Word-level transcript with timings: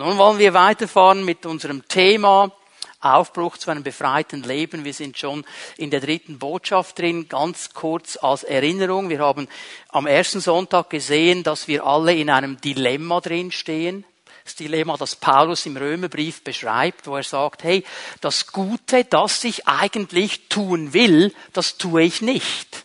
Nun 0.00 0.16
wollen 0.16 0.38
wir 0.38 0.54
weiterfahren 0.54 1.24
mit 1.24 1.44
unserem 1.44 1.88
Thema 1.88 2.52
Aufbruch 3.00 3.58
zu 3.58 3.68
einem 3.68 3.82
befreiten 3.82 4.44
Leben. 4.44 4.84
Wir 4.84 4.94
sind 4.94 5.18
schon 5.18 5.44
in 5.76 5.90
der 5.90 5.98
dritten 5.98 6.38
Botschaft 6.38 7.00
drin. 7.00 7.28
Ganz 7.28 7.74
kurz 7.74 8.16
als 8.16 8.44
Erinnerung. 8.44 9.08
Wir 9.08 9.18
haben 9.18 9.48
am 9.88 10.06
ersten 10.06 10.38
Sonntag 10.38 10.88
gesehen, 10.88 11.42
dass 11.42 11.66
wir 11.66 11.84
alle 11.84 12.14
in 12.14 12.30
einem 12.30 12.60
Dilemma 12.60 13.20
drin 13.20 13.50
stehen. 13.50 14.04
Das 14.44 14.54
Dilemma, 14.54 14.96
das 14.96 15.16
Paulus 15.16 15.66
im 15.66 15.76
Römerbrief 15.76 16.44
beschreibt, 16.44 17.08
wo 17.08 17.16
er 17.16 17.24
sagt, 17.24 17.64
hey, 17.64 17.82
das 18.20 18.52
Gute, 18.52 19.04
das 19.04 19.42
ich 19.42 19.66
eigentlich 19.66 20.48
tun 20.48 20.92
will, 20.92 21.34
das 21.54 21.76
tue 21.76 22.04
ich 22.04 22.22
nicht. 22.22 22.84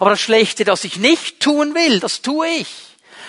Aber 0.00 0.08
das 0.08 0.22
Schlechte, 0.22 0.64
das 0.64 0.84
ich 0.84 0.96
nicht 0.96 1.40
tun 1.40 1.74
will, 1.74 2.00
das 2.00 2.22
tue 2.22 2.48
ich. 2.48 2.87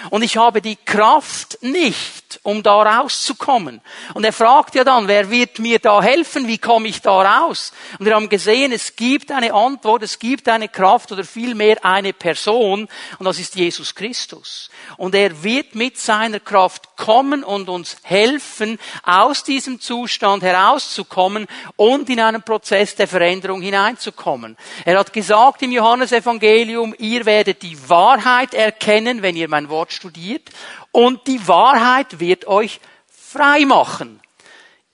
Und 0.09 0.23
ich 0.23 0.37
habe 0.37 0.61
die 0.61 0.75
Kraft 0.75 1.57
nicht, 1.61 2.39
um 2.43 2.63
da 2.63 2.81
rauszukommen. 2.81 3.81
Und 4.13 4.23
er 4.23 4.33
fragt 4.33 4.75
ja 4.75 4.83
dann, 4.83 5.07
wer 5.07 5.29
wird 5.29 5.59
mir 5.59 5.79
da 5.79 6.01
helfen? 6.01 6.47
Wie 6.47 6.57
komme 6.57 6.87
ich 6.87 7.01
da 7.01 7.21
raus? 7.21 7.73
Und 7.97 8.05
wir 8.05 8.15
haben 8.15 8.29
gesehen, 8.29 8.71
es 8.71 8.95
gibt 8.95 9.31
eine 9.31 9.53
Antwort, 9.53 10.03
es 10.03 10.19
gibt 10.19 10.47
eine 10.47 10.69
Kraft 10.69 11.11
oder 11.11 11.23
vielmehr 11.23 11.83
eine 11.83 12.13
Person. 12.13 12.87
Und 13.17 13.25
das 13.25 13.39
ist 13.39 13.55
Jesus 13.55 13.93
Christus. 13.93 14.69
Und 14.97 15.15
er 15.15 15.43
wird 15.43 15.75
mit 15.75 15.97
seiner 15.97 16.39
Kraft 16.39 16.95
kommen 16.95 17.43
und 17.43 17.69
uns 17.69 17.97
helfen, 18.03 18.79
aus 19.03 19.43
diesem 19.43 19.79
Zustand 19.79 20.43
herauszukommen 20.43 21.47
und 21.75 22.09
in 22.09 22.19
einen 22.19 22.41
Prozess 22.41 22.95
der 22.95 23.07
Veränderung 23.07 23.61
hineinzukommen. 23.61 24.57
Er 24.85 24.99
hat 24.99 25.13
gesagt 25.13 25.61
im 25.61 25.71
Johannesevangelium, 25.71 26.95
ihr 26.97 27.25
werdet 27.25 27.61
die 27.63 27.77
Wahrheit 27.89 28.53
erkennen, 28.53 29.21
wenn 29.21 29.35
ihr 29.35 29.49
mein 29.49 29.69
Wort 29.69 29.88
Wort 29.89 29.93
studiert 29.93 30.49
und 30.91 31.25
die 31.27 31.47
Wahrheit 31.47 32.19
wird 32.19 32.45
euch 32.45 32.79
frei 33.07 33.65
machen. 33.65 34.21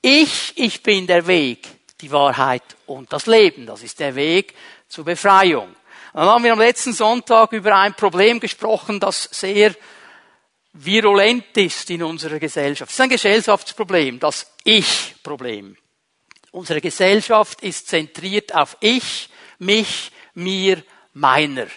Ich, 0.02 0.54
ich 0.56 0.84
bin 0.84 1.08
der 1.08 1.28
Weg, 1.28 1.68
die 2.02 2.12
Wahrheit 2.12 2.64
und 2.86 3.12
das 3.12 3.26
Leben. 3.26 3.66
Das 3.66 3.84
ist 3.84 4.00
der 4.00 4.16
Weg 4.16 4.54
zur 4.88 5.06
Befreiung. 5.06 5.76
Dann 6.14 6.28
haben 6.28 6.44
wir 6.44 6.54
am 6.54 6.60
letzten 6.60 6.94
Sonntag 6.94 7.52
über 7.52 7.76
ein 7.76 7.94
Problem 7.94 8.40
gesprochen, 8.40 9.00
das 9.00 9.24
sehr 9.24 9.76
virulent 10.74 11.58
ist 11.58 11.90
in 11.90 12.04
unserer 12.04 12.40
Gesellschaft. 12.40 12.90
Es 12.90 12.96
ist 12.96 13.02
ein 13.02 13.10
Gesellschaftsproblem, 13.10 14.20
das 14.20 14.52
Ich-Problem. 14.64 15.76
Unsere 16.52 16.80
Gesellschaft 16.80 17.62
ist 17.62 17.88
zentriert 17.88 18.54
auf 18.54 18.78
Ich, 18.80 19.30
mich, 19.60 20.12
mir, 20.34 20.84
meiner. 21.14 21.68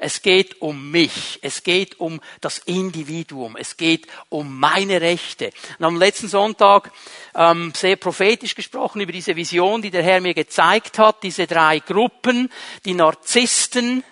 Es 0.00 0.22
geht 0.22 0.62
um 0.62 0.90
mich. 0.90 1.38
Es 1.42 1.62
geht 1.62 2.00
um 2.00 2.20
das 2.40 2.58
Individuum. 2.58 3.56
Es 3.56 3.76
geht 3.76 4.06
um 4.30 4.58
meine 4.58 5.00
Rechte. 5.02 5.52
Und 5.78 5.84
am 5.84 5.96
letzten 5.96 6.28
Sonntag 6.28 6.90
ähm, 7.34 7.72
sehr 7.76 7.96
prophetisch 7.96 8.54
gesprochen 8.54 9.02
über 9.02 9.12
diese 9.12 9.36
Vision, 9.36 9.82
die 9.82 9.90
der 9.90 10.02
Herr 10.02 10.22
mir 10.22 10.32
gezeigt 10.32 10.98
hat. 10.98 11.22
Diese 11.22 11.46
drei 11.46 11.80
Gruppen, 11.80 12.50
die 12.86 12.94
Narzissten, 12.94 14.02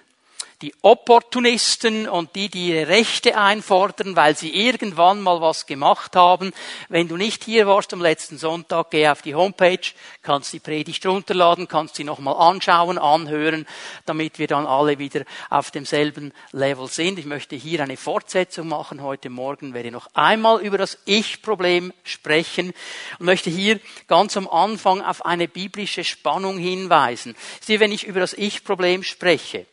die 0.60 0.74
Opportunisten 0.82 2.08
und 2.08 2.34
die, 2.34 2.48
die 2.48 2.70
ihre 2.70 2.88
Rechte 2.88 3.38
einfordern, 3.38 4.16
weil 4.16 4.36
sie 4.36 4.52
irgendwann 4.52 5.20
mal 5.20 5.40
was 5.40 5.66
gemacht 5.66 6.16
haben. 6.16 6.52
Wenn 6.88 7.06
du 7.06 7.16
nicht 7.16 7.44
hier 7.44 7.68
warst 7.68 7.92
am 7.92 8.02
letzten 8.02 8.38
Sonntag, 8.38 8.90
geh 8.90 9.06
auf 9.06 9.22
die 9.22 9.36
Homepage, 9.36 9.78
kannst 10.22 10.52
die 10.52 10.58
Predigt 10.58 11.06
runterladen, 11.06 11.68
kannst 11.68 11.94
sie 11.94 12.02
nochmal 12.02 12.34
anschauen, 12.34 12.98
anhören, 12.98 13.66
damit 14.04 14.40
wir 14.40 14.48
dann 14.48 14.66
alle 14.66 14.98
wieder 14.98 15.24
auf 15.48 15.70
demselben 15.70 16.32
Level 16.50 16.88
sind. 16.88 17.20
Ich 17.20 17.26
möchte 17.26 17.54
hier 17.54 17.80
eine 17.80 17.96
Fortsetzung 17.96 18.66
machen. 18.66 19.00
Heute 19.00 19.30
Morgen 19.30 19.74
werde 19.74 19.88
ich 19.88 19.94
noch 19.94 20.08
einmal 20.14 20.60
über 20.60 20.76
das 20.76 20.98
Ich-Problem 21.04 21.92
sprechen 22.02 22.72
und 23.20 23.26
möchte 23.26 23.48
hier 23.48 23.78
ganz 24.08 24.36
am 24.36 24.48
Anfang 24.48 25.02
auf 25.02 25.24
eine 25.24 25.46
biblische 25.46 26.02
Spannung 26.02 26.58
hinweisen. 26.58 27.36
Sieh, 27.60 27.78
wenn 27.78 27.92
ich 27.92 28.04
über 28.04 28.18
das 28.18 28.34
Ich-Problem 28.34 29.04
spreche, 29.04 29.66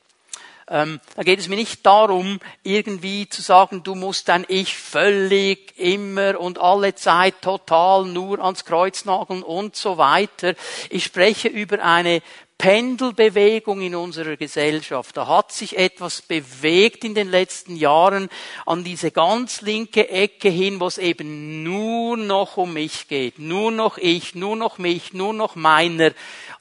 ähm, 0.67 0.99
da 1.15 1.21
geht 1.21 1.39
es 1.39 1.47
mir 1.47 1.57
nicht 1.57 1.85
darum, 1.85 2.39
irgendwie 2.63 3.29
zu 3.29 3.43
sagen, 3.43 3.83
du 3.83 3.93
musst 3.93 4.29
dein 4.29 4.45
Ich 4.47 4.75
völlig 4.75 5.77
immer 5.77 6.39
und 6.39 6.57
alle 6.57 6.95
Zeit 6.95 7.41
total 7.41 8.05
nur 8.05 8.39
ans 8.39 8.65
Kreuz 8.65 9.05
nageln 9.05 9.43
und 9.43 9.75
so 9.75 9.99
weiter. 9.99 10.55
Ich 10.89 11.03
spreche 11.03 11.49
über 11.49 11.83
eine 11.83 12.23
Pendelbewegung 12.57 13.81
in 13.81 13.93
unserer 13.93 14.37
Gesellschaft. 14.37 15.15
Da 15.17 15.27
hat 15.27 15.51
sich 15.51 15.77
etwas 15.77 16.23
bewegt 16.23 17.03
in 17.03 17.13
den 17.13 17.29
letzten 17.29 17.75
Jahren 17.75 18.29
an 18.65 18.83
diese 18.83 19.11
ganz 19.11 19.61
linke 19.61 20.09
Ecke 20.09 20.49
hin, 20.49 20.79
wo 20.79 20.87
es 20.87 20.97
eben 20.97 21.61
nur 21.61 22.17
noch 22.17 22.57
um 22.57 22.73
mich 22.73 23.07
geht. 23.07 23.37
Nur 23.37 23.71
noch 23.71 23.99
ich, 23.99 24.33
nur 24.33 24.55
noch 24.55 24.79
mich, 24.79 25.13
nur 25.13 25.33
noch 25.33 25.55
meiner. 25.55 26.11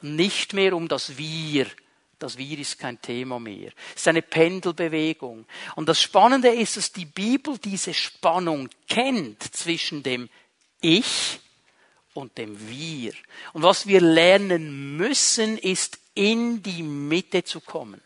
Nicht 0.02 0.52
mehr 0.52 0.74
um 0.76 0.88
das 0.88 1.16
Wir 1.16 1.66
das 2.24 2.38
Wir 2.38 2.58
ist 2.58 2.78
kein 2.78 3.00
Thema 3.02 3.38
mehr. 3.38 3.70
Es 3.94 4.00
ist 4.00 4.08
eine 4.08 4.22
Pendelbewegung. 4.22 5.44
Und 5.76 5.88
das 5.88 6.00
Spannende 6.00 6.48
ist, 6.48 6.78
dass 6.78 6.90
die 6.90 7.04
Bibel 7.04 7.58
diese 7.58 7.92
Spannung 7.92 8.70
kennt 8.88 9.42
zwischen 9.54 10.02
dem 10.02 10.30
Ich 10.80 11.38
und 12.14 12.38
dem 12.38 12.56
Wir. 12.68 13.12
Und 13.52 13.62
was 13.62 13.86
wir 13.86 14.00
lernen 14.00 14.96
müssen, 14.96 15.58
ist 15.58 15.98
in 16.14 16.62
die 16.62 16.82
Mitte 16.82 17.44
zu 17.44 17.60
kommen, 17.60 18.00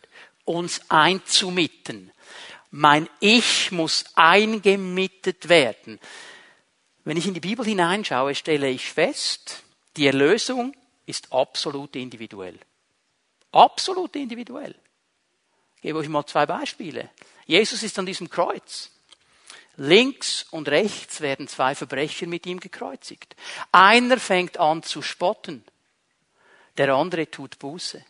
uns 0.45 0.81
einzumitten. 0.89 2.11
Mein 2.73 3.09
Ich 3.21 3.71
muss 3.71 4.05
eingemittet 4.17 5.49
werden. 5.49 6.01
Wenn 7.05 7.17
ich 7.17 7.27
in 7.28 7.34
die 7.34 7.41
Bibel 7.41 7.65
hineinschaue, 7.65 8.34
stelle 8.34 8.69
ich 8.69 8.91
fest, 8.91 9.62
die 9.97 10.07
Erlösung 10.07 10.75
ist 11.07 11.33
absolut 11.33 11.95
individuell. 11.95 12.59
Absolut 13.53 14.14
individuell. 14.16 14.75
Ich 15.76 15.82
gebe 15.82 15.98
euch 15.98 16.09
mal 16.09 16.26
zwei 16.26 16.47
Beispiele. 16.47 17.10
Jesus 17.47 17.82
ist 17.82 17.98
an 17.98 18.06
diesem 18.06 18.28
Kreuz. 18.28 18.91
Links 19.76 20.44
und 20.50 20.69
rechts 20.69 21.20
werden 21.20 21.47
zwei 21.47 21.75
Verbrecher 21.75 22.26
mit 22.26 22.47
ihm 22.47 22.59
gekreuzigt. 22.59 23.36
Einer 23.70 24.19
fängt 24.19 24.59
an 24.59 24.82
zu 24.82 25.03
spotten. 25.03 25.64
Der 26.76 26.92
andere 26.94 27.31
tut 27.31 27.59
Buße. 27.60 28.04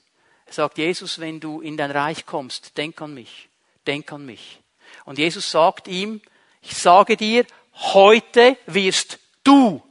Er 0.47 0.53
sagt, 0.53 0.79
Jesus, 0.79 1.19
wenn 1.19 1.41
du 1.41 1.61
in 1.61 1.77
dein 1.77 1.91
Reich 1.91 2.25
kommst, 2.25 2.77
denk 2.79 3.01
an 3.03 3.13
mich. 3.13 3.51
Denk 3.87 4.11
an 4.13 4.25
mich. 4.25 4.61
Und 5.05 5.19
Jesus 5.19 5.51
sagt 5.51 5.89
ihm, 5.89 6.23
ich 6.63 6.75
sage 6.75 7.19
dir, 7.19 7.45
heute 7.75 8.57
wirst 8.67 9.19
du, 9.45 9.83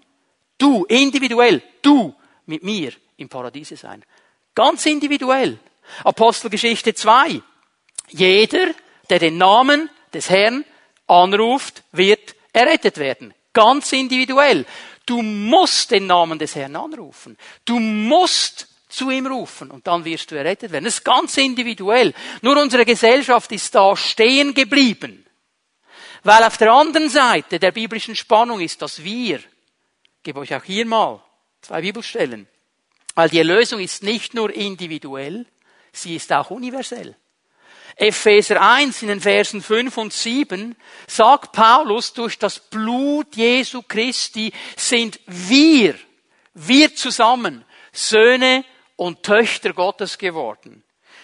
du, 0.58 0.84
individuell, 0.86 1.62
du 1.84 2.16
mit 2.48 2.64
mir 2.64 2.92
im 3.18 3.30
Paradiese 3.30 3.78
sein. 3.78 4.04
Ganz 4.58 4.88
individuell. 4.88 5.60
Apostelgeschichte 6.04 6.96
2. 6.96 7.44
Jeder, 8.10 8.74
der 9.08 9.20
den 9.20 9.38
Namen 9.38 9.88
des 10.12 10.32
Herrn 10.32 10.66
anruft, 11.06 11.84
wird 11.92 12.34
errettet 12.54 12.98
werden. 12.98 13.36
Ganz 13.54 13.94
individuell. 13.94 14.66
Du 15.06 15.22
musst 15.22 15.92
den 15.92 16.08
Namen 16.08 16.40
des 16.40 16.56
Herrn 16.56 16.76
anrufen. 16.76 17.38
Du 17.66 17.80
musst 17.80 18.68
zu 18.90 19.12
ihm 19.12 19.28
rufen 19.28 19.70
und 19.70 19.86
dann 19.86 20.04
wirst 20.06 20.32
du 20.32 20.36
errettet 20.36 20.72
werden. 20.72 20.86
Das 20.86 20.96
ist 20.96 21.04
ganz 21.06 21.38
individuell. 21.38 22.16
Nur 22.42 22.60
unsere 22.60 22.84
Gesellschaft 22.84 23.52
ist 23.52 23.76
da 23.76 23.96
stehen 23.96 24.56
geblieben. 24.56 25.24
Weil 26.24 26.44
auf 26.44 26.58
der 26.58 26.74
anderen 26.74 27.10
Seite 27.10 27.60
der 27.60 27.74
biblischen 27.74 28.16
Spannung 28.16 28.60
ist 28.60 28.82
das 28.82 29.04
Wir. 29.04 29.38
Ich 29.38 30.24
gebe 30.24 30.40
euch 30.40 30.56
auch 30.56 30.64
hier 30.64 30.88
mal 30.88 31.24
zwei 31.62 31.82
Bibelstellen. 31.82 32.48
Weil 33.18 33.30
die 33.30 33.40
Erlösung 33.40 33.80
ist 33.80 34.04
nicht 34.04 34.36
nur 34.36 34.54
individuell, 34.54 35.48
sie 35.92 36.16
ist 36.16 36.32
auch 36.32 36.52
universell. 36.52 37.16
Epheser 37.96 38.62
1 38.62 39.02
in 39.02 39.08
den 39.08 39.22
Versen 39.22 39.64
5 39.64 39.98
und 39.98 40.14
7 40.14 40.76
sagt 41.08 41.52
Paulus, 41.52 42.14
durch 42.14 42.38
das 42.38 42.60
Blut 42.60 43.36
Jesu 43.36 43.82
Christi 43.82 44.54
sind 44.76 45.20
wir, 45.26 45.96
wir 46.54 46.94
zusammen, 46.94 47.66
Söhne 47.92 48.64
und 48.98 49.24
Töchter 49.24 49.74
Gottes 49.74 50.20
geworden. 50.20 50.84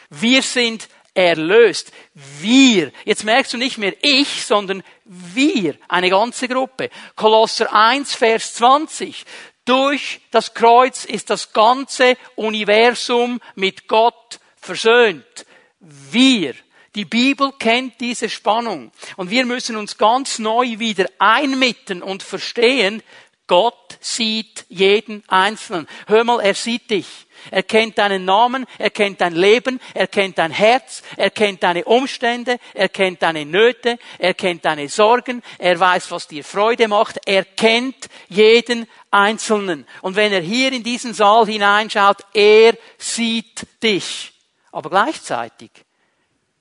Wir 0.10 0.42
sind 0.42 0.90
erlöst. 1.14 1.92
Wir. 2.40 2.92
Jetzt 3.06 3.24
merkst 3.24 3.54
du 3.54 3.58
nicht 3.58 3.78
mehr 3.78 3.94
ich, 4.02 4.44
sondern 4.44 4.82
wir. 5.06 5.76
Eine 5.88 6.10
ganze 6.10 6.48
Gruppe. 6.48 6.90
Kolosser 7.16 7.72
1, 7.72 8.16
Vers 8.16 8.56
20. 8.56 9.26
Durch 9.66 10.20
das 10.32 10.54
Kreuz 10.54 11.06
ist 11.06 11.30
das 11.30 11.54
ganze 11.54 12.18
Universum 12.36 13.40
mit 13.56 13.88
Gott 13.88 14.40
versöhnt. 14.56 15.46
Wir. 15.80 16.54
Die 16.96 17.06
Bibel 17.06 17.52
kennt 17.58 18.00
diese 18.02 18.30
Spannung. 18.30 18.92
Und 19.18 19.32
wir 19.32 19.46
müssen 19.46 19.78
uns 19.78 19.98
ganz 19.98 20.38
neu 20.38 20.78
wieder 20.78 21.08
einmitten 21.18 22.04
und 22.04 22.22
verstehen, 22.22 23.02
Gott 23.48 23.98
sieht 24.00 24.66
jeden 24.70 25.24
Einzelnen. 25.28 25.88
Hör 26.08 26.24
mal, 26.24 26.40
er 26.40 26.54
sieht 26.54 26.90
dich. 26.90 27.08
Er 27.52 27.64
kennt 27.64 27.98
deinen 27.98 28.24
Namen, 28.24 28.66
er 28.78 28.90
kennt 28.90 29.20
dein 29.20 29.36
Leben, 29.36 29.82
er 29.94 30.08
kennt 30.08 30.38
dein 30.38 30.52
Herz, 30.52 31.04
er 31.18 31.30
kennt 31.30 31.62
deine 31.62 31.84
Umstände, 31.84 32.58
er 32.74 32.88
kennt 32.88 33.22
deine 33.22 33.46
Nöte, 33.46 34.00
er 34.18 34.34
kennt 34.34 34.64
deine 34.64 34.88
Sorgen, 34.88 35.44
er 35.58 35.78
weiß, 35.78 36.10
was 36.12 36.28
dir 36.28 36.44
Freude 36.44 36.88
macht, 36.88 37.20
er 37.26 37.44
kennt 37.44 38.08
jeden 38.30 38.88
Einzelnen. 39.12 39.86
Und 40.02 40.16
wenn 40.16 40.32
er 40.32 40.42
hier 40.42 40.72
in 40.72 40.84
diesen 40.84 41.14
Saal 41.14 41.46
hineinschaut, 41.46 42.20
er 42.34 42.78
sieht 42.98 43.68
dich. 43.82 44.32
Aber 44.72 44.90
gleichzeitig 44.90 45.72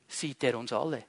sieht 0.08 0.42
er 0.42 0.58
uns 0.58 0.72
alle. 0.72 1.04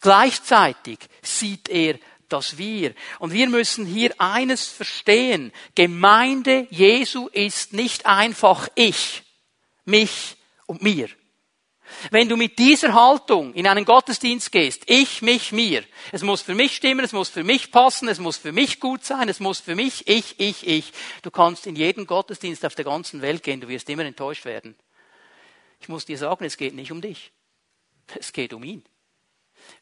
Gleichzeitig 0.00 0.98
sieht 1.22 1.68
er 1.68 1.98
das 2.28 2.58
Wir. 2.58 2.94
Und 3.18 3.32
wir 3.32 3.48
müssen 3.48 3.86
hier 3.86 4.14
eines 4.18 4.66
verstehen. 4.66 5.52
Gemeinde 5.74 6.66
Jesu 6.70 7.28
ist 7.28 7.72
nicht 7.72 8.06
einfach 8.06 8.68
ich, 8.74 9.22
mich 9.84 10.36
und 10.66 10.82
mir. 10.82 11.08
Wenn 12.10 12.28
du 12.28 12.36
mit 12.36 12.58
dieser 12.58 12.94
Haltung 12.94 13.54
in 13.54 13.66
einen 13.66 13.84
Gottesdienst 13.84 14.50
gehst, 14.50 14.82
ich, 14.86 15.22
mich, 15.22 15.52
mir, 15.52 15.84
es 16.12 16.22
muss 16.22 16.42
für 16.42 16.54
mich 16.54 16.76
stimmen, 16.76 17.04
es 17.04 17.12
muss 17.12 17.28
für 17.28 17.44
mich 17.44 17.70
passen, 17.70 18.08
es 18.08 18.18
muss 18.18 18.36
für 18.36 18.52
mich 18.52 18.80
gut 18.80 19.04
sein, 19.04 19.28
es 19.28 19.40
muss 19.40 19.60
für 19.60 19.76
mich, 19.76 20.06
ich, 20.08 20.38
ich, 20.38 20.66
ich. 20.66 20.92
Du 21.22 21.30
kannst 21.30 21.66
in 21.66 21.76
jeden 21.76 22.06
Gottesdienst 22.06 22.64
auf 22.64 22.74
der 22.74 22.84
ganzen 22.84 23.22
Welt 23.22 23.42
gehen, 23.42 23.60
du 23.60 23.68
wirst 23.68 23.88
immer 23.88 24.04
enttäuscht 24.04 24.44
werden. 24.44 24.74
Ich 25.80 25.88
muss 25.88 26.04
dir 26.04 26.18
sagen, 26.18 26.44
es 26.44 26.56
geht 26.56 26.74
nicht 26.74 26.90
um 26.90 27.00
dich. 27.00 27.32
Es 28.18 28.32
geht 28.32 28.52
um 28.52 28.64
ihn. 28.64 28.84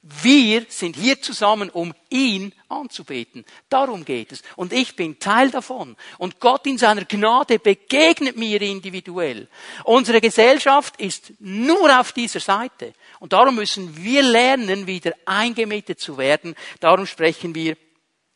Wir 0.06 0.66
sind 0.68 0.96
hier 0.96 1.22
zusammen, 1.22 1.70
um 1.70 1.94
ihn 2.10 2.52
anzubeten. 2.68 3.42
Darum 3.70 4.04
geht 4.04 4.32
es. 4.32 4.42
Und 4.54 4.74
ich 4.74 4.96
bin 4.96 5.18
Teil 5.18 5.50
davon. 5.50 5.96
Und 6.18 6.40
Gott 6.40 6.66
in 6.66 6.76
seiner 6.76 7.06
Gnade 7.06 7.58
begegnet 7.58 8.36
mir 8.36 8.60
individuell. 8.60 9.48
Unsere 9.84 10.20
Gesellschaft 10.20 11.00
ist 11.00 11.32
nur 11.40 11.98
auf 11.98 12.12
dieser 12.12 12.40
Seite. 12.40 12.92
Und 13.18 13.32
darum 13.32 13.54
müssen 13.54 13.96
wir 13.96 14.22
lernen, 14.22 14.86
wieder 14.86 15.14
eingemietet 15.24 16.00
zu 16.00 16.18
werden. 16.18 16.54
Darum 16.80 17.06
sprechen 17.06 17.54
wir 17.54 17.78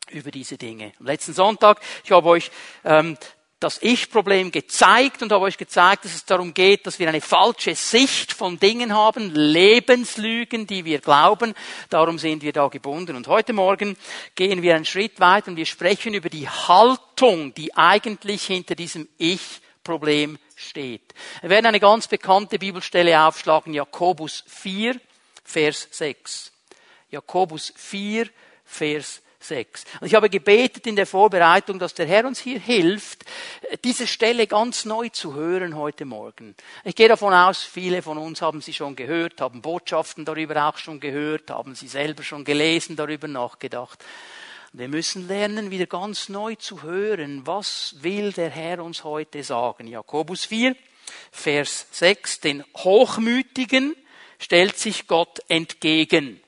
über 0.09 0.31
diese 0.31 0.57
Dinge. 0.57 0.93
Am 0.99 1.05
letzten 1.05 1.33
Sonntag, 1.33 1.81
ich 2.03 2.11
habe 2.11 2.29
euch 2.29 2.49
ähm, 2.83 3.15
das 3.59 3.81
Ich-Problem 3.81 4.51
gezeigt 4.51 5.21
und 5.21 5.31
habe 5.33 5.43
euch 5.45 5.57
gezeigt, 5.57 6.05
dass 6.05 6.15
es 6.15 6.25
darum 6.25 6.53
geht, 6.53 6.87
dass 6.87 6.97
wir 6.97 7.09
eine 7.09 7.19
falsche 7.19 7.75
Sicht 7.75 8.31
von 8.31 8.57
Dingen 8.57 8.93
haben, 8.93 9.33
Lebenslügen, 9.33 10.65
die 10.65 10.85
wir 10.85 10.99
glauben. 10.99 11.53
Darum 11.89 12.17
sind 12.19 12.41
wir 12.41 12.53
da 12.53 12.67
gebunden. 12.69 13.17
Und 13.17 13.27
heute 13.27 13.51
Morgen 13.51 13.97
gehen 14.35 14.61
wir 14.61 14.75
einen 14.75 14.85
Schritt 14.85 15.19
weiter 15.19 15.51
und 15.51 15.57
wir 15.57 15.65
sprechen 15.65 16.13
über 16.13 16.29
die 16.29 16.47
Haltung, 16.47 17.53
die 17.53 17.75
eigentlich 17.75 18.45
hinter 18.45 18.75
diesem 18.75 19.09
Ich-Problem 19.17 20.39
steht. 20.55 21.13
Wir 21.41 21.49
werden 21.49 21.65
eine 21.65 21.81
ganz 21.81 22.07
bekannte 22.07 22.59
Bibelstelle 22.59 23.21
aufschlagen, 23.21 23.73
Jakobus 23.73 24.45
4, 24.47 24.99
Vers 25.43 25.89
6. 25.91 26.53
Jakobus 27.11 27.73
4, 27.75 28.29
Vers 28.63 29.15
6. 29.15 29.28
6. 29.39 29.85
Und 30.01 30.07
ich 30.07 30.15
habe 30.15 30.29
gebetet 30.29 30.85
in 30.85 30.95
der 30.95 31.05
Vorbereitung, 31.05 31.79
dass 31.79 31.93
der 31.93 32.05
Herr 32.05 32.25
uns 32.25 32.39
hier 32.39 32.59
hilft, 32.59 33.25
diese 33.83 34.05
Stelle 34.05 34.47
ganz 34.47 34.85
neu 34.85 35.09
zu 35.09 35.33
hören 35.33 35.75
heute 35.75 36.05
Morgen. 36.05 36.55
Ich 36.83 36.95
gehe 36.95 37.07
davon 37.07 37.33
aus, 37.33 37.63
viele 37.63 38.01
von 38.01 38.17
uns 38.17 38.41
haben 38.41 38.61
sie 38.61 38.73
schon 38.73 38.95
gehört, 38.95 39.41
haben 39.41 39.61
Botschaften 39.61 40.25
darüber 40.25 40.67
auch 40.67 40.77
schon 40.77 40.99
gehört, 40.99 41.49
haben 41.51 41.75
sie 41.75 41.87
selber 41.87 42.23
schon 42.23 42.43
gelesen, 42.43 42.95
darüber 42.95 43.27
nachgedacht. 43.27 44.03
Wir 44.71 44.87
müssen 44.87 45.27
lernen, 45.27 45.71
wieder 45.71 45.87
ganz 45.87 46.29
neu 46.29 46.55
zu 46.55 46.83
hören, 46.83 47.47
was 47.47 47.95
will 48.01 48.33
der 48.33 48.51
Herr 48.51 48.83
uns 48.83 49.03
heute 49.03 49.43
sagen. 49.43 49.87
Jakobus 49.87 50.45
4, 50.45 50.75
Vers 51.31 51.87
6, 51.91 52.41
den 52.41 52.63
Hochmütigen 52.77 53.95
stellt 54.37 54.77
sich 54.77 55.07
Gott 55.07 55.39
entgegen. 55.47 56.39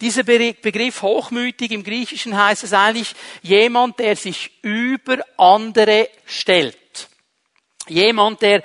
Dieser 0.00 0.22
Begriff 0.22 1.02
hochmütig 1.02 1.70
im 1.72 1.84
Griechischen 1.84 2.36
heißt 2.36 2.64
es 2.64 2.72
eigentlich 2.72 3.14
jemand, 3.42 3.98
der 3.98 4.16
sich 4.16 4.50
über 4.62 5.18
andere 5.36 6.08
stellt. 6.26 6.76
Jemand, 7.88 8.42
der 8.42 8.62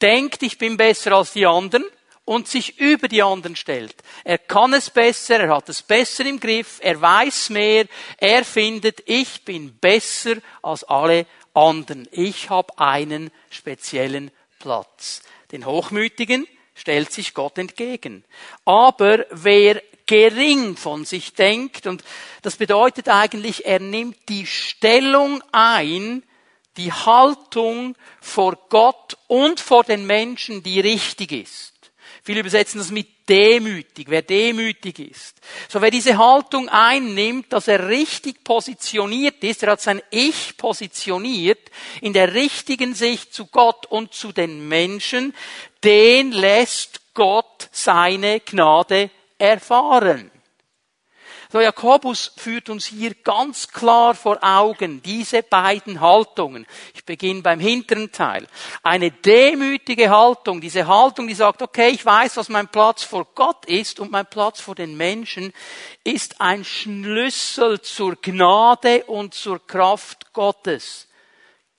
denkt, 0.00 0.42
ich 0.42 0.58
bin 0.58 0.76
besser 0.76 1.12
als 1.12 1.32
die 1.32 1.46
anderen 1.46 1.84
und 2.24 2.48
sich 2.48 2.78
über 2.78 3.08
die 3.08 3.22
anderen 3.22 3.56
stellt. 3.56 3.94
Er 4.24 4.38
kann 4.38 4.72
es 4.72 4.90
besser, 4.90 5.40
er 5.40 5.56
hat 5.56 5.68
es 5.68 5.82
besser 5.82 6.24
im 6.24 6.40
Griff, 6.40 6.78
er 6.80 7.00
weiß 7.00 7.50
mehr, 7.50 7.86
er 8.18 8.44
findet, 8.44 9.02
ich 9.06 9.44
bin 9.44 9.76
besser 9.78 10.36
als 10.62 10.84
alle 10.84 11.26
anderen. 11.54 12.08
Ich 12.12 12.50
habe 12.50 12.78
einen 12.78 13.30
speziellen 13.50 14.30
Platz. 14.58 15.22
Den 15.50 15.66
Hochmütigen 15.66 16.46
stellt 16.74 17.12
sich 17.12 17.34
Gott 17.34 17.58
entgegen. 17.58 18.24
Aber 18.64 19.26
wer 19.30 19.82
gering 20.12 20.76
von 20.76 21.06
sich 21.06 21.32
denkt. 21.32 21.86
Und 21.86 22.04
das 22.42 22.56
bedeutet 22.56 23.08
eigentlich, 23.08 23.64
er 23.64 23.80
nimmt 23.80 24.28
die 24.28 24.44
Stellung 24.44 25.42
ein, 25.52 26.22
die 26.76 26.92
Haltung 26.92 27.96
vor 28.20 28.58
Gott 28.68 29.16
und 29.26 29.58
vor 29.58 29.84
den 29.84 30.06
Menschen, 30.06 30.62
die 30.62 30.80
richtig 30.80 31.32
ist. 31.32 31.72
Viele 32.22 32.40
übersetzen 32.40 32.78
das 32.78 32.90
mit 32.90 33.26
demütig, 33.26 34.08
wer 34.10 34.20
demütig 34.20 34.98
ist. 34.98 35.40
So 35.70 35.80
wer 35.80 35.90
diese 35.90 36.18
Haltung 36.18 36.68
einnimmt, 36.68 37.50
dass 37.50 37.66
er 37.66 37.88
richtig 37.88 38.44
positioniert 38.44 39.42
ist, 39.42 39.62
er 39.62 39.72
hat 39.72 39.80
sein 39.80 40.02
Ich 40.10 40.58
positioniert 40.58 41.70
in 42.02 42.12
der 42.12 42.34
richtigen 42.34 42.94
Sicht 42.94 43.32
zu 43.32 43.46
Gott 43.46 43.86
und 43.86 44.12
zu 44.12 44.30
den 44.30 44.68
Menschen, 44.68 45.34
den 45.82 46.32
lässt 46.32 47.00
Gott 47.14 47.70
seine 47.72 48.40
Gnade 48.40 49.10
erfahren. 49.42 50.30
So, 51.50 51.60
Jakobus 51.60 52.32
führt 52.38 52.70
uns 52.70 52.86
hier 52.86 53.12
ganz 53.12 53.68
klar 53.68 54.14
vor 54.14 54.38
Augen 54.40 55.02
diese 55.02 55.42
beiden 55.42 56.00
Haltungen. 56.00 56.66
Ich 56.94 57.04
beginne 57.04 57.42
beim 57.42 57.60
hinteren 57.60 58.10
Teil. 58.10 58.46
Eine 58.82 59.10
demütige 59.10 60.08
Haltung, 60.08 60.62
diese 60.62 60.86
Haltung, 60.86 61.28
die 61.28 61.34
sagt, 61.34 61.60
okay, 61.60 61.90
ich 61.90 62.06
weiß, 62.06 62.38
was 62.38 62.48
mein 62.48 62.68
Platz 62.68 63.02
vor 63.02 63.26
Gott 63.34 63.66
ist 63.66 64.00
und 64.00 64.10
mein 64.10 64.24
Platz 64.24 64.62
vor 64.62 64.74
den 64.74 64.96
Menschen 64.96 65.52
ist 66.04 66.40
ein 66.40 66.64
Schlüssel 66.64 67.82
zur 67.82 68.16
Gnade 68.16 69.04
und 69.04 69.34
zur 69.34 69.66
Kraft 69.66 70.32
Gottes. 70.32 71.06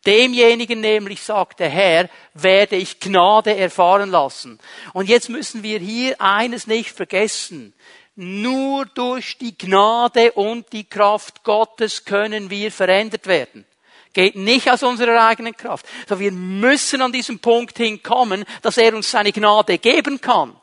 Demjenigen 0.05 0.81
nämlich, 0.81 1.21
sagt 1.21 1.59
der 1.59 1.69
Herr, 1.69 2.09
werde 2.33 2.75
ich 2.75 2.99
Gnade 2.99 3.55
erfahren 3.55 4.09
lassen. 4.09 4.59
Und 4.93 5.07
jetzt 5.07 5.29
müssen 5.29 5.63
wir 5.63 5.79
hier 5.79 6.19
eines 6.19 6.67
nicht 6.67 6.91
vergessen. 6.91 7.73
Nur 8.15 8.85
durch 8.85 9.37
die 9.37 9.57
Gnade 9.57 10.33
und 10.33 10.71
die 10.73 10.83
Kraft 10.83 11.43
Gottes 11.43 12.05
können 12.05 12.49
wir 12.49 12.71
verändert 12.71 13.27
werden. 13.27 13.65
Geht 14.13 14.35
nicht 14.35 14.69
aus 14.69 14.83
unserer 14.83 15.25
eigenen 15.25 15.57
Kraft. 15.57 15.87
So 16.07 16.19
wir 16.19 16.31
müssen 16.31 17.01
an 17.01 17.11
diesem 17.11 17.39
Punkt 17.39 17.77
hinkommen, 17.77 18.45
dass 18.61 18.77
er 18.77 18.93
uns 18.95 19.09
seine 19.09 19.31
Gnade 19.31 19.79
geben 19.79 20.21
kann. 20.21 20.55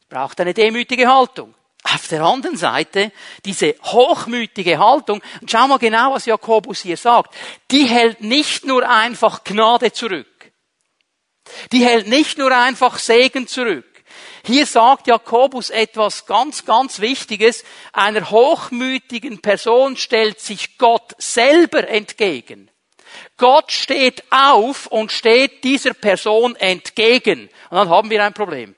Es 0.00 0.06
braucht 0.08 0.40
eine 0.40 0.54
demütige 0.54 1.06
Haltung. 1.06 1.54
Auf 1.84 2.08
der 2.08 2.22
anderen 2.22 2.56
Seite, 2.56 3.12
diese 3.44 3.74
hochmütige 3.82 4.78
Haltung, 4.78 5.22
und 5.40 5.50
schau 5.50 5.68
mal 5.68 5.78
genau, 5.78 6.14
was 6.14 6.24
Jakobus 6.24 6.80
hier 6.80 6.96
sagt, 6.96 7.34
die 7.70 7.84
hält 7.84 8.22
nicht 8.22 8.64
nur 8.64 8.88
einfach 8.88 9.44
Gnade 9.44 9.92
zurück. 9.92 10.26
Die 11.72 11.84
hält 11.84 12.08
nicht 12.08 12.38
nur 12.38 12.56
einfach 12.56 12.98
Segen 12.98 13.46
zurück. 13.46 13.84
Hier 14.46 14.64
sagt 14.66 15.06
Jakobus 15.06 15.70
etwas 15.70 16.26
ganz, 16.26 16.64
ganz 16.64 17.00
Wichtiges. 17.00 17.64
Einer 17.92 18.30
hochmütigen 18.30 19.40
Person 19.40 19.96
stellt 19.96 20.40
sich 20.40 20.78
Gott 20.78 21.12
selber 21.18 21.88
entgegen. 21.88 22.70
Gott 23.36 23.72
steht 23.72 24.24
auf 24.30 24.86
und 24.86 25.12
steht 25.12 25.64
dieser 25.64 25.94
Person 25.94 26.56
entgegen. 26.56 27.50
Und 27.70 27.76
dann 27.76 27.88
haben 27.88 28.10
wir 28.10 28.24
ein 28.24 28.34
Problem. 28.34 28.74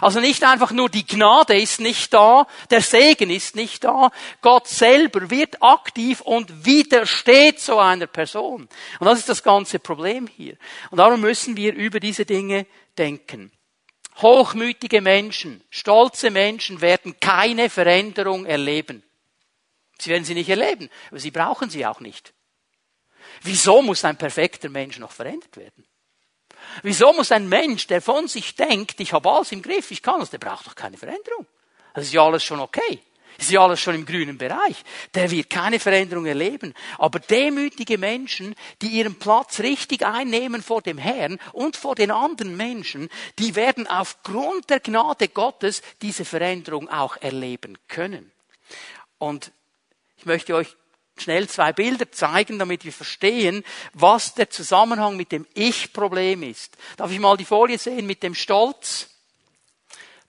Also 0.00 0.20
nicht 0.20 0.44
einfach 0.44 0.70
nur 0.70 0.88
die 0.88 1.06
Gnade 1.06 1.60
ist 1.60 1.80
nicht 1.80 2.12
da, 2.14 2.46
der 2.70 2.80
Segen 2.80 3.30
ist 3.30 3.56
nicht 3.56 3.84
da, 3.84 4.10
Gott 4.40 4.68
selber 4.68 5.30
wird 5.30 5.62
aktiv 5.62 6.20
und 6.20 6.64
widersteht 6.64 7.60
so 7.60 7.78
einer 7.78 8.06
Person. 8.06 8.68
Und 8.98 9.06
das 9.06 9.18
ist 9.18 9.28
das 9.28 9.42
ganze 9.42 9.78
Problem 9.78 10.26
hier. 10.26 10.56
Und 10.90 10.98
darum 10.98 11.20
müssen 11.20 11.56
wir 11.56 11.74
über 11.74 12.00
diese 12.00 12.24
Dinge 12.24 12.66
denken. 12.96 13.52
Hochmütige 14.18 15.00
Menschen, 15.00 15.62
stolze 15.70 16.30
Menschen 16.30 16.80
werden 16.80 17.18
keine 17.20 17.70
Veränderung 17.70 18.44
erleben. 18.44 19.02
Sie 19.98 20.10
werden 20.10 20.24
sie 20.24 20.34
nicht 20.34 20.48
erleben, 20.48 20.88
aber 21.10 21.20
sie 21.20 21.30
brauchen 21.30 21.70
sie 21.70 21.86
auch 21.86 22.00
nicht. 22.00 22.32
Wieso 23.42 23.82
muss 23.82 24.04
ein 24.04 24.18
perfekter 24.18 24.68
Mensch 24.68 24.98
noch 24.98 25.12
verändert 25.12 25.56
werden? 25.56 25.86
Wieso 26.82 27.12
muss 27.12 27.32
ein 27.32 27.48
Mensch, 27.48 27.86
der 27.86 28.00
von 28.00 28.28
sich 28.28 28.54
denkt, 28.54 29.00
ich 29.00 29.12
habe 29.12 29.30
alles 29.30 29.52
im 29.52 29.62
Griff, 29.62 29.90
ich 29.90 30.02
kann 30.02 30.20
das, 30.20 30.30
der 30.30 30.38
braucht 30.38 30.66
doch 30.66 30.74
keine 30.74 30.96
Veränderung. 30.96 31.46
Das 31.94 32.04
ist 32.04 32.12
ja 32.12 32.24
alles 32.24 32.44
schon 32.44 32.60
okay. 32.60 33.00
ist 33.38 33.50
ja 33.50 33.62
alles 33.62 33.80
schon 33.80 33.94
im 33.94 34.04
grünen 34.04 34.38
Bereich. 34.38 34.84
Der 35.14 35.30
wird 35.30 35.50
keine 35.50 35.80
Veränderung 35.80 36.26
erleben. 36.26 36.74
Aber 36.98 37.18
demütige 37.18 37.98
Menschen, 37.98 38.54
die 38.82 38.88
ihren 38.88 39.18
Platz 39.18 39.60
richtig 39.60 40.04
einnehmen 40.04 40.62
vor 40.62 40.82
dem 40.82 40.98
Herrn 40.98 41.38
und 41.52 41.76
vor 41.76 41.94
den 41.94 42.10
anderen 42.10 42.56
Menschen, 42.56 43.08
die 43.38 43.54
werden 43.54 43.86
aufgrund 43.86 44.68
der 44.70 44.80
Gnade 44.80 45.28
Gottes 45.28 45.82
diese 46.02 46.24
Veränderung 46.24 46.88
auch 46.88 47.16
erleben 47.16 47.78
können. 47.88 48.30
Und 49.18 49.52
ich 50.16 50.26
möchte 50.26 50.54
euch 50.54 50.76
schnell 51.20 51.48
zwei 51.48 51.72
Bilder 51.72 52.10
zeigen, 52.10 52.58
damit 52.58 52.84
wir 52.84 52.92
verstehen, 52.92 53.64
was 53.92 54.34
der 54.34 54.50
Zusammenhang 54.50 55.16
mit 55.16 55.32
dem 55.32 55.46
Ich-Problem 55.54 56.42
ist. 56.42 56.76
Darf 56.96 57.10
ich 57.10 57.18
mal 57.18 57.36
die 57.36 57.44
Folie 57.44 57.78
sehen 57.78 58.06
mit 58.06 58.22
dem 58.22 58.34
Stolz? 58.34 59.08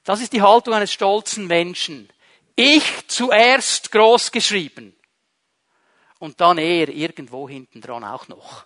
Das 0.04 0.22
ist 0.22 0.34
die 0.34 0.42
Haltung 0.42 0.74
eines 0.74 0.92
stolzen 0.92 1.48
Menschen. 1.48 2.10
Ich 2.56 2.84
zuerst 3.08 3.92
groß 3.92 4.32
geschrieben. 4.32 4.96
Und 6.20 6.40
dann 6.42 6.58
er 6.58 6.90
irgendwo 6.90 7.50
hinten 7.50 7.82
dran 7.82 8.04
auch 8.04 8.28
noch. 8.28 8.66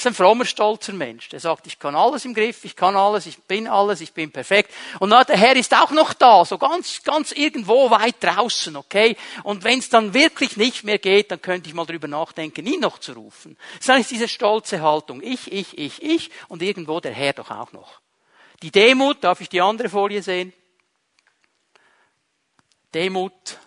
Ist 0.00 0.06
ein 0.06 0.14
frommer, 0.14 0.46
stolzer 0.46 0.94
Mensch, 0.94 1.28
der 1.28 1.40
sagt, 1.40 1.66
ich 1.66 1.78
kann 1.78 1.94
alles 1.94 2.24
im 2.24 2.32
Griff, 2.32 2.64
ich 2.64 2.74
kann 2.74 2.96
alles, 2.96 3.26
ich 3.26 3.36
bin 3.42 3.68
alles, 3.68 4.00
ich 4.00 4.14
bin 4.14 4.32
perfekt. 4.32 4.72
Und 4.98 5.10
der 5.10 5.36
Herr 5.36 5.54
ist 5.54 5.74
auch 5.74 5.90
noch 5.90 6.14
da, 6.14 6.42
so 6.46 6.56
ganz, 6.56 7.02
ganz 7.02 7.32
irgendwo 7.32 7.90
weit 7.90 8.14
draußen, 8.18 8.74
okay? 8.76 9.14
Und 9.42 9.62
wenn 9.62 9.78
es 9.78 9.90
dann 9.90 10.14
wirklich 10.14 10.56
nicht 10.56 10.84
mehr 10.84 10.96
geht, 10.96 11.30
dann 11.30 11.42
könnte 11.42 11.68
ich 11.68 11.74
mal 11.74 11.84
drüber 11.84 12.08
nachdenken, 12.08 12.64
ihn 12.64 12.80
noch 12.80 12.96
zu 12.96 13.12
rufen. 13.12 13.58
Das 13.84 14.00
ist 14.00 14.10
diese 14.10 14.26
stolze 14.26 14.80
Haltung. 14.80 15.20
Ich, 15.22 15.52
ich, 15.52 15.76
ich, 15.76 16.02
ich 16.02 16.30
und 16.48 16.62
irgendwo 16.62 16.98
der 17.00 17.12
Herr 17.12 17.34
doch 17.34 17.50
auch 17.50 17.72
noch. 17.72 18.00
Die 18.62 18.70
Demut, 18.70 19.22
darf 19.22 19.42
ich 19.42 19.50
die 19.50 19.60
andere 19.60 19.90
Folie 19.90 20.22
sehen? 20.22 20.54
Demut 22.94 23.58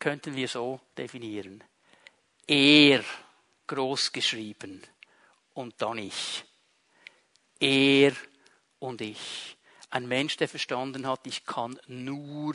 könnten 0.00 0.34
wir 0.34 0.48
so 0.48 0.80
definieren. 0.98 1.62
Er 2.48 3.04
groß 3.70 4.10
geschrieben 4.10 4.82
und 5.54 5.74
dann 5.78 5.98
ich. 5.98 6.44
Er 7.60 8.12
und 8.80 9.00
ich. 9.00 9.56
Ein 9.90 10.08
Mensch, 10.08 10.36
der 10.36 10.48
verstanden 10.48 11.06
hat, 11.06 11.20
ich 11.26 11.44
kann 11.44 11.78
nur 11.86 12.54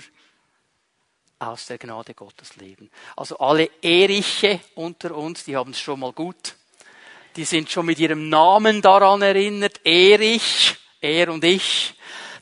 aus 1.40 1.68
der 1.68 1.78
Gnade 1.78 2.14
Gottes 2.14 2.58
leben. 2.58 2.92
Also 3.16 3.38
alle 3.38 3.70
Eriche 3.82 4.60
unter 4.76 5.16
uns, 5.16 5.46
die 5.46 5.56
haben 5.56 5.72
es 5.72 5.80
schon 5.80 6.02
mal 6.02 6.12
gut. 6.12 6.56
Die 7.38 7.46
sind 7.46 7.70
schon 7.70 7.86
mit 7.86 8.00
ihrem 8.00 8.28
Namen 8.28 8.82
daran 8.82 9.22
erinnert. 9.22 9.86
Erich, 9.86 10.76
er 11.00 11.32
und 11.32 11.46
ich. 11.46 11.94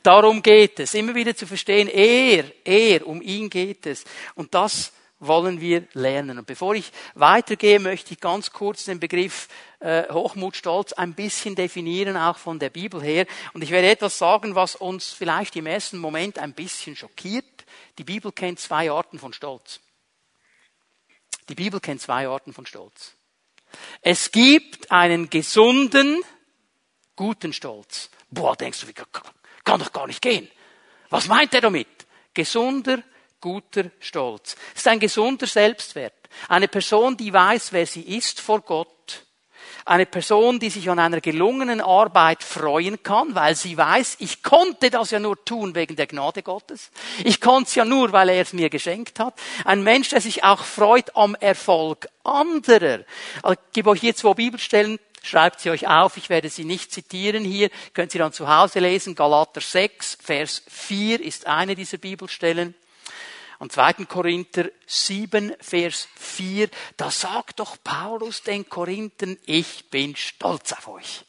Darum 0.02 0.42
geht 0.42 0.80
es. 0.80 0.94
Immer 0.94 1.14
wieder 1.14 1.36
zu 1.36 1.46
verstehen, 1.46 1.88
er, 1.88 2.44
er, 2.64 3.06
um 3.06 3.22
ihn 3.22 3.48
geht 3.48 3.86
es. 3.86 4.04
Und 4.34 4.52
das 4.54 4.92
wollen 5.18 5.60
wir 5.60 5.86
lernen. 5.92 6.38
Und 6.38 6.46
bevor 6.46 6.74
ich 6.74 6.90
weitergehe, 7.14 7.78
möchte 7.78 8.12
ich 8.14 8.20
ganz 8.20 8.50
kurz 8.50 8.84
den 8.84 9.00
Begriff 9.00 9.48
äh, 9.80 10.04
Hochmut, 10.12 10.56
Stolz 10.56 10.92
ein 10.92 11.14
bisschen 11.14 11.54
definieren, 11.54 12.16
auch 12.16 12.38
von 12.38 12.58
der 12.58 12.70
Bibel 12.70 13.02
her. 13.02 13.26
Und 13.52 13.62
ich 13.62 13.70
werde 13.70 13.90
etwas 13.90 14.18
sagen, 14.18 14.54
was 14.54 14.76
uns 14.76 15.12
vielleicht 15.12 15.56
im 15.56 15.66
ersten 15.66 15.98
Moment 15.98 16.38
ein 16.38 16.52
bisschen 16.52 16.96
schockiert. 16.96 17.64
Die 17.98 18.04
Bibel 18.04 18.32
kennt 18.32 18.60
zwei 18.60 18.90
Arten 18.90 19.18
von 19.18 19.32
Stolz. 19.32 19.80
Die 21.48 21.54
Bibel 21.54 21.80
kennt 21.80 22.00
zwei 22.00 22.26
Arten 22.26 22.52
von 22.52 22.66
Stolz. 22.66 23.14
Es 24.00 24.30
gibt 24.30 24.90
einen 24.90 25.30
gesunden, 25.30 26.22
guten 27.16 27.52
Stolz. 27.52 28.10
Boah, 28.30 28.56
denkst 28.56 28.80
du, 28.80 28.92
kann 29.64 29.80
doch 29.80 29.92
gar 29.92 30.06
nicht 30.06 30.22
gehen. 30.22 30.48
Was 31.10 31.28
meint 31.28 31.54
er 31.54 31.60
damit? 31.60 31.88
Gesunder, 32.32 33.02
guter 33.44 33.90
Stolz. 34.00 34.56
Es 34.72 34.80
ist 34.80 34.88
ein 34.88 34.98
gesunder 34.98 35.46
Selbstwert. 35.46 36.14
Eine 36.48 36.66
Person, 36.66 37.14
die 37.14 37.30
weiß, 37.30 37.74
wer 37.74 37.86
sie 37.86 38.00
ist 38.00 38.40
vor 38.40 38.62
Gott. 38.62 38.88
Eine 39.84 40.06
Person, 40.06 40.58
die 40.58 40.70
sich 40.70 40.88
an 40.88 40.98
einer 40.98 41.20
gelungenen 41.20 41.82
Arbeit 41.82 42.42
freuen 42.42 43.02
kann, 43.02 43.34
weil 43.34 43.54
sie 43.54 43.76
weiß, 43.76 44.16
ich 44.20 44.42
konnte 44.42 44.90
das 44.90 45.10
ja 45.10 45.18
nur 45.18 45.44
tun 45.44 45.74
wegen 45.74 45.94
der 45.94 46.06
Gnade 46.06 46.42
Gottes. 46.42 46.90
Ich 47.22 47.38
konnte 47.38 47.68
es 47.68 47.74
ja 47.74 47.84
nur, 47.84 48.12
weil 48.12 48.30
er 48.30 48.40
es 48.40 48.54
mir 48.54 48.70
geschenkt 48.70 49.20
hat. 49.20 49.34
Ein 49.66 49.82
Mensch, 49.82 50.08
der 50.08 50.22
sich 50.22 50.42
auch 50.42 50.64
freut 50.64 51.14
am 51.14 51.34
Erfolg 51.34 52.08
anderer. 52.22 53.00
Ich 53.46 53.58
gebe 53.74 53.90
euch 53.90 54.00
hier 54.00 54.16
zwei 54.16 54.32
Bibelstellen, 54.32 54.98
Schreibt 55.26 55.60
sie 55.60 55.70
euch 55.70 55.88
auf, 55.88 56.18
ich 56.18 56.28
werde 56.28 56.50
sie 56.50 56.64
nicht 56.64 56.92
zitieren 56.92 57.46
hier, 57.46 57.70
könnt 57.94 58.12
sie 58.12 58.18
dann 58.18 58.34
zu 58.34 58.46
Hause 58.46 58.80
lesen. 58.80 59.14
Galater 59.14 59.62
6, 59.62 60.18
Vers 60.22 60.62
4 60.68 61.18
ist 61.22 61.46
eine 61.46 61.74
dieser 61.74 61.96
Bibelstellen. 61.96 62.74
Und 63.58 63.72
2. 63.72 64.04
Korinther 64.06 64.70
7, 64.86 65.54
Vers 65.60 66.08
4, 66.16 66.68
da 66.96 67.10
sagt 67.10 67.60
doch 67.60 67.76
Paulus 67.82 68.42
den 68.42 68.68
Korinthern, 68.68 69.38
ich 69.46 69.90
bin 69.90 70.16
stolz 70.16 70.72
auf 70.72 70.88
euch. 70.88 71.24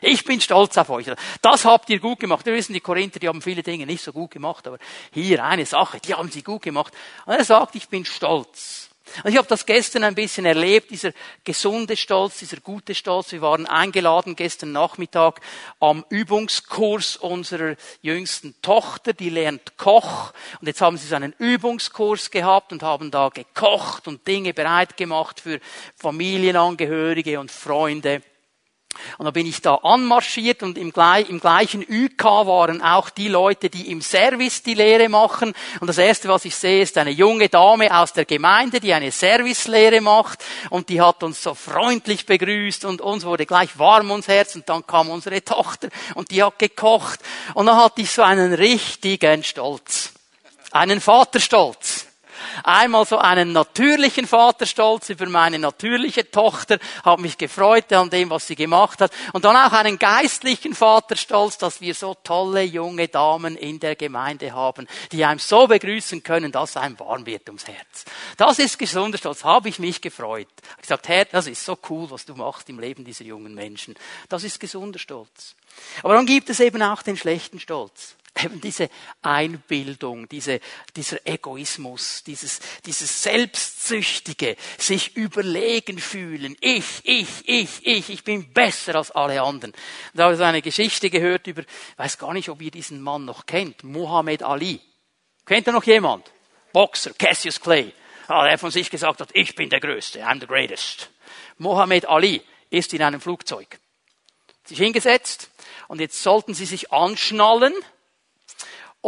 Ich 0.00 0.24
bin 0.24 0.40
stolz 0.40 0.76
auf 0.78 0.90
euch. 0.90 1.06
Das 1.42 1.64
habt 1.64 1.90
ihr 1.90 1.98
gut 1.98 2.20
gemacht. 2.20 2.46
Wir 2.46 2.54
wissen, 2.54 2.72
die 2.72 2.80
Korinther, 2.80 3.18
die 3.18 3.28
haben 3.28 3.42
viele 3.42 3.62
Dinge 3.62 3.84
nicht 3.84 4.02
so 4.02 4.12
gut 4.12 4.30
gemacht, 4.30 4.66
aber 4.66 4.78
hier 5.12 5.44
eine 5.44 5.66
Sache, 5.66 5.98
die 6.00 6.14
haben 6.14 6.30
sie 6.30 6.42
gut 6.42 6.62
gemacht. 6.62 6.92
Und 7.26 7.34
er 7.34 7.44
sagt, 7.44 7.74
ich 7.74 7.88
bin 7.88 8.04
stolz. 8.04 8.87
Und 9.24 9.30
ich 9.30 9.36
habe 9.36 9.48
das 9.48 9.66
gestern 9.66 10.04
ein 10.04 10.14
bisschen 10.14 10.44
erlebt, 10.44 10.90
dieser 10.90 11.12
gesunde 11.44 11.96
Stolz, 11.96 12.38
dieser 12.38 12.58
gute 12.58 12.94
Stolz. 12.94 13.32
Wir 13.32 13.42
waren 13.42 13.66
eingeladen 13.66 14.36
gestern 14.36 14.72
Nachmittag 14.72 15.40
am 15.80 16.04
Übungskurs 16.08 17.16
unserer 17.16 17.76
jüngsten 18.02 18.54
Tochter, 18.62 19.12
die 19.12 19.30
lernt 19.30 19.76
Koch. 19.76 20.32
Und 20.60 20.66
jetzt 20.66 20.80
haben 20.80 20.96
sie 20.96 21.06
so 21.06 21.16
einen 21.16 21.34
Übungskurs 21.38 22.30
gehabt 22.30 22.72
und 22.72 22.82
haben 22.82 23.10
da 23.10 23.28
gekocht 23.28 24.08
und 24.08 24.26
Dinge 24.26 24.54
bereit 24.54 24.96
gemacht 24.96 25.40
für 25.40 25.60
Familienangehörige 25.96 27.40
und 27.40 27.50
Freunde. 27.50 28.22
Und 29.18 29.24
dann 29.24 29.32
bin 29.32 29.46
ich 29.46 29.60
da 29.60 29.76
anmarschiert 29.76 30.62
und 30.62 30.78
im, 30.78 30.92
gleichen 30.92 31.84
UK 31.88 32.24
waren 32.24 32.82
auch 32.82 33.10
die 33.10 33.28
Leute, 33.28 33.70
die 33.70 33.90
im 33.90 34.00
Service 34.00 34.62
die 34.62 34.74
Lehre 34.74 35.08
machen. 35.08 35.54
Und 35.80 35.86
das 35.86 35.98
erste, 35.98 36.28
was 36.28 36.44
ich 36.44 36.54
sehe, 36.54 36.82
ist 36.82 36.98
eine 36.98 37.10
junge 37.10 37.48
Dame 37.48 37.96
aus 37.96 38.12
der 38.12 38.24
Gemeinde, 38.24 38.80
die 38.80 38.92
eine 38.92 39.10
Servicelehre 39.10 40.00
macht. 40.00 40.44
Und 40.70 40.88
die 40.88 41.00
hat 41.00 41.22
uns 41.22 41.42
so 41.42 41.54
freundlich 41.54 42.26
begrüßt 42.26 42.84
und 42.84 43.00
uns 43.00 43.24
wurde 43.24 43.46
gleich 43.46 43.78
warm 43.78 44.10
ums 44.10 44.28
Herz. 44.28 44.54
Und 44.54 44.68
dann 44.68 44.86
kam 44.86 45.10
unsere 45.10 45.44
Tochter 45.44 45.88
und 46.14 46.30
die 46.30 46.42
hat 46.42 46.58
gekocht. 46.58 47.20
Und 47.54 47.66
dann 47.66 47.76
hatte 47.76 48.02
ich 48.02 48.10
so 48.10 48.22
einen 48.22 48.54
richtigen 48.54 49.42
Stolz. 49.42 50.12
Einen 50.70 51.00
Vaterstolz. 51.00 51.97
Einmal 52.64 53.06
so 53.06 53.18
einen 53.18 53.52
natürlichen 53.52 54.26
Vaterstolz 54.26 55.10
über 55.10 55.26
meine 55.26 55.58
natürliche 55.58 56.30
Tochter, 56.30 56.78
habe 57.04 57.22
mich 57.22 57.38
gefreut 57.38 57.92
an 57.92 58.10
dem, 58.10 58.30
was 58.30 58.46
sie 58.46 58.56
gemacht 58.56 59.00
hat. 59.00 59.12
Und 59.32 59.44
dann 59.44 59.56
auch 59.56 59.72
einen 59.72 59.98
geistlichen 59.98 60.74
Vaterstolz, 60.74 61.58
dass 61.58 61.80
wir 61.80 61.94
so 61.94 62.14
tolle 62.22 62.62
junge 62.62 63.08
Damen 63.08 63.56
in 63.56 63.80
der 63.80 63.96
Gemeinde 63.96 64.52
haben, 64.52 64.86
die 65.12 65.24
einem 65.24 65.38
so 65.38 65.66
begrüßen 65.66 66.22
können, 66.22 66.52
dass 66.52 66.76
einem 66.76 66.98
warm 66.98 67.26
wird 67.26 67.48
ums 67.48 67.66
Herz. 67.66 68.04
Das 68.36 68.58
ist 68.58 68.78
gesunder 68.78 69.18
Stolz, 69.18 69.44
habe 69.44 69.68
ich 69.68 69.78
mich 69.78 70.00
gefreut. 70.00 70.48
Ich 70.62 70.70
habe 70.70 70.82
gesagt, 70.82 71.08
Herr, 71.08 71.24
das 71.24 71.46
ist 71.46 71.64
so 71.64 71.78
cool, 71.88 72.10
was 72.10 72.24
du 72.24 72.34
machst 72.34 72.68
im 72.68 72.78
Leben 72.78 73.04
dieser 73.04 73.24
jungen 73.24 73.54
Menschen. 73.54 73.94
Das 74.28 74.44
ist 74.44 74.60
gesunder 74.60 74.98
Stolz. 74.98 75.54
Aber 76.02 76.14
dann 76.14 76.26
gibt 76.26 76.50
es 76.50 76.60
eben 76.60 76.82
auch 76.82 77.02
den 77.02 77.16
schlechten 77.16 77.60
Stolz. 77.60 78.16
Eben 78.42 78.60
diese 78.60 78.88
Einbildung, 79.22 80.28
diese, 80.28 80.60
dieser 80.94 81.26
Egoismus, 81.26 82.22
dieses, 82.24 82.60
dieses 82.86 83.22
selbstsüchtige, 83.22 84.56
sich 84.76 85.16
überlegen 85.16 85.98
fühlen. 85.98 86.56
Ich, 86.60 87.00
ich, 87.04 87.28
ich, 87.44 87.86
ich, 87.86 88.10
ich 88.10 88.24
bin 88.24 88.52
besser 88.52 88.94
als 88.94 89.10
alle 89.10 89.42
anderen. 89.42 89.72
Da 90.14 90.24
habe 90.24 90.34
ich 90.34 90.40
eine 90.40 90.62
Geschichte 90.62 91.10
gehört 91.10 91.46
über, 91.46 91.62
ich 91.62 91.98
weiß 91.98 92.18
gar 92.18 92.32
nicht, 92.32 92.48
ob 92.48 92.62
ihr 92.62 92.70
diesen 92.70 93.00
Mann 93.00 93.24
noch 93.24 93.46
kennt, 93.46 93.82
Muhammad 93.82 94.42
Ali. 94.42 94.80
Kennt 95.44 95.66
ihr 95.66 95.72
noch 95.72 95.84
jemand? 95.84 96.30
Boxer, 96.72 97.12
Cassius 97.14 97.60
Clay. 97.60 97.92
Ah, 98.28 98.46
der 98.46 98.58
von 98.58 98.70
sich 98.70 98.90
gesagt 98.90 99.20
hat, 99.20 99.30
ich 99.32 99.54
bin 99.54 99.70
der 99.70 99.80
Größte, 99.80 100.22
I'm 100.22 100.38
the 100.38 100.46
greatest. 100.46 101.10
Muhammad 101.56 102.06
Ali 102.06 102.42
ist 102.70 102.92
in 102.92 103.02
einem 103.02 103.20
Flugzeug. 103.20 103.78
Sich 104.64 104.78
hingesetzt 104.78 105.50
und 105.88 106.00
jetzt 106.00 106.22
sollten 106.22 106.52
sie 106.52 106.66
sich 106.66 106.92
anschnallen 106.92 107.72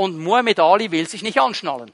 und 0.00 0.18
Muhammad 0.18 0.58
Ali 0.58 0.90
will 0.90 1.06
sich 1.06 1.22
nicht 1.22 1.38
anschnallen. 1.38 1.92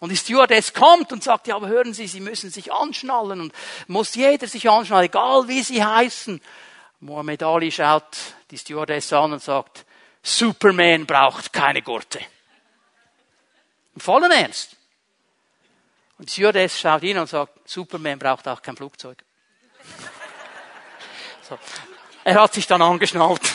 Und 0.00 0.08
die 0.08 0.16
Stewardess 0.16 0.72
kommt 0.72 1.12
und 1.12 1.22
sagt, 1.22 1.46
ja, 1.46 1.56
aber 1.56 1.68
hören 1.68 1.92
Sie, 1.92 2.06
Sie 2.06 2.20
müssen 2.20 2.50
sich 2.50 2.72
anschnallen 2.72 3.38
und 3.38 3.52
muss 3.86 4.14
jeder 4.14 4.46
sich 4.46 4.70
anschnallen, 4.70 5.04
egal 5.04 5.46
wie 5.46 5.62
Sie 5.62 5.84
heißen. 5.84 6.40
Muhammad 7.00 7.42
Ali 7.42 7.70
schaut 7.70 8.16
die 8.50 8.56
Stewardess 8.56 9.12
an 9.12 9.34
und 9.34 9.42
sagt, 9.42 9.84
Superman 10.22 11.04
braucht 11.04 11.52
keine 11.52 11.82
Gurte. 11.82 12.20
Im 13.94 14.00
vollen 14.00 14.32
Ernst. 14.32 14.76
Und 16.18 16.28
die 16.28 16.32
Stewardess 16.32 16.80
schaut 16.80 17.02
ihn 17.02 17.18
und 17.18 17.28
sagt, 17.28 17.68
Superman 17.68 18.18
braucht 18.18 18.48
auch 18.48 18.62
kein 18.62 18.76
Flugzeug. 18.76 19.22
So. 21.48 21.56
Er 22.24 22.42
hat 22.42 22.54
sich 22.54 22.66
dann 22.66 22.82
angeschnallt. 22.82 23.52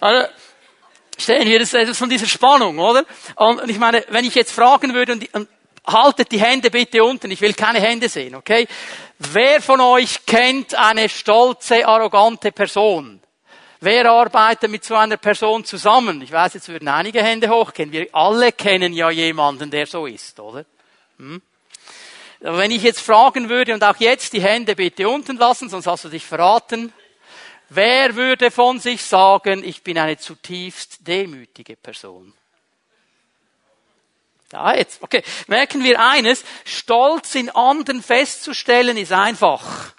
Also, 0.00 0.32
Stellen 1.20 1.46
wir 1.46 1.58
das 1.58 1.98
von 1.98 2.08
dieser 2.08 2.26
Spannung, 2.26 2.78
oder? 2.78 3.04
Und 3.36 3.68
ich 3.68 3.78
meine, 3.78 4.04
wenn 4.08 4.24
ich 4.24 4.34
jetzt 4.34 4.52
fragen 4.52 4.94
würde 4.94 5.12
und, 5.12 5.34
und 5.34 5.48
haltet 5.86 6.32
die 6.32 6.40
Hände 6.40 6.70
bitte 6.70 7.04
unten, 7.04 7.30
ich 7.30 7.40
will 7.40 7.54
keine 7.54 7.80
Hände 7.80 8.08
sehen, 8.08 8.34
okay? 8.34 8.66
Wer 9.18 9.60
von 9.60 9.80
euch 9.80 10.24
kennt 10.26 10.74
eine 10.74 11.08
stolze, 11.08 11.86
arrogante 11.86 12.52
Person? 12.52 13.20
Wer 13.80 14.10
arbeitet 14.10 14.70
mit 14.70 14.84
so 14.84 14.94
einer 14.94 15.16
Person 15.16 15.64
zusammen? 15.64 16.20
Ich 16.22 16.32
weiß, 16.32 16.54
jetzt 16.54 16.68
würden 16.68 16.88
einige 16.88 17.22
Hände 17.22 17.48
hochgehen. 17.48 17.92
Wir 17.92 18.08
alle 18.12 18.52
kennen 18.52 18.92
ja 18.92 19.10
jemanden, 19.10 19.70
der 19.70 19.86
so 19.86 20.06
ist, 20.06 20.38
oder? 20.38 20.64
Hm? 21.18 21.40
Wenn 22.40 22.70
ich 22.70 22.82
jetzt 22.82 23.00
fragen 23.00 23.48
würde 23.48 23.74
und 23.74 23.84
auch 23.84 23.96
jetzt 23.96 24.32
die 24.32 24.40
Hände 24.40 24.74
bitte 24.74 25.08
unten 25.08 25.36
lassen, 25.36 25.68
sonst 25.68 25.86
hast 25.86 26.04
du 26.04 26.08
dich 26.08 26.24
verraten. 26.24 26.92
Wer 27.70 28.16
würde 28.16 28.50
von 28.50 28.80
sich 28.80 29.02
sagen, 29.04 29.62
ich 29.62 29.82
bin 29.82 29.96
eine 29.96 30.18
zutiefst 30.18 31.06
demütige 31.06 31.76
Person? 31.76 32.34
Da 34.48 34.74
jetzt. 34.74 35.00
Okay. 35.00 35.22
Merken 35.46 35.84
wir 35.84 36.00
eines. 36.00 36.44
Stolz 36.64 37.36
in 37.36 37.48
anderen 37.50 38.02
festzustellen 38.02 38.96
ist 38.96 39.12
einfach. 39.12 39.94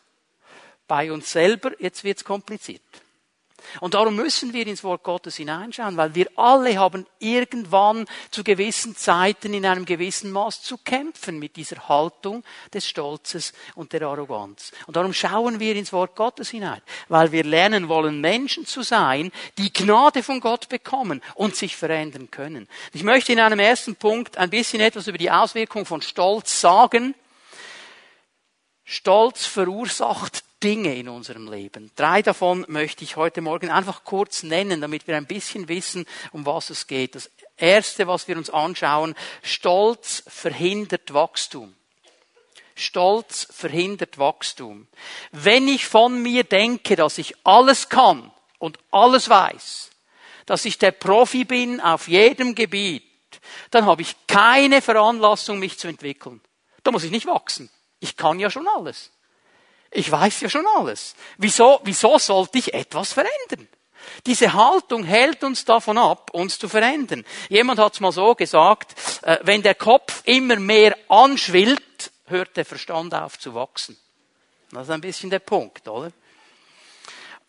Bei 0.85 1.11
uns 1.13 1.31
selber, 1.31 1.71
jetzt 1.79 2.03
wird's 2.03 2.25
kompliziert. 2.25 2.81
Und 3.79 3.93
darum 3.93 4.15
müssen 4.15 4.53
wir 4.53 4.67
ins 4.67 4.83
Wort 4.83 5.03
Gottes 5.03 5.37
hineinschauen, 5.37 5.97
weil 5.97 6.15
wir 6.15 6.27
alle 6.35 6.77
haben 6.77 7.05
irgendwann 7.19 8.05
zu 8.31 8.43
gewissen 8.43 8.95
Zeiten 8.95 9.53
in 9.53 9.65
einem 9.65 9.85
gewissen 9.85 10.31
Maß 10.31 10.61
zu 10.61 10.77
kämpfen 10.77 11.39
mit 11.39 11.55
dieser 11.55 11.87
Haltung 11.87 12.43
des 12.73 12.87
Stolzes 12.87 13.53
und 13.75 13.93
der 13.93 14.03
Arroganz. 14.03 14.71
Und 14.87 14.95
darum 14.95 15.13
schauen 15.13 15.59
wir 15.59 15.75
ins 15.75 15.93
Wort 15.93 16.15
Gottes 16.15 16.49
hinein, 16.49 16.81
weil 17.07 17.31
wir 17.31 17.43
lernen 17.43 17.87
wollen, 17.89 18.21
Menschen 18.21 18.65
zu 18.65 18.81
sein, 18.81 19.31
die 19.57 19.71
Gnade 19.71 20.23
von 20.23 20.39
Gott 20.39 20.69
bekommen 20.69 21.21
und 21.35 21.55
sich 21.55 21.75
verändern 21.75 22.29
können. 22.31 22.67
Ich 22.93 23.03
möchte 23.03 23.31
in 23.31 23.39
einem 23.39 23.59
ersten 23.59 23.95
Punkt 23.95 24.37
ein 24.37 24.49
bisschen 24.49 24.81
etwas 24.81 25.07
über 25.07 25.17
die 25.17 25.31
Auswirkung 25.31 25.85
von 25.85 26.01
Stolz 26.01 26.59
sagen. 26.59 27.15
Stolz 28.91 29.45
verursacht 29.45 30.43
Dinge 30.61 30.93
in 30.93 31.07
unserem 31.07 31.49
Leben. 31.49 31.91
Drei 31.95 32.21
davon 32.21 32.65
möchte 32.67 33.05
ich 33.05 33.15
heute 33.15 33.39
Morgen 33.39 33.69
einfach 33.69 34.03
kurz 34.03 34.43
nennen, 34.43 34.81
damit 34.81 35.07
wir 35.07 35.15
ein 35.15 35.27
bisschen 35.27 35.69
wissen, 35.69 36.05
um 36.33 36.45
was 36.45 36.69
es 36.69 36.87
geht. 36.87 37.15
Das 37.15 37.31
erste, 37.55 38.07
was 38.07 38.27
wir 38.27 38.35
uns 38.35 38.49
anschauen, 38.49 39.15
Stolz 39.43 40.23
verhindert 40.27 41.13
Wachstum. 41.13 41.73
Stolz 42.75 43.47
verhindert 43.49 44.17
Wachstum. 44.17 44.87
Wenn 45.31 45.69
ich 45.69 45.87
von 45.87 46.21
mir 46.21 46.43
denke, 46.43 46.97
dass 46.97 47.17
ich 47.17 47.33
alles 47.45 47.87
kann 47.87 48.29
und 48.59 48.77
alles 48.91 49.29
weiß, 49.29 49.89
dass 50.45 50.65
ich 50.65 50.77
der 50.79 50.91
Profi 50.91 51.45
bin 51.45 51.79
auf 51.79 52.09
jedem 52.09 52.55
Gebiet, 52.55 53.03
dann 53.69 53.85
habe 53.85 54.01
ich 54.01 54.17
keine 54.27 54.81
Veranlassung, 54.81 55.59
mich 55.59 55.79
zu 55.79 55.87
entwickeln. 55.87 56.41
Da 56.83 56.91
muss 56.91 57.05
ich 57.05 57.11
nicht 57.11 57.25
wachsen. 57.25 57.69
Ich 58.01 58.17
kann 58.17 58.39
ja 58.39 58.49
schon 58.49 58.67
alles. 58.67 59.11
Ich 59.91 60.11
weiß 60.11 60.41
ja 60.41 60.49
schon 60.49 60.65
alles. 60.77 61.15
Wieso, 61.37 61.79
wieso 61.83 62.17
sollte 62.17 62.57
ich 62.57 62.73
etwas 62.73 63.13
verändern? 63.13 63.69
Diese 64.25 64.51
Haltung 64.53 65.03
hält 65.03 65.43
uns 65.43 65.63
davon 65.63 65.97
ab, 65.97 66.31
uns 66.33 66.57
zu 66.57 66.67
verändern. 66.67 67.23
Jemand 67.49 67.79
hat 67.79 67.93
es 67.93 67.99
mal 67.99 68.11
so 68.11 68.33
gesagt, 68.33 68.95
äh, 69.21 69.37
wenn 69.43 69.61
der 69.61 69.75
Kopf 69.75 70.23
immer 70.25 70.55
mehr 70.55 70.97
anschwillt, 71.07 72.11
hört 72.25 72.57
der 72.57 72.65
Verstand 72.65 73.13
auf 73.13 73.37
zu 73.37 73.53
wachsen. 73.53 73.95
Das 74.71 74.83
ist 74.83 74.91
ein 74.91 75.01
bisschen 75.01 75.29
der 75.29 75.39
Punkt, 75.39 75.87
oder? 75.87 76.11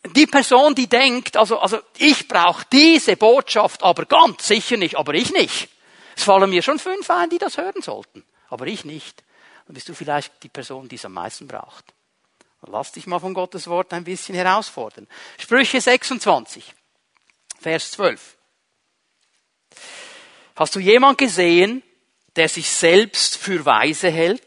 Die 0.05 0.27
Person, 0.27 0.75
die 0.75 0.89
denkt, 0.89 1.37
also, 1.37 1.61
also 1.61 1.79
ich 1.97 2.29
brauche 2.29 2.67
diese 2.71 3.17
Botschaft, 3.17 3.83
aber 3.83 4.05
ganz 4.05 4.47
sicher 4.47 4.77
nicht, 4.77 4.97
aber 4.97 5.15
ich 5.15 5.33
nicht. 5.33 5.69
Es 6.17 6.25
fallen 6.25 6.51
mir 6.51 6.63
schon 6.63 6.79
fünf 6.79 7.09
ein, 7.09 7.31
die 7.31 7.39
das 7.39 7.57
hören 7.57 7.81
sollten, 7.81 8.25
aber 8.51 8.67
ich 8.67 8.85
nicht. 8.85 9.23
Dann 9.73 9.77
bist 9.77 9.89
du 9.89 9.95
vielleicht 9.95 10.43
die 10.43 10.51
Person, 10.51 10.87
die 10.87 10.97
es 10.97 11.05
am 11.07 11.15
meisten 11.15 11.49
braucht. 11.49 11.95
Lass 12.67 12.93
dich 12.93 13.07
mal 13.07 13.19
von 13.19 13.33
Gottes 13.33 13.69
Wort 13.69 13.95
ein 13.95 14.05
bisschen 14.05 14.35
herausfordern. 14.35 15.09
Sprüche 15.39 15.81
26, 15.81 16.75
Vers 17.59 17.93
12. 17.93 18.37
Hast 20.57 20.77
du 20.77 20.79
jemand 20.79 21.17
gesehen, 21.17 21.83
der 22.37 22.51
sich 22.51 22.69
selbst 22.69 23.39
für 23.39 23.65
weise 23.65 24.11
hält? 24.11 24.43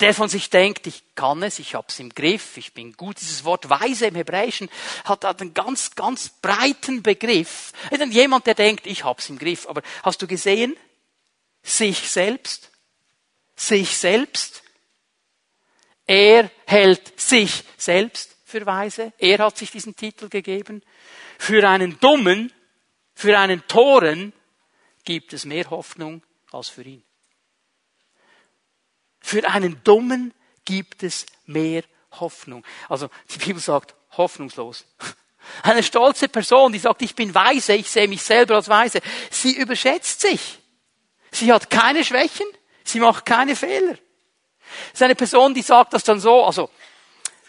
Der 0.00 0.14
von 0.14 0.30
sich 0.30 0.48
denkt, 0.48 0.86
ich 0.86 1.14
kann 1.14 1.42
es, 1.42 1.58
ich 1.58 1.74
hab's 1.74 1.98
im 1.98 2.08
Griff, 2.08 2.56
ich 2.56 2.72
bin 2.72 2.94
gut. 2.94 3.20
Dieses 3.20 3.44
Wort 3.44 3.68
weise 3.68 4.06
im 4.06 4.14
Hebräischen 4.14 4.70
hat 5.04 5.26
einen 5.26 5.52
ganz, 5.52 5.94
ganz 5.94 6.30
breiten 6.30 7.02
Begriff. 7.02 7.74
Jemand, 8.08 8.46
der 8.46 8.54
denkt, 8.54 8.86
ich 8.86 9.04
hab's 9.04 9.28
im 9.28 9.38
Griff. 9.38 9.68
Aber 9.68 9.82
hast 10.02 10.22
du 10.22 10.26
gesehen? 10.26 10.78
Sich 11.62 12.10
selbst? 12.10 12.71
Sich 13.56 13.96
selbst? 13.96 14.62
Er 16.06 16.50
hält 16.66 17.20
sich 17.20 17.64
selbst 17.76 18.36
für 18.44 18.66
weise. 18.66 19.12
Er 19.18 19.38
hat 19.38 19.56
sich 19.56 19.70
diesen 19.70 19.96
Titel 19.96 20.28
gegeben. 20.28 20.82
Für 21.38 21.68
einen 21.68 21.98
Dummen, 22.00 22.52
für 23.14 23.38
einen 23.38 23.66
Toren 23.66 24.32
gibt 25.04 25.32
es 25.32 25.44
mehr 25.44 25.68
Hoffnung 25.70 26.22
als 26.50 26.68
für 26.68 26.82
ihn. 26.82 27.02
Für 29.20 29.48
einen 29.48 29.82
Dummen 29.84 30.34
gibt 30.64 31.02
es 31.02 31.26
mehr 31.46 31.84
Hoffnung. 32.12 32.64
Also 32.88 33.08
die 33.30 33.38
Bibel 33.38 33.60
sagt 33.60 33.94
hoffnungslos. 34.16 34.84
Eine 35.62 35.82
stolze 35.82 36.28
Person, 36.28 36.72
die 36.72 36.78
sagt, 36.78 37.02
ich 37.02 37.16
bin 37.16 37.34
weise, 37.34 37.74
ich 37.74 37.90
sehe 37.90 38.06
mich 38.06 38.22
selber 38.22 38.56
als 38.56 38.68
weise, 38.68 39.00
sie 39.30 39.56
überschätzt 39.56 40.20
sich. 40.20 40.58
Sie 41.32 41.52
hat 41.52 41.68
keine 41.68 42.04
Schwächen, 42.04 42.46
sie 42.84 43.00
macht 43.00 43.24
keine 43.24 43.56
Fehler. 43.56 43.92
Das 43.92 44.94
ist 44.94 45.02
eine 45.02 45.14
Person, 45.14 45.54
die 45.54 45.62
sagt 45.62 45.92
das 45.92 46.04
dann 46.04 46.20
so, 46.20 46.44
also, 46.44 46.70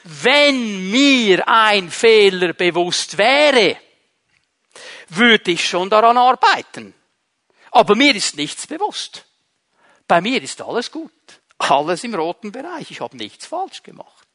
wenn 0.04 0.92
mir 0.92 1.48
ein 1.48 1.90
Fehler 1.90 2.54
bewusst 2.54 3.18
wäre, 3.18 3.78
würde 5.10 5.52
ich 5.52 5.66
schon 5.68 5.90
daran 5.90 6.18
arbeiten. 6.18 6.94
Aber 7.72 7.96
mir 7.96 8.16
ist 8.16 8.36
nichts 8.36 8.68
bewusst. 8.68 9.26
Bei 10.08 10.22
mir 10.22 10.42
ist 10.42 10.62
alles 10.62 10.92
gut. 10.92 11.12
Alles 11.58 12.04
im 12.04 12.14
roten 12.14 12.52
Bereich. 12.52 12.92
Ich 12.92 13.00
habe 13.00 13.16
nichts 13.16 13.46
falsch 13.46 13.84
gemacht. 13.84 14.28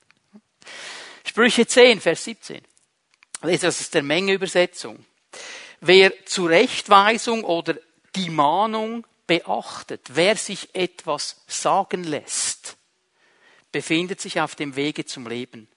Sprüche 1.25 1.67
10, 1.67 2.01
Vers 2.01 2.25
17. 2.25 2.63
Lese 3.43 3.67
das 3.67 3.81
ist 3.81 3.95
der 3.95 4.03
Menge 4.03 4.33
Übersetzung. 4.33 5.05
Wer 5.81 6.25
Zurechtweisung 6.25 7.45
oder 7.45 7.77
die 8.17 8.31
Mahnung 8.31 9.07
beachtet, 9.29 10.01
wer 10.15 10.35
sich 10.35 10.75
etwas 10.75 11.45
sagen 11.47 12.03
lässt, 12.03 12.77
befindet 13.71 14.21
sich 14.21 14.41
auf 14.41 14.57
dem 14.57 14.75
Wege 14.75 15.05
zum 15.05 15.29
Leben. 15.29 15.69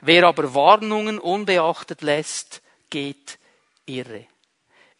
Wer 0.00 0.24
aber 0.26 0.54
Warnungen 0.54 1.18
unbeachtet 1.18 2.00
lässt, 2.00 2.62
geht 2.88 3.38
irre. 3.84 4.26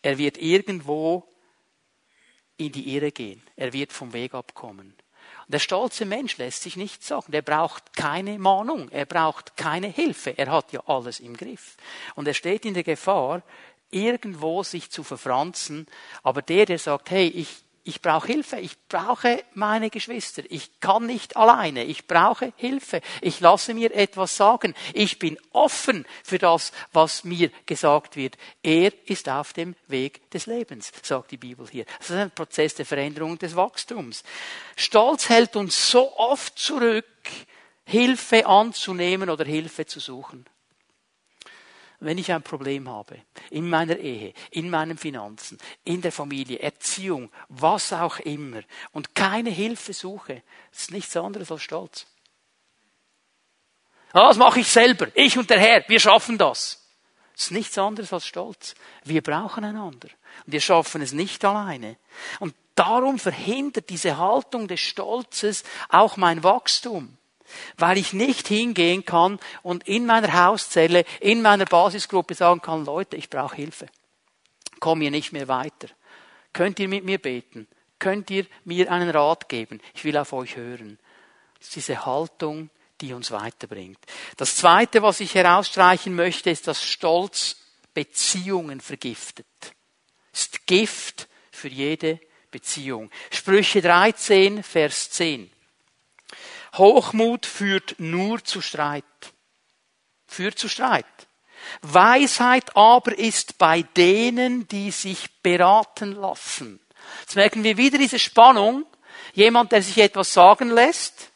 Er 0.03 0.19
wird 0.19 0.37
irgendwo 0.37 1.27
in 2.59 2.73
die 2.73 2.95
Irre 2.95 3.13
gehen. 3.13 3.43
Er 3.57 3.73
wird 3.73 3.93
vom 3.93 4.13
Weg 4.13 4.35
abkommen. 4.35 4.95
Der 5.49 5.59
stolze 5.59 6.05
Mensch 6.05 6.37
lässt 6.39 6.63
sich 6.63 6.77
nichts 6.77 7.09
sagen. 7.09 7.33
Der 7.33 7.43
braucht 7.43 7.95
keine 7.95 8.39
Mahnung. 8.39 8.89
Er 8.91 9.07
braucht 9.07 9.57
keine 9.57 9.89
Hilfe. 9.89 10.37
Er 10.37 10.51
hat 10.51 10.73
ja 10.73 10.83
alles 10.87 11.21
im 11.21 11.37
Griff. 11.37 11.77
Und 12.15 12.27
er 12.27 12.35
steht 12.35 12.65
in 12.65 12.75
der 12.75 12.83
Gefahr, 12.83 13.43
irgendwo 13.91 14.63
sich 14.63 14.91
zu 14.91 15.03
verfranzen. 15.03 15.87
Aber 16.23 16.43
der, 16.43 16.67
der 16.67 16.79
sagt, 16.79 17.11
hey, 17.11 17.29
ich 17.29 17.63
ich 17.85 18.01
brauche 18.01 18.27
Hilfe, 18.27 18.59
ich 18.59 18.77
brauche 18.88 19.44
meine 19.53 19.90
Geschwister, 19.90 20.42
ich 20.49 20.81
kann 20.81 21.05
nicht 21.05 21.37
alleine, 21.37 21.85
ich 21.85 22.07
brauche 22.07 22.55
Hilfe, 22.57 23.03
ich 23.20 23.40
lasse 23.40 23.75
mir 23.75 23.94
etwas 23.94 24.37
sagen, 24.37 24.75
ich 24.94 25.18
bin 25.18 25.38
offen 25.53 26.07
für 26.23 26.38
das, 26.38 26.73
was 26.92 27.25
mir 27.25 27.51
gesagt 27.66 28.16
wird. 28.16 28.38
Er 28.62 28.90
ist 29.07 29.29
auf 29.29 29.53
dem 29.53 29.77
Weg 29.87 30.31
des 30.31 30.47
Lebens, 30.47 30.92
sagt 31.03 31.31
die 31.31 31.37
Bibel 31.37 31.68
hier. 31.70 31.85
Das 31.99 32.11
ist 32.11 32.16
ein 32.16 32.31
Prozess 32.31 32.75
der 32.75 32.87
Veränderung 32.87 33.38
des 33.38 33.55
Wachstums. 33.55 34.25
Stolz 34.77 35.29
hält 35.29 35.55
uns 35.55 35.90
so 35.90 36.16
oft 36.16 36.59
zurück, 36.59 37.05
Hilfe 37.85 38.47
anzunehmen 38.47 39.29
oder 39.29 39.44
Hilfe 39.44 39.85
zu 39.85 40.01
suchen 40.01 40.47
wenn 42.05 42.19
ich 42.19 42.33
ein 42.33 42.43
Problem 42.43 42.88
habe, 42.88 43.19
in 43.51 43.69
meiner 43.69 43.97
Ehe, 43.97 44.35
in 44.51 44.71
meinen 44.71 44.99
Finanzen, 44.99 45.59
in 45.85 46.01
der 46.01 46.12
Familie, 46.12 46.59
Erziehung, 46.59 47.31
was 47.49 47.93
auch 47.93 48.19
immer, 48.21 48.62
und 48.93 49.14
keine 49.14 49.51
Hilfe 49.51 49.93
suche, 49.93 50.43
ist 50.73 50.90
nichts 50.90 51.17
anderes 51.17 51.51
als 51.51 51.62
Stolz. 51.62 52.07
Das 54.12 54.37
mache 54.37 54.61
ich 54.61 54.69
selber, 54.69 55.09
ich 55.14 55.37
und 55.38 55.51
der 55.51 55.59
Herr, 55.59 55.85
wir 55.88 55.99
schaffen 55.99 56.38
das. 56.38 56.81
Das 57.33 57.47
ist 57.47 57.51
nichts 57.51 57.77
anderes 57.79 58.12
als 58.12 58.27
Stolz. 58.27 58.75
Wir 59.03 59.23
brauchen 59.23 59.64
einander. 59.64 60.09
Und 60.47 60.53
wir 60.53 60.61
schaffen 60.61 61.03
es 61.03 61.12
nicht 61.12 61.45
alleine. 61.45 61.97
Und 62.38 62.55
darum 62.77 63.19
verhindert 63.19 63.90
diese 63.90 64.19
Haltung 64.19 64.69
des 64.69 64.81
Stolzes 64.81 65.64
auch 65.88 66.17
mein 66.17 66.45
Wachstum 66.45 67.19
weil 67.77 67.99
ich 67.99 68.12
nicht 68.12 68.49
hingehen 68.49 69.05
kann 69.05 69.38
und 69.62 69.87
in 69.87 70.07
meiner 70.07 70.47
Hauszelle, 70.47 71.05
in 71.21 71.43
meiner 71.43 71.64
Basisgruppe 71.64 72.35
sagen 72.35 72.61
kann, 72.61 72.85
Leute, 72.85 73.17
ich 73.17 73.31
brauche 73.31 73.57
Hilfe. 73.57 73.87
komme 74.81 75.03
hier 75.03 75.11
nicht 75.11 75.33
mehr 75.33 75.49
weiter. 75.49 75.88
Könnt 76.53 76.79
ihr 76.79 76.88
mit 76.88 77.05
mir 77.05 77.19
beten? 77.19 77.67
Könnt 77.99 78.31
ihr 78.31 78.47
mir 78.64 78.90
einen 78.90 79.11
Rat 79.11 79.49
geben? 79.49 79.81
Ich 79.95 80.05
will 80.05 80.17
auf 80.17 80.33
euch 80.33 80.57
hören. 80.57 80.99
Das 81.59 81.69
ist 81.69 81.77
diese 81.77 82.05
Haltung, 82.05 82.71
die 83.01 83.12
uns 83.12 83.31
weiterbringt. 83.31 83.99
Das 84.37 84.57
Zweite, 84.57 85.03
was 85.03 85.21
ich 85.21 85.35
herausstreichen 85.35 86.14
möchte, 86.14 86.51
ist, 86.51 86.69
dass 86.69 86.85
Stolz 86.85 87.57
Beziehungen 87.95 88.81
vergiftet. 88.81 89.47
Ist 90.33 90.67
Gift 90.67 91.29
für 91.51 91.69
jede 91.69 92.21
Beziehung. 92.51 93.11
Sprüche 93.31 93.81
13, 93.81 94.62
Vers 94.62 95.11
10. 95.11 95.51
Hochmut 96.77 97.47
führt 97.47 97.97
nur 97.99 98.43
zu 98.45 98.61
Streit. 98.61 99.05
Führt 100.27 100.59
zu 100.59 100.69
Streit. 100.69 101.07
Weisheit 101.83 102.77
aber 102.77 103.17
ist 103.17 103.59
bei 103.59 103.83
denen, 103.83 104.69
die 104.69 104.91
sich 104.91 105.41
beraten 105.43 106.13
lassen. 106.13 106.81
Jetzt 107.21 107.37
merken 107.37 107.65
wir 107.65 107.77
wieder 107.77 107.99
diese 107.99 108.19
Spannung. 108.19 108.87
Jemand, 109.33 109.73
der 109.73 109.83
sich 109.83 109.99
etwas 109.99 110.33
sagen 110.33 110.71
lässt 110.71 111.33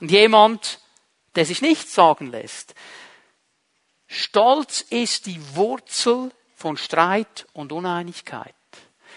und 0.00 0.10
jemand, 0.10 0.80
der 1.34 1.44
sich 1.44 1.62
nichts 1.62 1.94
sagen 1.94 2.30
lässt. 2.30 2.74
Stolz 4.06 4.80
ist 4.80 5.26
die 5.26 5.40
Wurzel 5.54 6.32
von 6.56 6.76
Streit 6.76 7.46
und 7.52 7.72
Uneinigkeit. 7.72 8.54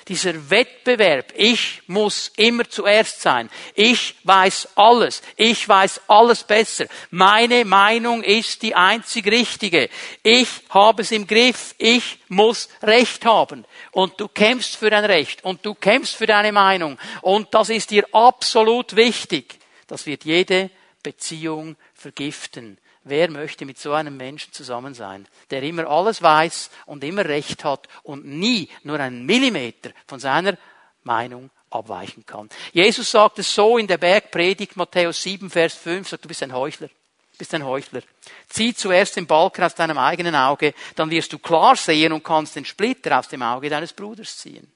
Dieser 0.07 0.49
Wettbewerb, 0.49 1.33
ich 1.35 1.81
muss 1.87 2.31
immer 2.35 2.69
zuerst 2.69 3.21
sein. 3.21 3.49
Ich 3.73 4.15
weiß 4.23 4.69
alles. 4.75 5.21
Ich 5.37 5.67
weiß 5.67 6.01
alles 6.07 6.43
besser. 6.43 6.87
Meine 7.09 7.63
Meinung 7.63 8.21
ist 8.21 8.61
die 8.63 8.75
einzig 8.75 9.27
richtige. 9.27 9.89
Ich 10.21 10.49
habe 10.69 11.03
es 11.03 11.11
im 11.11 11.25
Griff. 11.25 11.73
Ich 11.77 12.19
muss 12.27 12.67
Recht 12.81 13.25
haben. 13.25 13.65
Und 13.91 14.19
du 14.19 14.27
kämpfst 14.27 14.75
für 14.75 14.89
dein 14.89 15.05
Recht. 15.05 15.43
Und 15.45 15.65
du 15.65 15.73
kämpfst 15.73 16.15
für 16.15 16.27
deine 16.27 16.51
Meinung. 16.51 16.97
Und 17.21 17.53
das 17.53 17.69
ist 17.69 17.91
dir 17.91 18.05
absolut 18.13 18.95
wichtig. 18.97 19.59
Das 19.87 20.05
wird 20.05 20.25
jede 20.25 20.69
Beziehung 21.01 21.77
vergiften. 21.93 22.77
Wer 23.05 23.29
möchte 23.29 23.65
mit 23.65 23.77
so 23.77 23.91
einem 23.93 24.15
Menschen 24.15 24.53
zusammen 24.53 24.93
sein, 24.93 25.27
der 25.49 25.61
immer 25.63 25.87
alles 25.87 26.21
weiß 26.21 26.69
und 26.85 27.03
immer 27.03 27.25
Recht 27.25 27.65
hat 27.65 27.87
und 28.03 28.25
nie 28.25 28.69
nur 28.83 28.99
einen 28.99 29.25
Millimeter 29.25 29.91
von 30.07 30.19
seiner 30.19 30.57
Meinung 31.03 31.49
abweichen 31.69 32.25
kann? 32.25 32.49
Jesus 32.71 33.11
sagt 33.11 33.39
es 33.39 33.53
so 33.53 33.77
in 33.77 33.87
der 33.87 33.97
Bergpredigt 33.97 34.77
Matthäus 34.77 35.21
7, 35.21 35.49
Vers 35.49 35.73
5, 35.73 36.07
sagt, 36.07 36.23
du 36.23 36.29
bist 36.29 36.43
ein 36.43 36.53
Heuchler. 36.53 36.89
Bist 37.37 37.53
ein 37.53 37.65
Heuchler. 37.65 38.03
Zieh 38.47 38.73
zuerst 38.73 39.17
den 39.17 39.27
Balken 39.27 39.63
aus 39.63 39.75
deinem 39.75 39.97
eigenen 39.97 40.35
Auge, 40.35 40.73
dann 40.95 41.09
wirst 41.09 41.33
du 41.33 41.39
klar 41.39 41.75
sehen 41.75 42.13
und 42.13 42.23
kannst 42.23 42.55
den 42.55 42.63
Splitter 42.63 43.19
aus 43.19 43.27
dem 43.27 43.41
Auge 43.41 43.69
deines 43.69 43.91
Bruders 43.91 44.37
ziehen. 44.37 44.71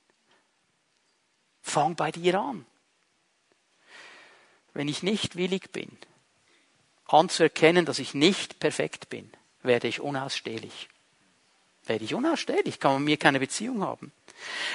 Fang 1.61 1.95
bei 1.95 2.11
dir 2.11 2.39
an. 2.39 2.65
Wenn 4.73 4.87
ich 4.87 5.01
nicht 5.01 5.37
willig 5.37 5.71
bin, 5.71 5.97
anzuerkennen, 7.07 7.85
dass 7.85 7.99
ich 7.99 8.13
nicht 8.13 8.59
perfekt 8.59 9.09
bin, 9.09 9.31
werde 9.63 9.87
ich 9.87 10.01
unausstehlich. 10.01 10.89
Werde 11.85 12.03
ich 12.03 12.13
unausstehlich, 12.13 12.79
kann 12.79 12.93
man 12.93 13.03
mir 13.03 13.17
keine 13.17 13.39
Beziehung 13.39 13.81
haben. 13.81 14.11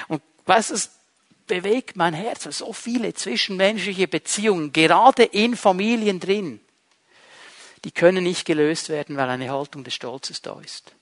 Und 0.07 0.21
was 0.45 0.71
es 0.71 0.91
bewegt 1.47 1.95
mein 1.95 2.13
Herz, 2.13 2.43
so 2.43 2.73
viele 2.73 3.13
zwischenmenschliche 3.13 4.07
Beziehungen, 4.07 4.73
gerade 4.73 5.23
in 5.23 5.55
Familien 5.55 6.19
drin, 6.19 6.59
die 7.83 7.91
können 7.91 8.23
nicht 8.23 8.45
gelöst 8.45 8.89
werden, 8.89 9.17
weil 9.17 9.29
eine 9.29 9.51
Haltung 9.51 9.83
des 9.83 9.93
Stolzes 9.93 10.41
da 10.41 10.59
ist. 10.59 10.93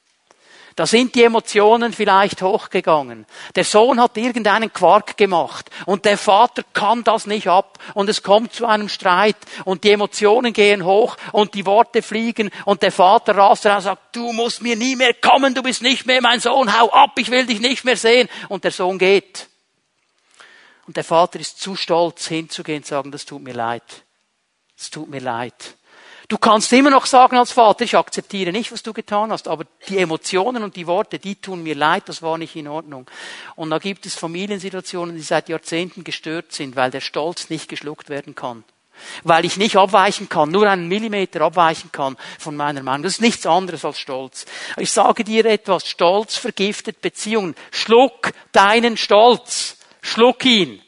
Da 0.75 0.85
sind 0.85 1.15
die 1.15 1.23
Emotionen 1.23 1.93
vielleicht 1.93 2.41
hochgegangen. 2.41 3.25
Der 3.55 3.63
Sohn 3.63 3.99
hat 3.99 4.17
irgendeinen 4.17 4.73
Quark 4.73 5.17
gemacht 5.17 5.69
und 5.85 6.05
der 6.05 6.17
Vater 6.17 6.63
kann 6.73 7.03
das 7.03 7.25
nicht 7.25 7.47
ab 7.47 7.79
und 7.93 8.09
es 8.09 8.23
kommt 8.23 8.53
zu 8.53 8.65
einem 8.65 8.89
Streit 8.89 9.37
und 9.65 9.83
die 9.83 9.91
Emotionen 9.91 10.53
gehen 10.53 10.83
hoch 10.83 11.17
und 11.31 11.53
die 11.53 11.65
Worte 11.65 12.01
fliegen 12.01 12.49
und 12.65 12.81
der 12.81 12.91
Vater 12.91 13.35
rast 13.35 13.65
raus 13.65 13.75
und 13.75 13.81
sagt, 13.81 14.15
du 14.15 14.31
musst 14.33 14.61
mir 14.61 14.75
nie 14.75 14.95
mehr 14.95 15.13
kommen, 15.13 15.53
du 15.53 15.63
bist 15.63 15.81
nicht 15.81 16.05
mehr 16.05 16.21
mein 16.21 16.39
Sohn, 16.39 16.79
hau 16.79 16.89
ab, 16.91 17.17
ich 17.17 17.31
will 17.31 17.45
dich 17.45 17.59
nicht 17.59 17.83
mehr 17.83 17.97
sehen. 17.97 18.29
Und 18.49 18.63
der 18.63 18.71
Sohn 18.71 18.97
geht. 18.97 19.47
Und 20.87 20.97
der 20.97 21.03
Vater 21.03 21.39
ist 21.39 21.59
zu 21.59 21.75
stolz 21.75 22.27
hinzugehen 22.27 22.79
und 22.79 22.85
sagen, 22.85 23.11
das 23.11 23.25
tut 23.25 23.41
mir 23.41 23.53
leid. 23.53 24.03
Es 24.77 24.89
tut 24.89 25.09
mir 25.09 25.21
leid. 25.21 25.75
Du 26.31 26.37
kannst 26.37 26.71
immer 26.71 26.91
noch 26.91 27.07
sagen 27.07 27.35
als 27.35 27.51
Vater, 27.51 27.83
ich 27.83 27.97
akzeptiere 27.97 28.53
nicht, 28.53 28.71
was 28.71 28.83
du 28.83 28.93
getan 28.93 29.33
hast, 29.33 29.49
aber 29.49 29.65
die 29.89 29.97
Emotionen 29.97 30.63
und 30.63 30.77
die 30.77 30.87
Worte, 30.87 31.19
die 31.19 31.35
tun 31.35 31.61
mir 31.61 31.75
leid, 31.75 32.03
das 32.05 32.21
war 32.21 32.37
nicht 32.37 32.55
in 32.55 32.69
Ordnung. 32.69 33.05
Und 33.57 33.69
da 33.69 33.79
gibt 33.79 34.05
es 34.05 34.15
Familiensituationen, 34.15 35.17
die 35.17 35.23
seit 35.23 35.49
Jahrzehnten 35.49 36.05
gestört 36.05 36.53
sind, 36.53 36.77
weil 36.77 36.89
der 36.89 37.01
Stolz 37.01 37.49
nicht 37.49 37.67
geschluckt 37.67 38.07
werden 38.07 38.33
kann. 38.33 38.63
Weil 39.25 39.43
ich 39.43 39.57
nicht 39.57 39.75
abweichen 39.75 40.29
kann, 40.29 40.51
nur 40.51 40.69
einen 40.69 40.87
Millimeter 40.87 41.41
abweichen 41.41 41.91
kann 41.91 42.15
von 42.39 42.55
meiner 42.55 42.81
Meinung. 42.81 43.03
Das 43.03 43.15
ist 43.15 43.21
nichts 43.21 43.45
anderes 43.45 43.83
als 43.83 43.99
Stolz. 43.99 44.45
Ich 44.77 44.93
sage 44.93 45.25
dir 45.25 45.45
etwas, 45.45 45.85
Stolz 45.85 46.37
vergiftet 46.37 47.01
Beziehungen. 47.01 47.55
Schluck 47.71 48.31
deinen 48.53 48.95
Stolz. 48.95 49.75
Schluck 50.01 50.45
ihn. 50.45 50.81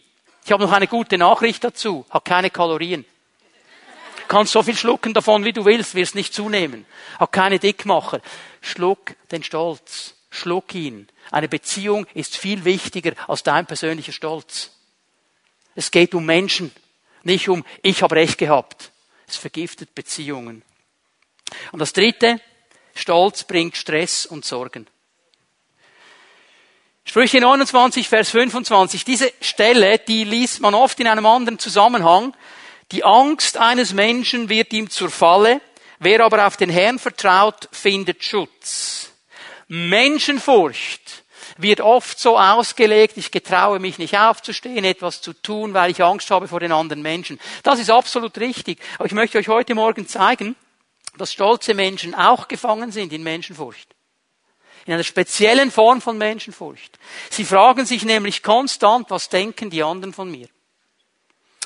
Ich 0.46 0.54
habe 0.54 0.64
noch 0.64 0.72
eine 0.72 0.88
gute 0.88 1.18
Nachricht 1.18 1.66
dazu. 1.66 2.06
Hat 2.10 2.24
keine 2.24 2.50
Kalorien 2.50 3.04
kannst 4.28 4.54
so 4.54 4.64
viel 4.64 4.76
schlucken 4.76 5.14
davon, 5.14 5.46
wie 5.46 5.54
du 5.54 5.66
willst, 5.66 5.96
wirst 5.96 6.16
nicht 6.16 6.34
zunehmen. 6.34 6.86
Hat 7.20 7.32
keine 7.32 7.60
Dickmacher. 7.60 8.22
Schluck 8.62 9.16
den 9.32 9.44
Stolz. 9.44 10.16
Schluck 10.30 10.74
ihn. 10.74 11.08
Eine 11.32 11.48
Beziehung 11.48 12.08
ist 12.14 12.38
viel 12.38 12.66
wichtiger 12.66 13.14
als 13.28 13.44
dein 13.44 13.66
persönlicher 13.66 14.12
Stolz. 14.12 14.72
Es 15.76 15.92
geht 15.92 16.14
um 16.16 16.26
Menschen, 16.26 16.72
nicht 17.24 17.50
um 17.50 17.64
ich 17.82 18.02
habe 18.02 18.16
recht 18.16 18.38
gehabt. 18.38 18.92
Es 19.28 19.38
vergiftet 19.38 19.96
Beziehungen. 19.96 20.64
Und 21.72 21.80
das 21.80 21.94
dritte, 21.94 22.40
Stolz 22.96 23.44
bringt 23.44 23.78
Stress 23.78 24.26
und 24.26 24.46
Sorgen. 24.46 24.88
Sprüche 27.06 27.42
29, 27.42 28.08
Vers 28.08 28.30
25. 28.30 29.04
Diese 29.04 29.32
Stelle, 29.42 30.00
die 30.00 30.24
liest 30.24 30.62
man 30.62 30.74
oft 30.74 31.00
in 31.00 31.08
einem 31.08 31.26
anderen 31.26 31.60
Zusammenhang. 31.60 32.34
Die 32.94 33.04
Angst 33.04 33.58
eines 33.58 33.92
Menschen 33.92 34.50
wird 34.50 34.72
ihm 34.72 34.88
zur 34.88 35.10
Falle, 35.10 35.62
wer 35.98 36.24
aber 36.24 36.46
auf 36.46 36.58
den 36.58 36.70
Herrn 36.70 37.00
vertraut, 37.00 37.68
findet 37.72 38.24
Schutz. 38.24 39.10
Menschenfurcht 39.68 41.24
wird 41.58 41.82
oft 41.82 42.20
so 42.20 42.38
ausgelegt, 42.38 43.18
ich 43.18 43.32
getraue 43.32 43.80
mich 43.80 43.98
nicht 43.98 44.16
aufzustehen, 44.16 44.86
etwas 44.86 45.22
zu 45.22 45.34
tun, 45.34 45.74
weil 45.74 45.90
ich 45.90 46.04
Angst 46.04 46.30
habe 46.30 46.48
vor 46.48 46.60
den 46.60 46.72
anderen 46.72 47.02
Menschen. 47.02 47.40
Das 47.64 47.80
ist 47.80 47.90
absolut 47.90 48.38
richtig. 48.38 48.80
Aber 49.00 49.08
ich 49.08 49.14
möchte 49.14 49.40
euch 49.40 49.48
heute 49.48 49.74
Morgen 49.74 50.08
zeigen, 50.08 50.56
dass 51.18 51.34
stolze 51.34 51.74
Menschen 51.74 52.14
auch 52.14 52.48
gefangen 52.48 52.92
sind 52.92 53.12
in 53.12 53.24
Menschenfurcht. 53.24 53.96
In 54.86 54.94
einer 54.94 55.04
speziellen 55.04 55.72
Form 55.72 56.00
von 56.00 56.20
Menschenfurcht. 56.20 57.00
Sie 57.32 57.44
fragen 57.44 57.88
sich 57.88 58.06
nämlich 58.06 58.44
konstant, 58.44 59.10
was 59.10 59.30
denken 59.30 59.72
die 59.72 59.82
anderen 59.82 60.14
von 60.14 60.30
mir? 60.30 60.48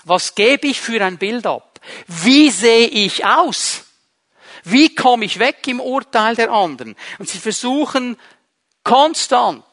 Was 0.05 0.35
gebe 0.35 0.67
ich 0.67 0.79
für 0.79 1.03
ein 1.03 1.17
Bild 1.17 1.45
ab? 1.45 1.79
Wie 2.07 2.49
sehe 2.49 2.87
ich 2.87 3.25
aus? 3.25 3.83
Wie 4.63 4.93
komme 4.93 5.25
ich 5.25 5.39
weg 5.39 5.67
im 5.67 5.79
Urteil 5.79 6.35
der 6.35 6.51
anderen? 6.51 6.95
Und 7.19 7.29
sie 7.29 7.37
versuchen 7.37 8.17
konstant 8.83 9.63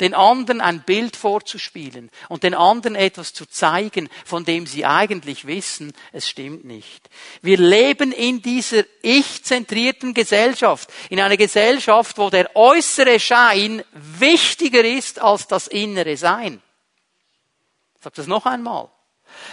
den 0.00 0.14
anderen 0.14 0.60
ein 0.60 0.82
Bild 0.82 1.16
vorzuspielen 1.16 2.10
und 2.28 2.44
den 2.44 2.54
anderen 2.54 2.94
etwas 2.94 3.32
zu 3.32 3.46
zeigen, 3.46 4.08
von 4.24 4.44
dem 4.44 4.66
sie 4.66 4.84
eigentlich 4.84 5.46
wissen, 5.46 5.92
es 6.12 6.28
stimmt 6.28 6.64
nicht. 6.64 7.08
Wir 7.42 7.58
leben 7.58 8.12
in 8.12 8.40
dieser 8.40 8.84
ich-zentrierten 9.02 10.14
Gesellschaft, 10.14 10.88
in 11.10 11.20
einer 11.20 11.36
Gesellschaft, 11.36 12.18
wo 12.18 12.30
der 12.30 12.54
äußere 12.54 13.18
Schein 13.18 13.82
wichtiger 13.92 14.84
ist 14.84 15.20
als 15.20 15.48
das 15.48 15.66
innere 15.66 16.16
Sein. 16.16 16.62
Ich 17.96 18.02
sage 18.04 18.16
das 18.16 18.26
noch 18.28 18.46
einmal. 18.46 18.88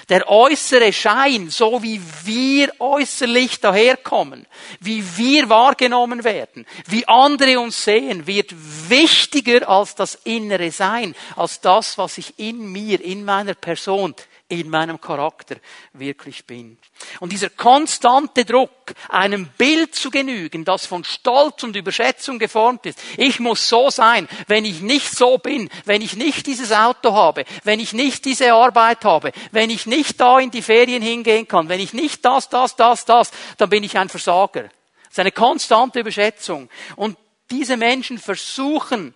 Der 0.09 0.29
äußere 0.29 0.93
Schein, 0.93 1.49
so 1.49 1.81
wie 1.81 2.01
wir 2.23 2.71
äußerlich 2.79 3.59
daherkommen, 3.59 4.45
wie 4.79 5.03
wir 5.17 5.49
wahrgenommen 5.49 6.23
werden, 6.23 6.65
wie 6.87 7.07
andere 7.07 7.59
uns 7.59 7.83
sehen, 7.83 8.27
wird 8.27 8.53
wichtiger 8.89 9.67
als 9.67 9.95
das 9.95 10.15
innere 10.23 10.71
Sein, 10.71 11.15
als 11.35 11.61
das, 11.61 11.97
was 11.97 12.17
ich 12.17 12.37
in 12.37 12.71
mir, 12.71 13.01
in 13.01 13.25
meiner 13.25 13.55
Person 13.55 14.15
in 14.47 14.69
meinem 14.69 15.01
Charakter 15.01 15.55
wirklich 15.93 16.45
bin. 16.45 16.77
Und 17.19 17.31
dieser 17.31 17.49
konstante 17.49 18.45
Druck, 18.45 18.93
einem 19.09 19.47
Bild 19.57 19.95
zu 19.95 20.11
genügen, 20.11 20.63
das 20.63 20.85
von 20.85 21.03
Stolz 21.03 21.63
und 21.63 21.75
Überschätzung 21.75 22.37
geformt 22.37 22.85
ist. 22.85 23.01
Ich 23.17 23.39
muss 23.39 23.67
so 23.67 23.89
sein. 23.89 24.27
Wenn 24.47 24.63
ich 24.63 24.81
nicht 24.81 25.09
so 25.09 25.39
bin, 25.39 25.69
wenn 25.85 26.03
ich 26.03 26.15
nicht 26.15 26.45
dieses 26.45 26.71
Auto 26.71 27.13
habe, 27.13 27.43
wenn 27.63 27.79
ich 27.79 27.93
nicht 27.93 28.25
diese 28.25 28.53
Arbeit 28.53 29.03
habe, 29.03 29.31
wenn 29.51 29.71
ich 29.71 29.87
nicht 29.87 30.19
da 30.21 30.39
in 30.39 30.51
die 30.51 30.61
Ferien 30.61 31.01
hingehen 31.01 31.47
kann, 31.47 31.67
wenn 31.67 31.79
ich 31.79 31.93
nicht 31.93 32.23
das, 32.23 32.47
das, 32.47 32.75
das, 32.75 33.05
das, 33.05 33.31
dann 33.57 33.69
bin 33.69 33.83
ich 33.83 33.97
ein 33.97 34.09
Versager. 34.09 34.63
Das 34.63 35.11
ist 35.13 35.19
eine 35.19 35.31
konstante 35.31 36.01
Überschätzung. 36.01 36.69
Und 36.95 37.17
diese 37.49 37.77
Menschen 37.77 38.19
versuchen, 38.19 39.15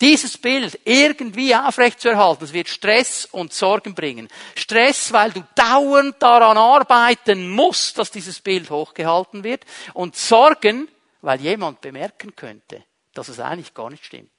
dieses 0.00 0.36
Bild 0.38 0.78
irgendwie 0.84 1.54
aufrechtzuerhalten, 1.54 2.40
das 2.40 2.52
wird 2.52 2.68
Stress 2.68 3.26
und 3.26 3.52
Sorgen 3.52 3.94
bringen. 3.94 4.28
Stress, 4.56 5.12
weil 5.12 5.32
du 5.32 5.46
dauernd 5.54 6.20
daran 6.20 6.58
arbeiten 6.58 7.48
musst, 7.48 7.98
dass 7.98 8.10
dieses 8.10 8.40
Bild 8.40 8.70
hochgehalten 8.70 9.44
wird. 9.44 9.64
Und 9.94 10.16
Sorgen, 10.16 10.88
weil 11.22 11.40
jemand 11.40 11.80
bemerken 11.80 12.34
könnte, 12.34 12.84
dass 13.14 13.28
es 13.28 13.40
eigentlich 13.40 13.72
gar 13.72 13.90
nicht 13.90 14.04
stimmt. 14.04 14.30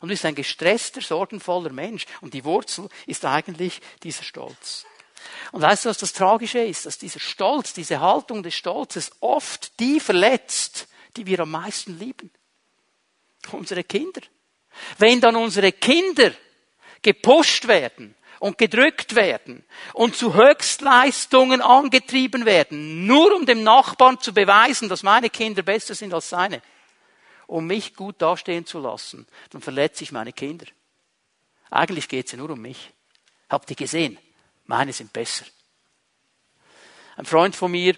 Und 0.00 0.08
du 0.08 0.12
bist 0.12 0.24
ein 0.26 0.34
gestresster, 0.34 1.00
sorgenvoller 1.00 1.72
Mensch. 1.72 2.04
Und 2.20 2.34
die 2.34 2.44
Wurzel 2.44 2.88
ist 3.06 3.24
eigentlich 3.24 3.80
dieser 4.02 4.22
Stolz. 4.22 4.84
Und 5.52 5.62
weißt 5.62 5.84
du, 5.84 5.88
was 5.88 5.98
das 5.98 6.12
Tragische 6.12 6.58
ist? 6.58 6.84
Dass 6.84 6.98
dieser 6.98 7.20
Stolz, 7.20 7.72
diese 7.72 8.00
Haltung 8.00 8.42
des 8.42 8.54
Stolzes 8.54 9.12
oft 9.20 9.78
die 9.80 10.00
verletzt, 10.00 10.88
die 11.16 11.24
wir 11.26 11.40
am 11.40 11.52
meisten 11.52 11.98
lieben. 11.98 12.30
Unsere 13.52 13.84
Kinder. 13.84 14.20
Wenn 14.98 15.20
dann 15.20 15.36
unsere 15.36 15.72
Kinder 15.72 16.32
gepusht 17.02 17.68
werden 17.68 18.14
und 18.40 18.58
gedrückt 18.58 19.14
werden 19.14 19.64
und 19.92 20.16
zu 20.16 20.34
Höchstleistungen 20.34 21.62
angetrieben 21.62 22.44
werden, 22.44 23.06
nur 23.06 23.34
um 23.34 23.46
dem 23.46 23.62
Nachbarn 23.62 24.20
zu 24.20 24.34
beweisen, 24.34 24.88
dass 24.88 25.02
meine 25.02 25.30
Kinder 25.30 25.62
besser 25.62 25.94
sind 25.94 26.12
als 26.12 26.28
seine, 26.28 26.62
um 27.46 27.66
mich 27.66 27.94
gut 27.94 28.20
dastehen 28.20 28.66
zu 28.66 28.78
lassen, 28.80 29.26
dann 29.50 29.60
verletze 29.60 30.04
ich 30.04 30.12
meine 30.12 30.32
Kinder. 30.32 30.66
Eigentlich 31.70 32.08
geht 32.08 32.26
es 32.26 32.32
ja 32.32 32.38
nur 32.38 32.50
um 32.50 32.60
mich. 32.60 32.90
Habt 33.48 33.70
ihr 33.70 33.76
gesehen? 33.76 34.18
Meine 34.66 34.92
sind 34.92 35.12
besser. 35.12 35.44
Ein 37.16 37.26
Freund 37.26 37.54
von 37.54 37.70
mir, 37.70 37.94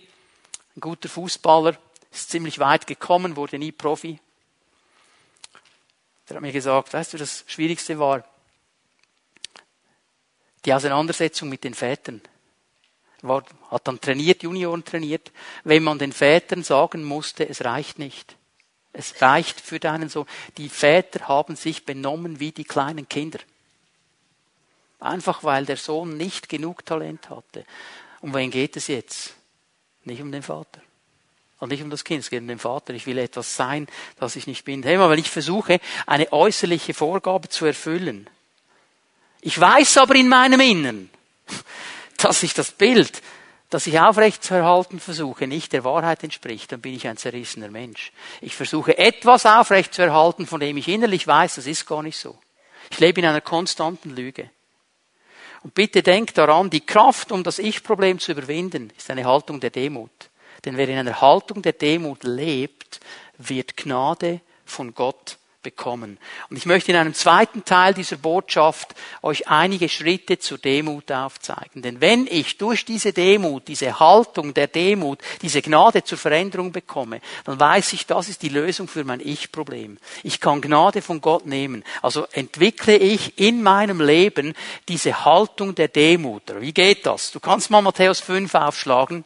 ein 0.76 0.80
guter 0.80 1.08
Fußballer, 1.08 1.76
ist 2.10 2.30
ziemlich 2.30 2.58
weit 2.58 2.86
gekommen, 2.86 3.36
wurde 3.36 3.58
nie 3.58 3.72
Profi, 3.72 4.18
der 6.28 6.36
hat 6.36 6.42
mir 6.42 6.52
gesagt, 6.52 6.92
weißt 6.92 7.12
du, 7.12 7.18
das 7.18 7.44
Schwierigste 7.46 7.98
war 7.98 8.24
die 10.64 10.74
Auseinandersetzung 10.74 11.48
mit 11.48 11.62
den 11.64 11.74
Vätern. 11.74 12.20
War, 13.22 13.44
hat 13.70 13.86
dann 13.86 14.00
trainiert, 14.00 14.42
Junioren 14.42 14.84
trainiert, 14.84 15.32
wenn 15.64 15.82
man 15.82 15.98
den 15.98 16.12
Vätern 16.12 16.62
sagen 16.62 17.04
musste, 17.04 17.48
es 17.48 17.64
reicht 17.64 17.98
nicht. 17.98 18.36
Es 18.92 19.20
reicht 19.22 19.60
für 19.60 19.78
deinen 19.78 20.08
Sohn. 20.08 20.26
Die 20.56 20.68
Väter 20.68 21.28
haben 21.28 21.54
sich 21.54 21.84
benommen 21.84 22.40
wie 22.40 22.52
die 22.52 22.64
kleinen 22.64 23.08
Kinder. 23.08 23.38
Einfach 24.98 25.44
weil 25.44 25.66
der 25.66 25.76
Sohn 25.76 26.16
nicht 26.16 26.48
genug 26.48 26.84
Talent 26.84 27.30
hatte. 27.30 27.64
Um 28.20 28.34
wen 28.34 28.50
geht 28.50 28.76
es 28.76 28.86
jetzt? 28.86 29.34
Nicht 30.04 30.22
um 30.22 30.32
den 30.32 30.42
Vater. 30.42 30.80
Und 31.58 31.70
nicht 31.70 31.82
um 31.82 31.90
das 31.90 32.04
Kind, 32.04 32.20
es 32.20 32.30
geht 32.30 32.42
um 32.42 32.48
den 32.48 32.58
Vater. 32.58 32.92
Ich 32.92 33.06
will 33.06 33.18
etwas 33.18 33.56
sein, 33.56 33.86
das 34.18 34.36
ich 34.36 34.46
nicht 34.46 34.64
bin. 34.64 34.82
Hey, 34.82 34.98
weil 34.98 35.18
ich 35.18 35.30
versuche, 35.30 35.80
eine 36.06 36.32
äußerliche 36.32 36.92
Vorgabe 36.92 37.48
zu 37.48 37.64
erfüllen. 37.64 38.28
Ich 39.40 39.58
weiß 39.58 39.98
aber 39.98 40.16
in 40.16 40.28
meinem 40.28 40.60
Innern, 40.60 41.08
dass 42.18 42.42
ich 42.42 42.52
das 42.52 42.72
Bild, 42.72 43.22
das 43.70 43.86
ich 43.86 43.98
aufrechtzuerhalten 43.98 45.00
versuche, 45.00 45.46
nicht 45.46 45.72
der 45.72 45.84
Wahrheit 45.84 46.22
entspricht, 46.24 46.72
dann 46.72 46.80
bin 46.80 46.94
ich 46.94 47.08
ein 47.08 47.16
zerrissener 47.16 47.70
Mensch. 47.70 48.12
Ich 48.40 48.54
versuche 48.54 48.98
etwas 48.98 49.46
aufrechtzuerhalten, 49.46 50.46
von 50.46 50.60
dem 50.60 50.76
ich 50.76 50.88
innerlich 50.88 51.26
weiß, 51.26 51.56
das 51.56 51.66
ist 51.66 51.86
gar 51.86 52.02
nicht 52.02 52.18
so. 52.18 52.38
Ich 52.90 53.00
lebe 53.00 53.20
in 53.20 53.26
einer 53.26 53.40
konstanten 53.40 54.10
Lüge. 54.10 54.50
Und 55.62 55.74
bitte 55.74 56.02
denkt 56.02 56.38
daran, 56.38 56.70
die 56.70 56.84
Kraft, 56.84 57.32
um 57.32 57.42
das 57.42 57.58
Ich-Problem 57.58 58.20
zu 58.20 58.32
überwinden, 58.32 58.92
ist 58.96 59.10
eine 59.10 59.24
Haltung 59.24 59.58
der 59.58 59.70
Demut. 59.70 60.30
Denn 60.66 60.76
wer 60.76 60.88
in 60.88 60.98
einer 60.98 61.20
Haltung 61.20 61.62
der 61.62 61.72
Demut 61.72 62.24
lebt, 62.24 63.00
wird 63.38 63.76
Gnade 63.76 64.40
von 64.64 64.94
Gott 64.94 65.38
bekommen. 65.66 66.18
Und 66.48 66.56
ich 66.56 66.64
möchte 66.64 66.92
in 66.92 66.96
einem 66.96 67.12
zweiten 67.12 67.64
Teil 67.64 67.92
dieser 67.92 68.18
Botschaft 68.18 68.94
euch 69.20 69.48
einige 69.48 69.88
Schritte 69.88 70.38
zur 70.38 70.58
Demut 70.58 71.10
aufzeigen. 71.10 71.82
Denn 71.82 72.00
wenn 72.00 72.28
ich 72.28 72.56
durch 72.56 72.84
diese 72.84 73.12
Demut, 73.12 73.66
diese 73.66 73.98
Haltung 73.98 74.54
der 74.54 74.68
Demut, 74.68 75.18
diese 75.42 75.62
Gnade 75.62 76.04
zur 76.04 76.18
Veränderung 76.18 76.70
bekomme, 76.70 77.20
dann 77.42 77.58
weiß 77.58 77.94
ich, 77.94 78.06
das 78.06 78.28
ist 78.28 78.42
die 78.42 78.48
Lösung 78.48 78.86
für 78.86 79.02
mein 79.02 79.18
Ich-Problem. 79.18 79.98
Ich 80.22 80.40
kann 80.40 80.60
Gnade 80.60 81.02
von 81.02 81.20
Gott 81.20 81.46
nehmen. 81.46 81.82
Also 82.00 82.26
entwickle 82.30 82.96
ich 82.96 83.36
in 83.36 83.64
meinem 83.64 84.00
Leben 84.00 84.54
diese 84.88 85.24
Haltung 85.24 85.74
der 85.74 85.88
Demut. 85.88 86.42
Wie 86.60 86.72
geht 86.72 87.06
das? 87.06 87.32
Du 87.32 87.40
kannst 87.40 87.70
mal 87.70 87.82
Matthäus 87.82 88.20
5 88.20 88.54
aufschlagen. 88.54 89.24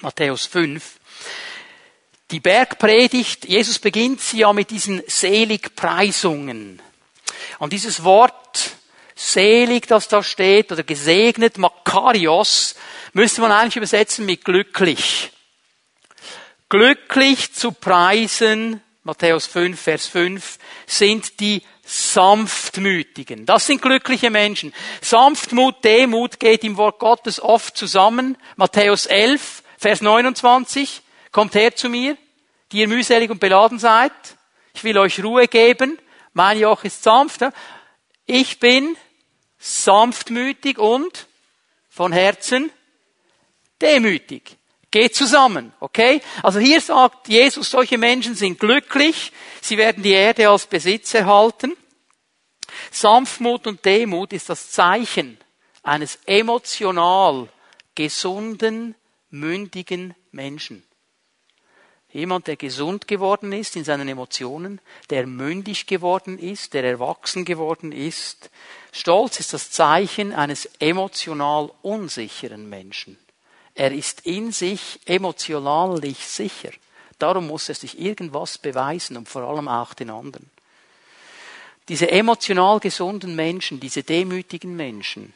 Matthäus 0.00 0.46
5. 0.46 0.82
Die 2.30 2.40
Bergpredigt, 2.40 3.44
Jesus 3.46 3.78
beginnt 3.78 4.20
sie 4.20 4.38
ja 4.38 4.52
mit 4.52 4.70
diesen 4.70 5.02
Seligpreisungen. 5.06 6.82
Und 7.58 7.72
dieses 7.72 8.04
Wort 8.04 8.76
selig, 9.14 9.86
das 9.86 10.08
da 10.08 10.22
steht, 10.22 10.72
oder 10.72 10.82
gesegnet, 10.82 11.56
Makarios, 11.56 12.74
müsste 13.12 13.40
man 13.40 13.52
eigentlich 13.52 13.76
übersetzen 13.76 14.26
mit 14.26 14.44
glücklich. 14.44 15.30
Glücklich 16.68 17.54
zu 17.54 17.72
preisen, 17.72 18.82
Matthäus 19.04 19.46
5, 19.46 19.80
Vers 19.80 20.06
5, 20.08 20.58
sind 20.86 21.40
die 21.40 21.62
Sanftmütigen. 21.84 23.46
Das 23.46 23.66
sind 23.66 23.80
glückliche 23.80 24.30
Menschen. 24.30 24.74
Sanftmut, 25.00 25.84
Demut 25.84 26.40
geht 26.40 26.64
im 26.64 26.76
Wort 26.76 26.98
Gottes 26.98 27.40
oft 27.40 27.76
zusammen. 27.76 28.36
Matthäus 28.56 29.06
11, 29.06 29.62
Vers 29.78 30.00
29, 30.00 31.02
kommt 31.32 31.54
her 31.54 31.74
zu 31.74 31.88
mir, 31.88 32.16
die 32.72 32.78
ihr 32.78 32.88
mühselig 32.88 33.30
und 33.30 33.40
beladen 33.40 33.78
seid. 33.78 34.12
Ich 34.74 34.84
will 34.84 34.98
euch 34.98 35.22
Ruhe 35.22 35.48
geben. 35.48 35.98
Mein 36.32 36.58
Joch 36.58 36.84
ist 36.84 37.02
sanft. 37.02 37.44
Ich 38.26 38.58
bin 38.58 38.96
sanftmütig 39.58 40.78
und 40.78 41.26
von 41.88 42.12
Herzen 42.12 42.70
demütig. 43.80 44.56
Geht 44.90 45.14
zusammen, 45.14 45.72
okay? 45.80 46.22
Also 46.42 46.58
hier 46.58 46.80
sagt 46.80 47.28
Jesus, 47.28 47.70
solche 47.70 47.98
Menschen 47.98 48.34
sind 48.34 48.58
glücklich, 48.58 49.32
sie 49.60 49.76
werden 49.76 50.02
die 50.02 50.12
Erde 50.12 50.48
als 50.48 50.66
Besitz 50.66 51.12
erhalten. 51.14 51.76
Sanftmut 52.90 53.66
und 53.66 53.84
Demut 53.84 54.32
ist 54.32 54.48
das 54.48 54.70
Zeichen 54.70 55.38
eines 55.82 56.18
emotional 56.26 57.48
gesunden, 57.94 58.94
mündigen 59.30 60.14
Menschen. 60.30 60.82
Jemand, 62.12 62.46
der 62.46 62.56
gesund 62.56 63.08
geworden 63.08 63.52
ist 63.52 63.76
in 63.76 63.84
seinen 63.84 64.08
Emotionen, 64.08 64.80
der 65.10 65.26
mündig 65.26 65.86
geworden 65.86 66.38
ist, 66.38 66.72
der 66.72 66.84
erwachsen 66.84 67.44
geworden 67.44 67.92
ist. 67.92 68.50
Stolz 68.92 69.38
ist 69.40 69.52
das 69.52 69.70
Zeichen 69.70 70.32
eines 70.32 70.66
emotional 70.78 71.70
unsicheren 71.82 72.68
Menschen. 72.68 73.18
Er 73.74 73.92
ist 73.92 74.22
in 74.22 74.52
sich 74.52 75.00
emotionalich 75.04 76.26
sicher. 76.26 76.70
Darum 77.18 77.48
muss 77.48 77.68
er 77.68 77.74
sich 77.74 77.98
irgendwas 78.00 78.56
beweisen 78.56 79.16
und 79.16 79.28
vor 79.28 79.42
allem 79.42 79.68
auch 79.68 79.92
den 79.92 80.10
anderen. 80.10 80.50
Diese 81.88 82.10
emotional 82.10 82.80
gesunden 82.80 83.36
Menschen, 83.36 83.78
diese 83.78 84.02
demütigen 84.02 84.74
Menschen, 84.74 85.32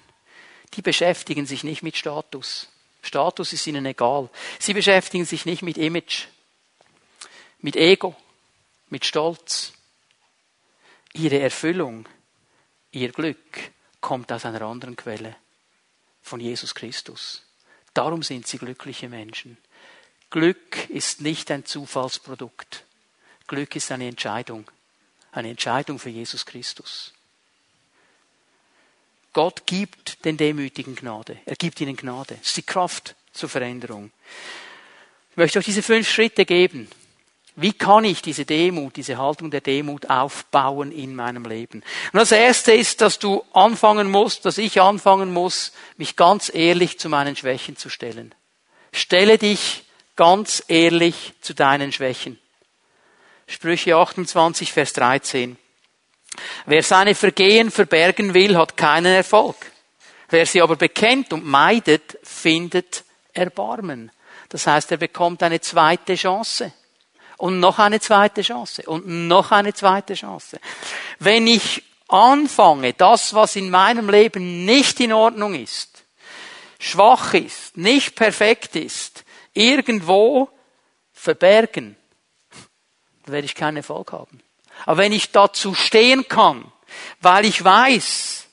die 0.74 0.82
beschäftigen 0.82 1.46
sich 1.46 1.62
nicht 1.64 1.82
mit 1.82 1.96
Status. 1.96 2.68
Status 3.02 3.52
ist 3.52 3.66
ihnen 3.66 3.86
egal. 3.86 4.28
Sie 4.58 4.74
beschäftigen 4.74 5.24
sich 5.24 5.46
nicht 5.46 5.62
mit 5.62 5.78
Image, 5.78 6.26
mit 7.58 7.76
Ego, 7.76 8.14
mit 8.88 9.04
Stolz. 9.04 9.72
Ihre 11.12 11.40
Erfüllung, 11.40 12.08
ihr 12.92 13.10
Glück 13.10 13.72
kommt 14.00 14.32
aus 14.32 14.44
einer 14.44 14.62
anderen 14.62 14.96
Quelle, 14.96 15.36
von 16.22 16.40
Jesus 16.40 16.74
Christus. 16.74 17.42
Darum 17.94 18.22
sind 18.22 18.46
sie 18.46 18.58
glückliche 18.58 19.08
Menschen. 19.08 19.58
Glück 20.30 20.88
ist 20.90 21.20
nicht 21.20 21.50
ein 21.50 21.64
Zufallsprodukt. 21.64 22.84
Glück 23.48 23.74
ist 23.74 23.90
eine 23.90 24.06
Entscheidung. 24.06 24.70
Eine 25.32 25.50
Entscheidung 25.50 25.98
für 25.98 26.10
Jesus 26.10 26.46
Christus. 26.46 27.12
Gott 29.32 29.66
gibt 29.66 30.24
den 30.24 30.36
Demütigen 30.36 30.96
Gnade. 30.96 31.38
Er 31.46 31.56
gibt 31.56 31.80
ihnen 31.80 31.96
Gnade. 31.96 32.36
Das 32.38 32.48
ist 32.48 32.56
die 32.56 32.62
Kraft 32.62 33.14
zur 33.32 33.48
Veränderung. 33.48 34.10
Ich 35.30 35.36
möchte 35.36 35.58
euch 35.58 35.64
diese 35.64 35.82
fünf 35.82 36.10
Schritte 36.10 36.44
geben. 36.44 36.88
Wie 37.56 37.72
kann 37.72 38.04
ich 38.04 38.22
diese 38.22 38.44
Demut, 38.44 38.96
diese 38.96 39.18
Haltung 39.18 39.50
der 39.50 39.60
Demut 39.60 40.08
aufbauen 40.08 40.92
in 40.92 41.14
meinem 41.14 41.44
Leben? 41.44 41.82
Und 42.12 42.18
das 42.18 42.32
erste 42.32 42.72
ist, 42.72 43.00
dass 43.00 43.18
du 43.18 43.44
anfangen 43.52 44.10
musst, 44.10 44.46
dass 44.46 44.58
ich 44.58 44.80
anfangen 44.80 45.32
muss, 45.32 45.72
mich 45.96 46.16
ganz 46.16 46.50
ehrlich 46.52 46.98
zu 46.98 47.08
meinen 47.08 47.36
Schwächen 47.36 47.76
zu 47.76 47.88
stellen. 47.88 48.34
Stelle 48.92 49.36
dich 49.36 49.84
ganz 50.16 50.64
ehrlich 50.68 51.34
zu 51.40 51.54
deinen 51.54 51.92
Schwächen. 51.92 52.38
Sprüche 53.46 53.96
28, 53.96 54.72
Vers 54.72 54.92
13. 54.94 55.56
Wer 56.66 56.82
seine 56.82 57.14
Vergehen 57.14 57.70
verbergen 57.70 58.34
will, 58.34 58.56
hat 58.56 58.76
keinen 58.76 59.14
Erfolg. 59.14 59.56
Wer 60.28 60.46
sie 60.46 60.62
aber 60.62 60.76
bekennt 60.76 61.32
und 61.32 61.44
meidet, 61.44 62.18
findet 62.22 63.04
Erbarmen. 63.32 64.10
Das 64.48 64.66
heißt, 64.66 64.92
er 64.92 64.98
bekommt 64.98 65.42
eine 65.42 65.60
zweite 65.60 66.14
Chance. 66.14 66.72
Und 67.36 67.58
noch 67.58 67.78
eine 67.78 68.00
zweite 68.00 68.42
Chance. 68.42 68.82
Und 68.82 69.06
noch 69.06 69.50
eine 69.50 69.72
zweite 69.72 70.14
Chance. 70.14 70.60
Wenn 71.18 71.46
ich 71.46 71.82
anfange, 72.08 72.92
das, 72.92 73.34
was 73.34 73.56
in 73.56 73.70
meinem 73.70 74.10
Leben 74.10 74.64
nicht 74.64 75.00
in 75.00 75.12
Ordnung 75.12 75.54
ist, 75.54 76.04
schwach 76.78 77.34
ist, 77.34 77.76
nicht 77.76 78.14
perfekt 78.14 78.76
ist, 78.76 79.24
irgendwo 79.54 80.48
verbergen, 81.12 81.96
werde 83.26 83.44
ich 83.44 83.54
keinen 83.54 83.78
Erfolg 83.78 84.12
haben. 84.12 84.42
Aber 84.86 84.98
wenn 84.98 85.12
ich 85.12 85.32
dazu 85.32 85.74
stehen 85.74 86.28
kann, 86.28 86.70
weil 87.20 87.44
ich 87.44 87.62
weiß, 87.62 88.46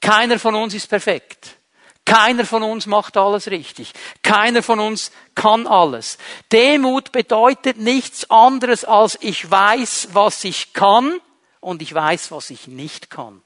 keiner 0.00 0.38
von 0.38 0.54
uns 0.54 0.74
ist 0.74 0.88
perfekt. 0.88 1.56
Keiner 2.04 2.44
von 2.44 2.64
uns 2.64 2.86
macht 2.86 3.16
alles 3.16 3.48
richtig. 3.48 3.92
Keiner 4.22 4.62
von 4.62 4.80
uns 4.80 5.12
kann 5.36 5.68
alles. 5.68 6.18
Demut 6.50 7.12
bedeutet 7.12 7.78
nichts 7.78 8.28
anderes 8.28 8.84
als 8.84 9.16
ich 9.20 9.48
weiß, 9.48 10.08
was 10.12 10.42
ich 10.42 10.72
kann 10.72 11.20
und 11.60 11.80
ich 11.80 11.94
weiß, 11.94 12.32
was 12.32 12.50
ich 12.50 12.66
nicht 12.66 13.08
kann. 13.08 13.40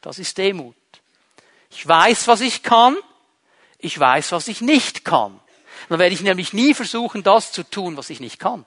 Das 0.00 0.20
ist 0.20 0.38
Demut. 0.38 0.76
Ich 1.70 1.86
weiß, 1.86 2.28
was 2.28 2.40
ich 2.40 2.62
kann. 2.62 2.96
Ich 3.78 3.98
weiß, 3.98 4.32
was 4.32 4.46
ich 4.48 4.60
nicht 4.60 5.04
kann. 5.04 5.40
Dann 5.88 5.98
werde 5.98 6.14
ich 6.14 6.20
nämlich 6.20 6.52
nie 6.52 6.74
versuchen, 6.74 7.24
das 7.24 7.52
zu 7.52 7.68
tun, 7.68 7.96
was 7.96 8.10
ich 8.10 8.20
nicht 8.20 8.38
kann. 8.38 8.64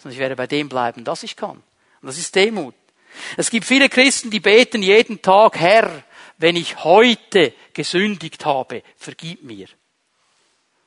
Sondern 0.00 0.12
ich 0.14 0.18
werde 0.18 0.36
bei 0.36 0.46
dem 0.46 0.68
bleiben, 0.68 1.04
das 1.04 1.22
ich 1.22 1.36
kann. 1.36 1.62
Und 2.00 2.06
das 2.06 2.18
ist 2.18 2.34
Demut. 2.34 2.74
Es 3.36 3.50
gibt 3.50 3.66
viele 3.66 3.88
Christen, 3.88 4.30
die 4.30 4.40
beten 4.40 4.82
jeden 4.82 5.20
Tag, 5.20 5.58
Herr, 5.58 6.02
wenn 6.38 6.56
ich 6.56 6.84
heute 6.84 7.52
gesündigt 7.74 8.44
habe, 8.46 8.82
vergib 8.96 9.42
mir. 9.42 9.68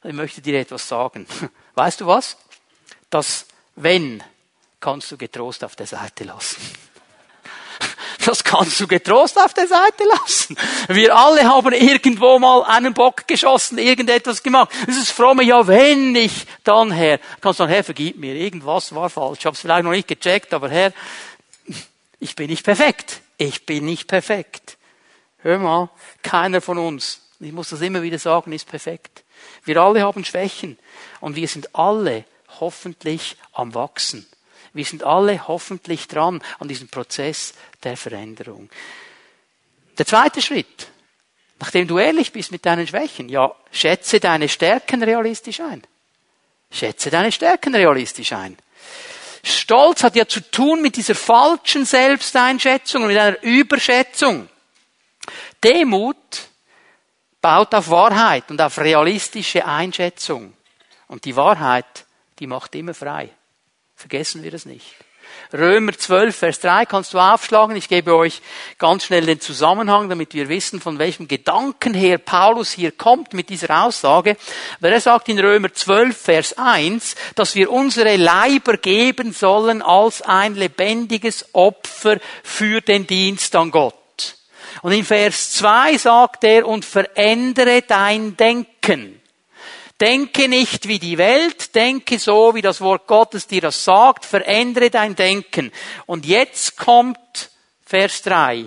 Ich 0.04 0.14
möchte 0.14 0.42
dir 0.42 0.60
etwas 0.60 0.88
sagen. 0.88 1.28
Weißt 1.76 2.02
du 2.02 2.08
was? 2.08 2.38
Das 3.10 3.46
wenn 3.76 4.24
kannst 4.80 5.12
du 5.12 5.18
getrost 5.18 5.64
auf 5.64 5.76
der 5.76 5.88
Seite 5.88 6.26
lassen. 6.26 6.62
Das 8.26 8.44
kannst 8.44 8.80
du 8.80 8.88
getrost 8.88 9.38
auf 9.38 9.54
der 9.54 9.68
Seite 9.68 10.04
lassen. 10.06 10.56
Wir 10.88 11.16
alle 11.16 11.44
haben 11.44 11.74
irgendwo 11.74 12.40
mal 12.40 12.64
einen 12.64 12.94
Bock 12.94 13.28
geschossen, 13.28 13.78
irgendetwas 13.78 14.44
gemacht. 14.44 14.72
Das 14.86 14.98
ist 14.98 15.12
fromme, 15.12 15.44
ja, 15.44 15.66
wenn 15.68 16.16
ich 16.16 16.46
dann 16.64 16.92
Herr, 16.92 17.20
kannst 17.42 17.60
du 17.60 17.64
sagen, 17.64 17.74
Herr, 17.74 17.84
vergib 17.84 18.18
mir, 18.18 18.36
irgendwas 18.36 18.94
war 18.94 19.10
falsch. 19.10 19.40
Ich 19.40 19.46
habe 19.46 19.56
es 19.56 19.62
vielleicht 19.62 19.84
noch 19.84 19.92
nicht 19.92 20.08
gecheckt, 20.08 20.54
aber 20.54 20.70
Herr, 20.70 20.94
ich 22.20 22.36
bin 22.36 22.50
nicht 22.50 22.64
perfekt. 22.64 23.22
Ich 23.38 23.66
bin 23.66 23.86
nicht 23.86 24.08
perfekt. 24.08 24.78
Hör 25.40 25.60
mal, 25.60 25.90
keiner 26.22 26.62
von 26.62 26.78
uns, 26.78 27.20
ich 27.40 27.52
muss 27.52 27.70
das 27.70 27.82
immer 27.82 28.02
wieder 28.02 28.20
sagen, 28.20 28.54
ist 28.54 28.68
perfekt. 28.68 29.24
Wir 29.66 29.78
alle 29.78 30.02
haben 30.02 30.24
Schwächen 30.24 30.78
und 31.20 31.36
wir 31.36 31.48
sind 31.48 31.76
alle 31.76 32.24
hoffentlich 32.60 33.36
am 33.52 33.74
Wachsen. 33.74 34.26
Wir 34.74 34.86
sind 34.86 35.04
alle 35.04 35.48
hoffentlich 35.48 36.08
dran 36.08 36.42
an 36.60 36.68
diesem 36.68 36.90
Prozess 36.90 37.54
der 37.84 37.96
Veränderung. 37.96 38.70
Der 39.98 40.06
zweite 40.06 40.42
Schritt, 40.42 40.88
nachdem 41.60 41.88
du 41.88 42.00
ehrlich 42.00 42.32
bist 42.32 42.52
mit 42.52 42.66
deinen 42.66 42.88
Schwächen, 42.88 43.30
ja, 43.30 43.54
schätze 43.72 44.20
deine 44.20 44.50
Stärken 44.50 45.04
realistisch 45.04 45.60
ein. 45.60 45.84
Schätze 46.72 47.12
deine 47.12 47.32
Stärken 47.32 47.76
realistisch 47.76 48.34
ein. 48.34 48.58
Stolz 49.44 50.04
hat 50.04 50.16
ja 50.16 50.28
zu 50.28 50.40
tun 50.40 50.82
mit 50.82 50.96
dieser 50.96 51.16
falschen 51.16 51.86
Selbsteinschätzung 51.86 53.04
und 53.04 53.10
mit 53.10 53.18
einer 53.18 53.42
Überschätzung. 53.44 54.50
Demut 55.64 56.18
baut 57.42 57.76
auf 57.76 57.90
Wahrheit 57.90 58.50
und 58.50 58.60
auf 58.62 58.80
realistische 58.80 59.66
Einschätzung. 59.66 60.54
Und 61.08 61.26
die 61.26 61.36
Wahrheit, 61.36 62.06
die 62.40 62.48
macht 62.48 62.74
immer 62.74 62.94
frei. 62.94 63.30
Vergessen 64.04 64.44
wir 64.44 64.52
das 64.52 64.66
nicht. 64.66 64.86
Römer 65.54 65.94
12, 65.94 66.36
Vers 66.36 66.60
3 66.60 66.86
kannst 66.86 67.14
du 67.14 67.20
aufschlagen. 67.20 67.78
Ich 67.78 67.88
gebe 67.88 68.14
euch 68.14 68.42
ganz 68.78 69.06
schnell 69.06 69.26
den 69.26 69.40
Zusammenhang, 69.40 70.10
damit 70.10 70.34
wir 70.34 70.50
wissen, 70.50 70.82
von 70.82 71.00
welchem 71.00 71.30
Gedanken 71.30 71.94
her 71.94 72.18
Paulus 72.18 72.74
hier 72.74 72.92
kommt 72.92 73.34
mit 73.34 73.48
dieser 73.48 73.86
Aussage. 73.86 74.36
Weil 74.82 74.92
er 74.92 75.00
sagt 75.00 75.30
in 75.30 75.40
Römer 75.40 75.74
12, 75.74 76.18
Vers 76.18 76.58
1, 76.58 77.16
dass 77.36 77.56
wir 77.56 77.72
unsere 77.72 78.18
Leiber 78.18 78.76
geben 78.76 79.32
sollen 79.32 79.82
als 79.82 80.22
ein 80.22 80.56
lebendiges 80.56 81.46
Opfer 81.54 82.18
für 82.44 82.82
den 82.82 83.08
Dienst 83.08 83.56
an 83.56 83.72
Gott. 83.72 83.96
Und 84.82 84.92
in 84.92 85.06
Vers 85.06 85.54
2 85.54 85.98
sagt 85.98 86.44
er, 86.44 86.68
und 86.68 86.84
verändere 86.84 87.84
dein 87.84 88.36
Denken. 88.36 89.23
Denke 90.04 90.50
nicht 90.50 90.90
wie 90.90 91.00
die 91.00 91.18
Welt, 91.18 91.74
denke 91.76 92.20
so, 92.20 92.54
wie 92.56 92.62
das 92.62 92.82
Wort 92.82 93.08
Gottes 93.08 93.48
dir 93.48 93.62
das 93.62 93.86
sagt, 93.86 94.26
verändere 94.26 94.90
dein 94.90 95.16
Denken. 95.16 95.72
Und 96.06 96.26
jetzt 96.26 96.76
kommt 96.76 97.18
Vers 97.86 98.22
3. 98.24 98.66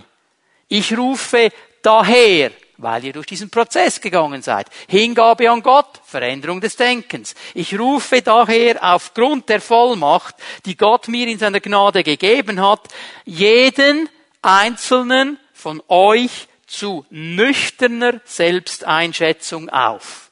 Ich 0.68 0.96
rufe 0.96 1.50
daher, 1.82 2.52
weil 2.78 3.04
ihr 3.04 3.12
durch 3.12 3.26
diesen 3.26 3.50
Prozess 3.50 4.00
gegangen 4.00 4.40
seid. 4.40 4.68
Hingabe 4.88 5.50
an 5.50 5.62
Gott, 5.62 6.00
Veränderung 6.06 6.62
des 6.62 6.76
Denkens. 6.76 7.34
Ich 7.52 7.78
rufe 7.78 8.22
daher 8.22 8.82
aufgrund 8.94 9.50
der 9.50 9.60
Vollmacht, 9.60 10.36
die 10.64 10.78
Gott 10.78 11.06
mir 11.08 11.28
in 11.28 11.38
seiner 11.38 11.60
Gnade 11.60 12.02
gegeben 12.02 12.62
hat, 12.66 12.88
jeden 13.26 14.08
einzelnen 14.40 15.38
von 15.52 15.82
euch 15.88 16.48
zu 16.66 17.04
nüchterner 17.10 18.22
Selbsteinschätzung 18.24 19.68
auf. 19.68 20.25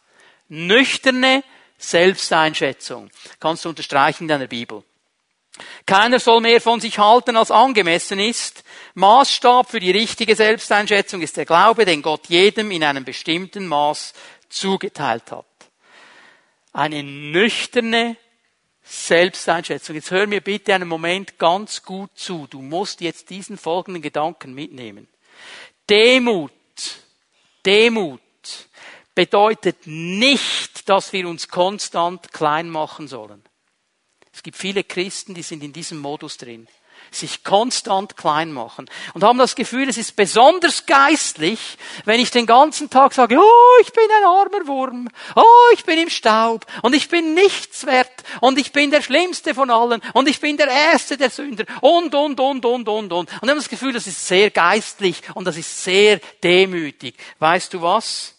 Nüchterne 0.54 1.42
Selbsteinschätzung. 1.78 3.10
Kannst 3.40 3.64
du 3.64 3.70
unterstreichen 3.70 4.24
in 4.24 4.28
deiner 4.28 4.46
Bibel. 4.46 4.82
Keiner 5.86 6.18
soll 6.18 6.40
mehr 6.40 6.60
von 6.60 6.80
sich 6.80 6.98
halten, 6.98 7.36
als 7.36 7.50
angemessen 7.50 8.18
ist. 8.18 8.64
Maßstab 8.94 9.70
für 9.70 9.80
die 9.80 9.92
richtige 9.92 10.34
Selbsteinschätzung 10.34 11.20
ist 11.22 11.36
der 11.36 11.44
Glaube, 11.44 11.84
den 11.84 12.02
Gott 12.02 12.26
jedem 12.28 12.70
in 12.70 12.82
einem 12.82 13.04
bestimmten 13.04 13.66
Maß 13.66 14.14
zugeteilt 14.48 15.30
hat. 15.30 15.46
Eine 16.72 17.04
nüchterne 17.04 18.16
Selbsteinschätzung. 18.82 19.94
Jetzt 19.94 20.10
hör 20.10 20.26
mir 20.26 20.40
bitte 20.40 20.74
einen 20.74 20.88
Moment 20.88 21.38
ganz 21.38 21.82
gut 21.82 22.10
zu. 22.14 22.46
Du 22.48 22.60
musst 22.60 23.00
jetzt 23.00 23.30
diesen 23.30 23.56
folgenden 23.56 24.02
Gedanken 24.02 24.54
mitnehmen. 24.54 25.08
Demut, 25.88 26.52
Demut 27.64 28.20
bedeutet 29.14 29.86
nicht, 29.86 30.88
dass 30.88 31.12
wir 31.12 31.28
uns 31.28 31.48
konstant 31.48 32.32
klein 32.32 32.68
machen 32.68 33.08
sollen. 33.08 33.42
Es 34.32 34.42
gibt 34.42 34.56
viele 34.56 34.82
Christen, 34.82 35.34
die 35.34 35.42
sind 35.42 35.62
in 35.62 35.72
diesem 35.72 35.98
Modus 35.98 36.36
drin 36.36 36.66
sich 37.10 37.44
konstant 37.44 38.16
klein 38.16 38.52
machen 38.52 38.90
und 39.14 39.22
haben 39.22 39.38
das 39.38 39.54
Gefühl, 39.54 39.88
es 39.88 39.98
ist 39.98 40.16
besonders 40.16 40.86
geistlich, 40.86 41.78
wenn 42.04 42.20
ich 42.20 42.30
den 42.30 42.46
ganzen 42.46 42.90
Tag 42.90 43.14
sage, 43.14 43.38
oh, 43.38 43.80
ich 43.82 43.92
bin 43.92 44.04
ein 44.04 44.24
armer 44.24 44.66
Wurm, 44.66 45.08
oh, 45.36 45.42
ich 45.72 45.84
bin 45.84 45.98
im 45.98 46.10
Staub 46.10 46.66
und 46.82 46.94
ich 46.94 47.08
bin 47.08 47.34
nichts 47.34 47.86
wert 47.86 48.24
und 48.40 48.58
ich 48.58 48.72
bin 48.72 48.90
der 48.90 49.02
Schlimmste 49.02 49.54
von 49.54 49.70
allen 49.70 50.02
und 50.12 50.28
ich 50.28 50.40
bin 50.40 50.56
der 50.56 50.68
Erste 50.68 51.16
der 51.16 51.30
Sünder 51.30 51.64
und, 51.80 52.14
und, 52.14 52.40
und, 52.40 52.64
und, 52.64 52.88
und, 52.88 52.88
und. 52.88 53.12
Und 53.12 53.30
ich 53.30 53.40
habe 53.40 53.54
das 53.54 53.68
Gefühl, 53.68 53.92
das 53.92 54.06
ist 54.06 54.26
sehr 54.26 54.50
geistlich 54.50 55.22
und 55.34 55.46
das 55.46 55.56
ist 55.56 55.84
sehr 55.84 56.20
demütig. 56.42 57.16
Weißt 57.38 57.72
du 57.74 57.82
was? 57.82 58.33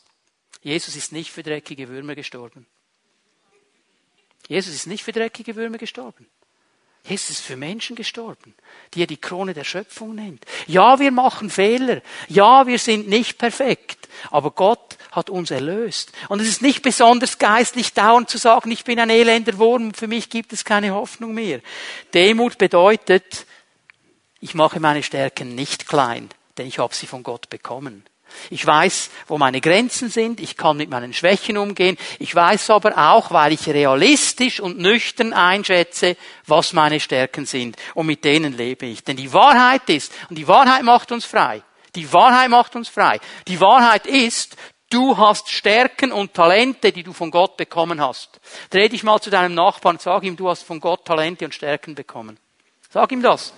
Jesus 0.65 0.95
ist 0.95 1.11
nicht 1.11 1.31
für 1.31 1.43
dreckige 1.43 1.89
Würmer 1.89 2.15
gestorben. 2.15 2.65
Jesus 4.47 4.73
ist 4.73 4.87
nicht 4.87 5.03
für 5.03 5.11
dreckige 5.11 5.55
Würmer 5.55 5.77
gestorben. 5.77 6.25
Jesus 7.03 7.29
ist 7.29 7.41
für 7.41 7.55
Menschen 7.55 7.95
gestorben, 7.95 8.55
die 8.95 9.03
er 9.03 9.07
die 9.07 9.21
Krone 9.21 9.53
der 9.53 9.63
Schöpfung 9.63 10.15
nennt. 10.15 10.43
Ja, 10.65 10.99
wir 10.99 11.11
machen 11.11 11.51
Fehler. 11.51 12.01
Ja, 12.29 12.65
wir 12.65 12.79
sind 12.79 13.07
nicht 13.07 13.37
perfekt. 13.37 14.09
Aber 14.31 14.49
Gott 14.49 14.97
hat 15.11 15.29
uns 15.29 15.51
erlöst. 15.51 16.11
Und 16.29 16.41
es 16.41 16.47
ist 16.47 16.63
nicht 16.63 16.81
besonders 16.81 17.37
geistlich 17.37 17.93
dauernd 17.93 18.31
zu 18.31 18.39
sagen, 18.39 18.71
ich 18.71 18.85
bin 18.85 18.99
ein 18.99 19.11
elender 19.11 19.59
Wurm, 19.59 19.93
für 19.93 20.07
mich 20.07 20.31
gibt 20.31 20.51
es 20.51 20.65
keine 20.65 20.95
Hoffnung 20.95 21.35
mehr. 21.35 21.61
Demut 22.15 22.57
bedeutet, 22.57 23.45
ich 24.39 24.55
mache 24.55 24.79
meine 24.79 25.03
Stärken 25.03 25.53
nicht 25.53 25.87
klein, 25.87 26.27
denn 26.57 26.65
ich 26.65 26.79
habe 26.79 26.95
sie 26.95 27.05
von 27.05 27.21
Gott 27.21 27.51
bekommen. 27.51 28.03
Ich 28.49 28.65
weiß, 28.65 29.09
wo 29.27 29.37
meine 29.37 29.61
Grenzen 29.61 30.09
sind. 30.09 30.39
Ich 30.39 30.57
kann 30.57 30.77
mit 30.77 30.89
meinen 30.89 31.13
Schwächen 31.13 31.57
umgehen. 31.57 31.97
Ich 32.19 32.33
weiß 32.33 32.69
aber 32.69 32.97
auch, 32.97 33.31
weil 33.31 33.53
ich 33.53 33.67
realistisch 33.67 34.59
und 34.59 34.77
nüchtern 34.77 35.33
einschätze, 35.33 36.17
was 36.45 36.73
meine 36.73 36.99
Stärken 36.99 37.45
sind. 37.45 37.77
Und 37.93 38.07
mit 38.07 38.23
denen 38.23 38.55
lebe 38.55 38.85
ich. 38.85 39.03
Denn 39.03 39.17
die 39.17 39.33
Wahrheit 39.33 39.89
ist, 39.89 40.11
und 40.29 40.37
die 40.37 40.47
Wahrheit 40.47 40.83
macht 40.83 41.11
uns 41.11 41.25
frei. 41.25 41.61
Die 41.95 42.11
Wahrheit 42.11 42.49
macht 42.49 42.75
uns 42.75 42.89
frei. 42.89 43.19
Die 43.47 43.59
Wahrheit 43.59 44.05
ist, 44.05 44.57
du 44.89 45.17
hast 45.17 45.49
Stärken 45.49 46.11
und 46.11 46.33
Talente, 46.33 46.91
die 46.91 47.03
du 47.03 47.13
von 47.13 47.31
Gott 47.31 47.57
bekommen 47.57 48.01
hast. 48.01 48.39
Dreh 48.69 48.89
dich 48.89 49.03
mal 49.03 49.19
zu 49.19 49.29
deinem 49.29 49.55
Nachbarn 49.55 49.95
und 49.95 50.01
sag 50.01 50.23
ihm, 50.23 50.35
du 50.35 50.49
hast 50.49 50.63
von 50.63 50.79
Gott 50.79 51.05
Talente 51.05 51.45
und 51.45 51.53
Stärken 51.53 51.95
bekommen. 51.95 52.37
Sag 52.89 53.11
ihm 53.11 53.21
das. 53.21 53.53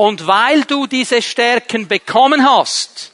Und 0.00 0.26
weil 0.26 0.62
du 0.62 0.86
diese 0.86 1.20
Stärken 1.20 1.86
bekommen 1.86 2.48
hast, 2.48 3.12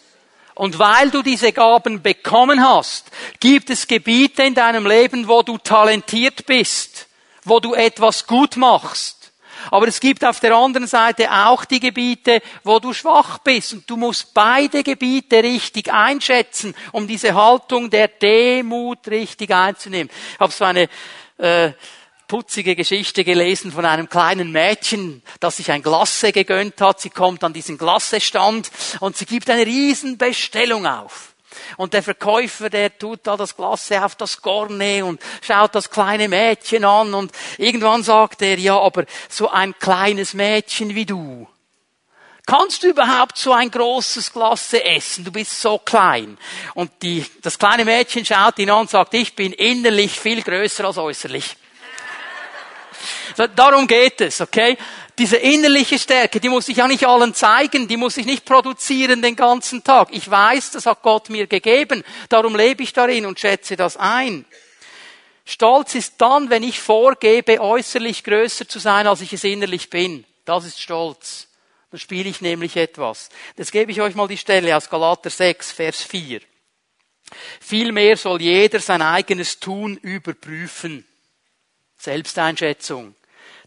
und 0.55 0.79
weil 0.79 1.11
du 1.11 1.21
diese 1.21 1.51
Gaben 1.51 2.01
bekommen 2.01 2.65
hast, 2.65 3.11
gibt 3.41 3.71
es 3.71 3.89
Gebiete 3.89 4.45
in 4.45 4.55
deinem 4.55 4.87
Leben, 4.87 5.27
wo 5.27 5.43
du 5.43 5.59
talentiert 5.59 6.47
bist, 6.47 7.09
wo 7.43 7.59
du 7.59 7.75
etwas 7.75 8.29
gut 8.29 8.57
machst. 8.57 9.33
Aber 9.73 9.89
es 9.89 9.99
gibt 9.99 10.25
auf 10.25 10.39
der 10.39 10.55
anderen 10.55 10.87
Seite 10.87 11.29
auch 11.33 11.65
die 11.65 11.81
Gebiete, 11.81 12.41
wo 12.63 12.79
du 12.79 12.93
schwach 12.93 13.39
bist. 13.39 13.73
Und 13.73 13.91
du 13.91 13.97
musst 13.97 14.33
beide 14.33 14.85
Gebiete 14.85 15.43
richtig 15.43 15.93
einschätzen, 15.93 16.73
um 16.93 17.09
diese 17.09 17.35
Haltung 17.35 17.91
der 17.91 18.07
Demut 18.07 19.09
richtig 19.09 19.51
einzunehmen. 19.51 20.09
Ich 20.35 20.39
habe 20.39 20.53
so 20.53 20.65
eine 20.65 20.89
äh, 21.39 21.73
putzige 22.29 22.75
Geschichte 22.75 23.25
gelesen 23.25 23.73
von 23.73 23.85
einem 23.85 24.09
kleinen 24.09 24.53
Mädchen, 24.53 25.23
das 25.41 25.59
sich 25.59 25.71
ein 25.71 25.83
Glasse 25.83 26.33
gegönnt 26.33 26.81
hat. 26.81 27.01
Sie 27.01 27.11
kommt 27.11 27.45
an 27.45 27.53
diesen 27.53 27.79
Glassestand 27.79 28.71
und 29.01 29.17
sie 29.17 29.27
gibt 29.27 29.49
eine 29.51 29.67
riesen 29.67 30.19
Bestellung 30.19 30.87
auf. 30.87 31.35
Und 31.77 31.95
der 31.95 32.03
Verkäufer, 32.03 32.69
der 32.69 32.99
tut 32.99 33.21
da 33.25 33.37
das 33.37 33.57
Glasse 33.57 34.05
auf 34.05 34.15
das 34.15 34.43
Gorne 34.43 35.05
und 35.05 35.21
schaut 35.41 35.75
das 35.75 35.91
kleine 35.91 36.29
Mädchen 36.29 36.85
an 36.85 37.15
und 37.15 37.33
irgendwann 37.59 38.03
sagt 38.03 38.43
er, 38.43 38.59
ja, 38.59 38.79
aber 38.79 39.07
so 39.29 39.49
ein 39.51 39.75
kleines 39.79 40.35
Mädchen 40.35 40.95
wie 40.95 41.07
du, 41.07 41.49
Kannst 42.47 42.85
du 42.85 42.91
überhaupt 42.91 43.37
so 43.39 43.53
ein 43.53 43.73
großes 43.73 44.33
Glasse 44.33 44.85
essen? 44.85 45.25
Du 45.25 45.33
bist 45.33 45.61
so 45.61 45.79
klein. 45.79 46.39
Und 46.75 46.93
die, 47.03 47.27
das 47.43 47.59
kleine 47.59 47.85
Mädchen 47.85 48.25
schaut 48.25 48.61
ihn 48.61 48.71
an 48.71 48.83
und 48.83 48.91
sagt, 48.91 49.15
ich 49.15 49.35
bin 49.35 49.53
innerlich 49.53 50.21
viel 50.21 50.43
größer 50.43 50.85
als 50.85 50.97
äußerlich. 50.97 51.57
Darum 53.37 53.87
geht 53.87 54.21
es, 54.23 54.41
okay? 54.41 54.79
Diese 55.19 55.37
innerliche 55.37 55.99
Stärke, 55.99 56.41
die 56.41 56.49
muss 56.49 56.69
ich 56.69 56.79
ja 56.79 56.89
nicht 56.89 57.07
allen 57.07 57.35
zeigen, 57.35 57.87
die 57.87 57.97
muss 57.97 58.17
ich 58.17 58.27
nicht 58.27 58.45
produzieren 58.45 59.21
den 59.21 59.37
ganzen 59.37 59.85
Tag. 59.85 60.09
Ich 60.13 60.31
weiß, 60.31 60.73
das 60.73 60.87
hat 60.87 61.03
Gott 61.03 61.29
mir 61.29 61.47
gegeben, 61.47 62.03
darum 62.29 62.57
lebe 62.57 62.83
ich 62.83 62.93
darin 62.93 63.27
und 63.27 63.39
schätze 63.39 63.77
das 63.77 63.97
ein. 63.97 64.47
Stolz 65.45 65.95
ist 65.95 66.15
dann, 66.19 66.51
wenn 66.51 66.63
ich 66.63 66.81
vorgebe, 66.81 67.61
äußerlich 67.61 68.25
größer 68.25 68.69
zu 68.69 68.79
sein, 68.79 69.07
als 69.07 69.21
ich 69.21 69.33
es 69.33 69.45
innerlich 69.45 69.91
bin. 69.91 70.25
Das 70.45 70.65
ist 70.65 70.81
Stolz. 70.81 71.49
Dann 71.91 72.01
spiele 72.01 72.29
ich 72.29 72.41
nämlich 72.41 72.77
etwas. 72.77 73.29
Jetzt 73.57 73.71
gebe 73.71 73.93
ich 73.93 74.01
euch 74.01 74.15
mal 74.15 74.29
die 74.29 74.39
Stelle 74.39 74.77
aus 74.77 74.91
Galater 74.91 75.31
6, 75.31 75.73
Vers 75.73 76.03
4. 76.03 76.41
Vielmehr 77.61 78.17
soll 78.17 78.43
jeder 78.43 78.81
sein 78.81 79.03
eigenes 79.03 79.61
Tun 79.61 79.97
überprüfen. 79.99 81.07
Selbsteinschätzung 81.99 83.15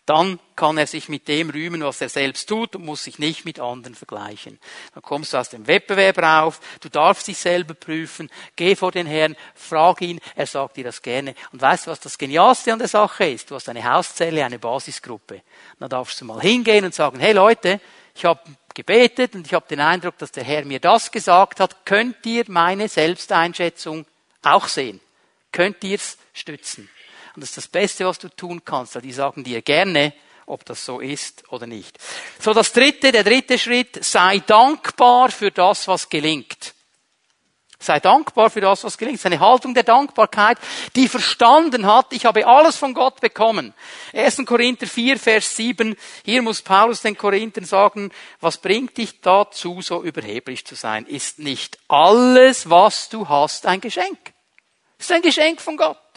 dann 0.09 0.39
kann 0.55 0.79
er 0.79 0.87
sich 0.87 1.07
mit 1.07 1.27
dem 1.27 1.51
rühmen, 1.51 1.83
was 1.83 2.01
er 2.01 2.09
selbst 2.09 2.49
tut 2.49 2.75
und 2.75 2.83
muss 2.83 3.03
sich 3.03 3.19
nicht 3.19 3.45
mit 3.45 3.59
anderen 3.59 3.93
vergleichen. 3.93 4.59
Dann 4.95 5.03
kommst 5.03 5.33
du 5.33 5.37
aus 5.37 5.49
dem 5.49 5.67
Wettbewerb 5.67 6.17
rauf, 6.17 6.59
du 6.81 6.89
darfst 6.89 7.27
dich 7.27 7.37
selber 7.37 7.75
prüfen, 7.75 8.31
geh 8.55 8.75
vor 8.75 8.91
den 8.91 9.05
Herrn, 9.05 9.35
frag 9.53 10.01
ihn, 10.01 10.19
er 10.35 10.47
sagt 10.47 10.77
dir 10.77 10.83
das 10.83 11.03
gerne. 11.03 11.35
Und 11.51 11.61
weißt 11.61 11.85
du, 11.85 11.91
was 11.91 11.99
das 11.99 12.17
Genialste 12.17 12.73
an 12.73 12.79
der 12.79 12.87
Sache 12.87 13.25
ist? 13.25 13.51
Du 13.51 13.55
hast 13.55 13.69
eine 13.69 13.83
Hauszelle, 13.83 14.43
eine 14.43 14.57
Basisgruppe. 14.57 15.43
Dann 15.77 15.89
darfst 15.89 16.19
du 16.19 16.25
mal 16.25 16.41
hingehen 16.41 16.85
und 16.85 16.95
sagen, 16.95 17.19
hey 17.19 17.33
Leute, 17.33 17.79
ich 18.15 18.25
habe 18.25 18.41
gebetet 18.73 19.35
und 19.35 19.45
ich 19.45 19.53
habe 19.53 19.67
den 19.69 19.79
Eindruck, 19.79 20.17
dass 20.17 20.31
der 20.31 20.43
Herr 20.43 20.65
mir 20.65 20.79
das 20.79 21.11
gesagt 21.11 21.59
hat. 21.59 21.85
Könnt 21.85 22.25
ihr 22.25 22.45
meine 22.47 22.87
Selbsteinschätzung 22.87 24.07
auch 24.41 24.67
sehen? 24.67 25.01
Könnt 25.51 25.83
ihr 25.83 25.95
es 25.95 26.17
stützen? 26.33 26.89
Und 27.39 27.43
das 27.43 27.51
ist 27.51 27.57
das 27.57 27.67
Beste, 27.69 28.05
was 28.05 28.19
du 28.19 28.27
tun 28.27 28.65
kannst, 28.65 28.95
weil 28.95 29.01
die 29.01 29.13
sagen 29.13 29.45
dir 29.45 29.61
gerne, 29.61 30.13
ob 30.45 30.65
das 30.65 30.83
so 30.83 30.99
ist 30.99 31.49
oder 31.53 31.67
nicht. 31.67 31.97
So, 32.37 32.53
das 32.53 32.73
dritte, 32.73 33.13
der 33.13 33.23
dritte 33.23 33.57
Schritt, 33.57 34.03
sei 34.03 34.39
dankbar 34.39 35.31
für 35.31 35.49
das, 35.49 35.87
was 35.87 36.09
gelingt. 36.09 36.73
Sei 37.79 38.01
dankbar 38.01 38.49
für 38.49 38.59
das, 38.59 38.83
was 38.83 38.97
gelingt. 38.97 39.21
Seine 39.21 39.39
Haltung 39.39 39.73
der 39.73 39.83
Dankbarkeit, 39.83 40.57
die 40.97 41.07
verstanden 41.07 41.85
hat, 41.85 42.07
ich 42.11 42.25
habe 42.25 42.45
alles 42.45 42.75
von 42.75 42.93
Gott 42.93 43.21
bekommen. 43.21 43.73
1. 44.11 44.43
Korinther 44.45 44.85
4, 44.85 45.17
Vers 45.17 45.55
7. 45.55 45.95
Hier 46.25 46.41
muss 46.41 46.61
Paulus 46.61 47.03
den 47.03 47.17
Korinthern 47.17 47.63
sagen, 47.63 48.11
was 48.41 48.57
bringt 48.57 48.97
dich 48.97 49.21
dazu, 49.21 49.81
so 49.81 50.03
überheblich 50.03 50.65
zu 50.65 50.75
sein? 50.75 51.05
Ist 51.05 51.39
nicht 51.39 51.79
alles, 51.87 52.69
was 52.69 53.07
du 53.07 53.29
hast, 53.29 53.65
ein 53.65 53.79
Geschenk? 53.79 54.33
Ist 54.97 55.13
ein 55.13 55.21
Geschenk 55.21 55.61
von 55.61 55.77
Gott. 55.77 56.08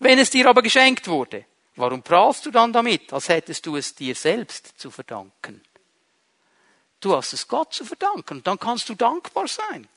Wenn 0.00 0.18
es 0.18 0.30
dir 0.30 0.48
aber 0.48 0.62
geschenkt 0.62 1.06
wurde, 1.08 1.44
warum 1.76 2.02
prahlst 2.02 2.46
du 2.46 2.50
dann 2.50 2.72
damit, 2.72 3.12
als 3.12 3.28
hättest 3.28 3.64
du 3.66 3.76
es 3.76 3.94
dir 3.94 4.14
selbst 4.14 4.78
zu 4.78 4.90
verdanken? 4.90 5.62
Du 7.00 7.14
hast 7.14 7.32
es 7.32 7.46
Gott 7.46 7.72
zu 7.72 7.84
verdanken 7.84 8.42
dann 8.42 8.58
kannst 8.58 8.88
du 8.88 8.94
dankbar 8.94 9.46
sein. 9.46 9.88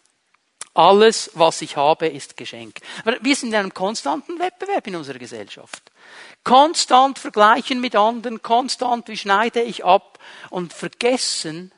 Alles, 0.74 1.32
was 1.36 1.62
ich 1.62 1.78
habe, 1.78 2.08
ist 2.08 2.36
Geschenk. 2.36 2.80
Wir 3.22 3.36
sind 3.36 3.50
in 3.50 3.56
einem 3.56 3.74
konstanten 3.74 4.40
Wettbewerb 4.40 4.88
in 4.88 4.96
unserer 4.96 5.20
Gesellschaft. 5.20 5.92
Konstant 6.44 7.20
vergleichen 7.20 7.80
mit 7.80 7.96
anderen, 7.96 8.42
konstant, 8.42 9.08
wie 9.08 9.18
schneide 9.18 9.62
ich 9.62 9.86
ab 9.86 10.18
und 10.50 10.74
vergessen, 10.74 11.72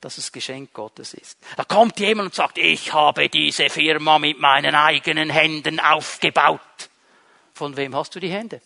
dass 0.00 0.18
es 0.18 0.32
Geschenk 0.32 0.72
Gottes 0.72 1.14
ist. 1.14 1.38
Da 1.56 1.64
kommt 1.64 2.00
jemand 2.00 2.30
und 2.30 2.34
sagt, 2.34 2.58
ich 2.58 2.92
habe 2.92 3.28
diese 3.28 3.70
Firma 3.70 4.18
mit 4.18 4.40
meinen 4.40 4.74
eigenen 4.74 5.30
Händen 5.30 5.78
aufgebaut. 5.78 6.60
Von 7.54 7.76
wem 7.76 7.94
hast 7.94 8.14
du 8.14 8.20
die 8.20 8.30
Hände? 8.30 8.60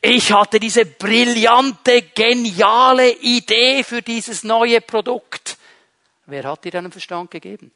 Ich 0.00 0.32
hatte 0.32 0.60
diese 0.60 0.86
brillante, 0.86 2.02
geniale 2.02 3.10
Idee 3.10 3.82
für 3.82 4.02
dieses 4.02 4.44
neue 4.44 4.80
Produkt. 4.80 5.56
Wer 6.26 6.44
hat 6.44 6.64
dir 6.64 6.70
deinen 6.70 6.92
Verstand 6.92 7.30
gegeben? 7.30 7.72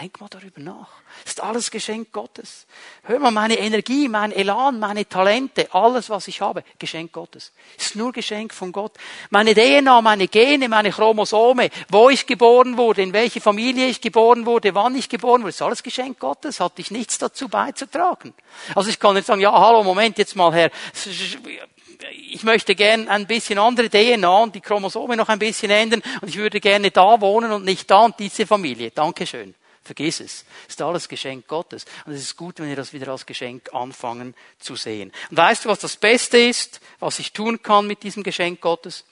Denk 0.00 0.20
mal 0.20 0.28
darüber 0.28 0.60
nach. 0.60 0.88
Das 1.24 1.32
ist 1.32 1.42
alles 1.42 1.70
Geschenk 1.70 2.12
Gottes. 2.12 2.66
Hör 3.02 3.18
mal, 3.18 3.32
meine 3.32 3.58
Energie, 3.58 4.08
mein 4.08 4.30
Elan, 4.30 4.78
meine 4.78 5.08
Talente, 5.08 5.68
alles, 5.72 6.08
was 6.08 6.28
ich 6.28 6.40
habe, 6.40 6.62
Geschenk 6.78 7.12
Gottes. 7.12 7.52
Ist 7.76 7.96
nur 7.96 8.12
Geschenk 8.12 8.54
von 8.54 8.70
Gott. 8.70 8.92
Meine 9.30 9.54
DNA, 9.54 10.00
meine 10.00 10.28
Gene, 10.28 10.68
meine 10.68 10.92
Chromosome, 10.92 11.70
wo 11.88 12.10
ich 12.10 12.26
geboren 12.26 12.76
wurde, 12.76 13.02
in 13.02 13.12
welche 13.12 13.40
Familie 13.40 13.86
ich 13.86 14.00
geboren 14.00 14.46
wurde, 14.46 14.74
wann 14.74 14.94
ich 14.94 15.08
geboren 15.08 15.40
wurde, 15.40 15.50
ist 15.50 15.62
alles 15.62 15.82
Geschenk 15.82 16.20
Gottes. 16.20 16.60
Hatte 16.60 16.80
ich 16.80 16.92
nichts 16.92 17.18
dazu 17.18 17.48
beizutragen. 17.48 18.34
Also 18.76 18.90
ich 18.90 19.00
kann 19.00 19.14
nicht 19.14 19.26
sagen, 19.26 19.40
ja, 19.40 19.52
hallo, 19.52 19.82
Moment, 19.82 20.18
jetzt 20.18 20.36
mal 20.36 20.54
her 20.54 20.70
ich 22.30 22.44
möchte 22.44 22.76
gern 22.76 23.08
ein 23.08 23.26
bisschen 23.26 23.58
andere 23.58 23.90
DNA 23.90 24.38
und 24.38 24.54
die 24.54 24.60
Chromosome 24.60 25.16
noch 25.16 25.28
ein 25.28 25.38
bisschen 25.38 25.70
ändern 25.70 26.02
und 26.20 26.28
ich 26.28 26.36
würde 26.36 26.60
gerne 26.60 26.90
da 26.92 27.20
wohnen 27.20 27.50
und 27.50 27.64
nicht 27.64 27.90
da 27.90 28.04
und 28.04 28.18
diese 28.18 28.46
Familie. 28.46 28.92
Dankeschön. 28.92 29.54
Vergiss 29.88 30.20
es. 30.20 30.44
Es 30.66 30.74
ist 30.74 30.82
alles 30.82 31.08
Geschenk 31.08 31.48
Gottes. 31.48 31.86
Und 32.04 32.12
es 32.12 32.20
ist 32.20 32.36
gut, 32.36 32.58
wenn 32.58 32.68
wir 32.68 32.76
das 32.76 32.92
wieder 32.92 33.10
als 33.10 33.24
Geschenk 33.24 33.72
anfangen 33.72 34.34
zu 34.58 34.76
sehen. 34.76 35.10
Und 35.30 35.38
weißt 35.38 35.64
du, 35.64 35.70
was 35.70 35.78
das 35.78 35.96
Beste 35.96 36.36
ist, 36.36 36.82
was 36.98 37.18
ich 37.20 37.32
tun 37.32 37.62
kann 37.62 37.86
mit 37.86 38.02
diesem 38.02 38.22
Geschenk 38.22 38.60
Gottes? 38.60 39.06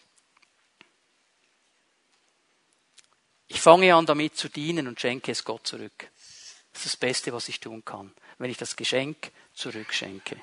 Ich 3.48 3.58
fange 3.58 3.94
an, 3.94 4.04
damit 4.04 4.36
zu 4.36 4.50
dienen 4.50 4.86
und 4.86 5.00
schenke 5.00 5.32
es 5.32 5.44
Gott 5.44 5.66
zurück. 5.66 6.10
Das 6.74 6.84
ist 6.84 6.92
das 6.92 6.96
Beste, 6.98 7.32
was 7.32 7.48
ich 7.48 7.58
tun 7.58 7.82
kann, 7.82 8.12
wenn 8.36 8.50
ich 8.50 8.58
das 8.58 8.76
Geschenk 8.76 9.30
zurückschenke. 9.54 10.36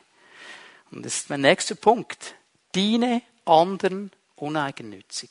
Und 0.90 1.06
das 1.06 1.18
ist 1.18 1.30
mein 1.30 1.42
nächster 1.42 1.76
Punkt. 1.76 2.34
Diene 2.74 3.22
anderen 3.46 4.10
uneigennützig. 4.38 5.30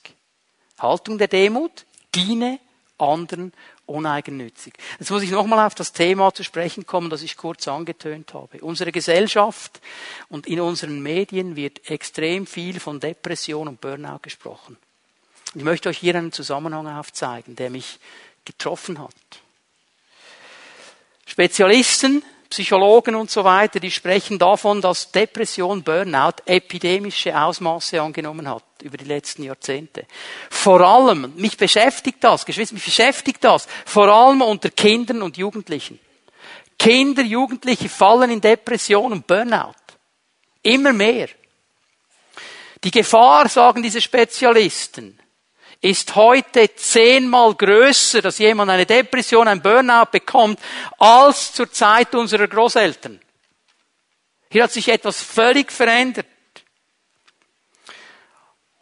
Haltung 0.79 1.19
der 1.19 1.27
Demut, 1.27 1.87
diene 2.15 2.61
anderen 2.99 3.53
uneigennützig. 3.93 4.75
Jetzt 4.99 5.11
muss 5.11 5.23
ich 5.23 5.31
nochmal 5.31 5.67
auf 5.67 5.75
das 5.75 5.93
Thema 5.93 6.33
zu 6.33 6.43
sprechen 6.43 6.87
kommen, 6.87 7.11
das 7.11 7.23
ich 7.23 7.37
kurz 7.37 7.69
angetönt 7.69 8.35
habe. 8.35 8.59
Unsere 8.61 8.93
Gesellschaft 8.93 9.81
und 10.29 10.47
in 10.47 10.61
unseren 10.61 11.03
Medien 11.03 11.57
wird 11.57 11.91
extrem 11.91 12.47
viel 12.47 12.81
von 12.81 13.01
Depression 13.01 13.69
und 13.69 13.81
Burnout 13.81 14.21
gesprochen. 14.23 14.77
Ich 15.55 15.65
möchte 15.65 15.89
euch 15.89 15.99
hier 15.99 16.15
einen 16.15 16.33
Zusammenhang 16.33 16.87
aufzeigen, 16.89 17.57
der 17.57 17.71
mich 17.71 17.99
getroffen 18.45 18.99
hat. 18.99 19.13
Spezialisten 21.27 22.23
Psychologen 22.53 23.15
und 23.15 23.31
so 23.31 23.45
weiter, 23.45 23.81
die 23.81 23.91
sprechen 23.91 24.39
davon, 24.39 24.83
dass 24.83 25.11
Depression, 25.11 25.83
Burnout 25.83 26.43
epidemische 26.45 27.35
Ausmaße 27.35 27.99
angenommen 27.99 28.47
hat 28.47 28.63
über 28.83 28.99
die 28.99 29.07
letzten 29.07 29.45
Jahrzehnte. 29.45 30.05
Vor 30.51 30.83
allem, 30.83 31.33
mich 31.37 31.57
beschäftigt 31.57 32.23
das, 32.23 32.45
Geschwister, 32.45 32.75
mich 32.75 32.85
beschäftigt 32.85 33.43
das, 33.43 33.67
vor 33.87 34.07
allem 34.07 34.43
unter 34.43 34.69
Kindern 34.69 35.23
und 35.23 35.39
Jugendlichen. 35.39 35.99
Kinder, 36.79 37.23
Jugendliche 37.23 37.89
fallen 37.89 38.31
in 38.31 38.43
Depression 38.43 39.13
und 39.13 39.27
Burnout. 39.27 39.73
Immer 40.63 40.93
mehr. 40.93 41.29
Die 42.85 42.91
Gefahr, 42.91 43.49
sagen 43.49 43.83
diese 43.83 44.03
Spezialisten, 44.03 45.19
ist 45.83 46.15
heute 46.15 46.75
zehnmal 46.75 47.55
größer, 47.55 48.23
dass 48.23 48.39
jemand 48.39 48.71
eine 48.71 48.87
Depression, 48.87 49.49
ein 49.49 49.61
Burnout 49.61 50.11
bekommt, 50.13 50.61
als 50.99 51.53
zur 51.53 51.71
Zeit 51.71 52.15
unserer 52.15 52.47
Großeltern. 52.47 53.21
Hier 54.49 54.63
hat 54.63 54.73
sich 54.73 54.89
etwas 54.89 55.21
völlig 55.21 55.73
verändert. 55.73 56.27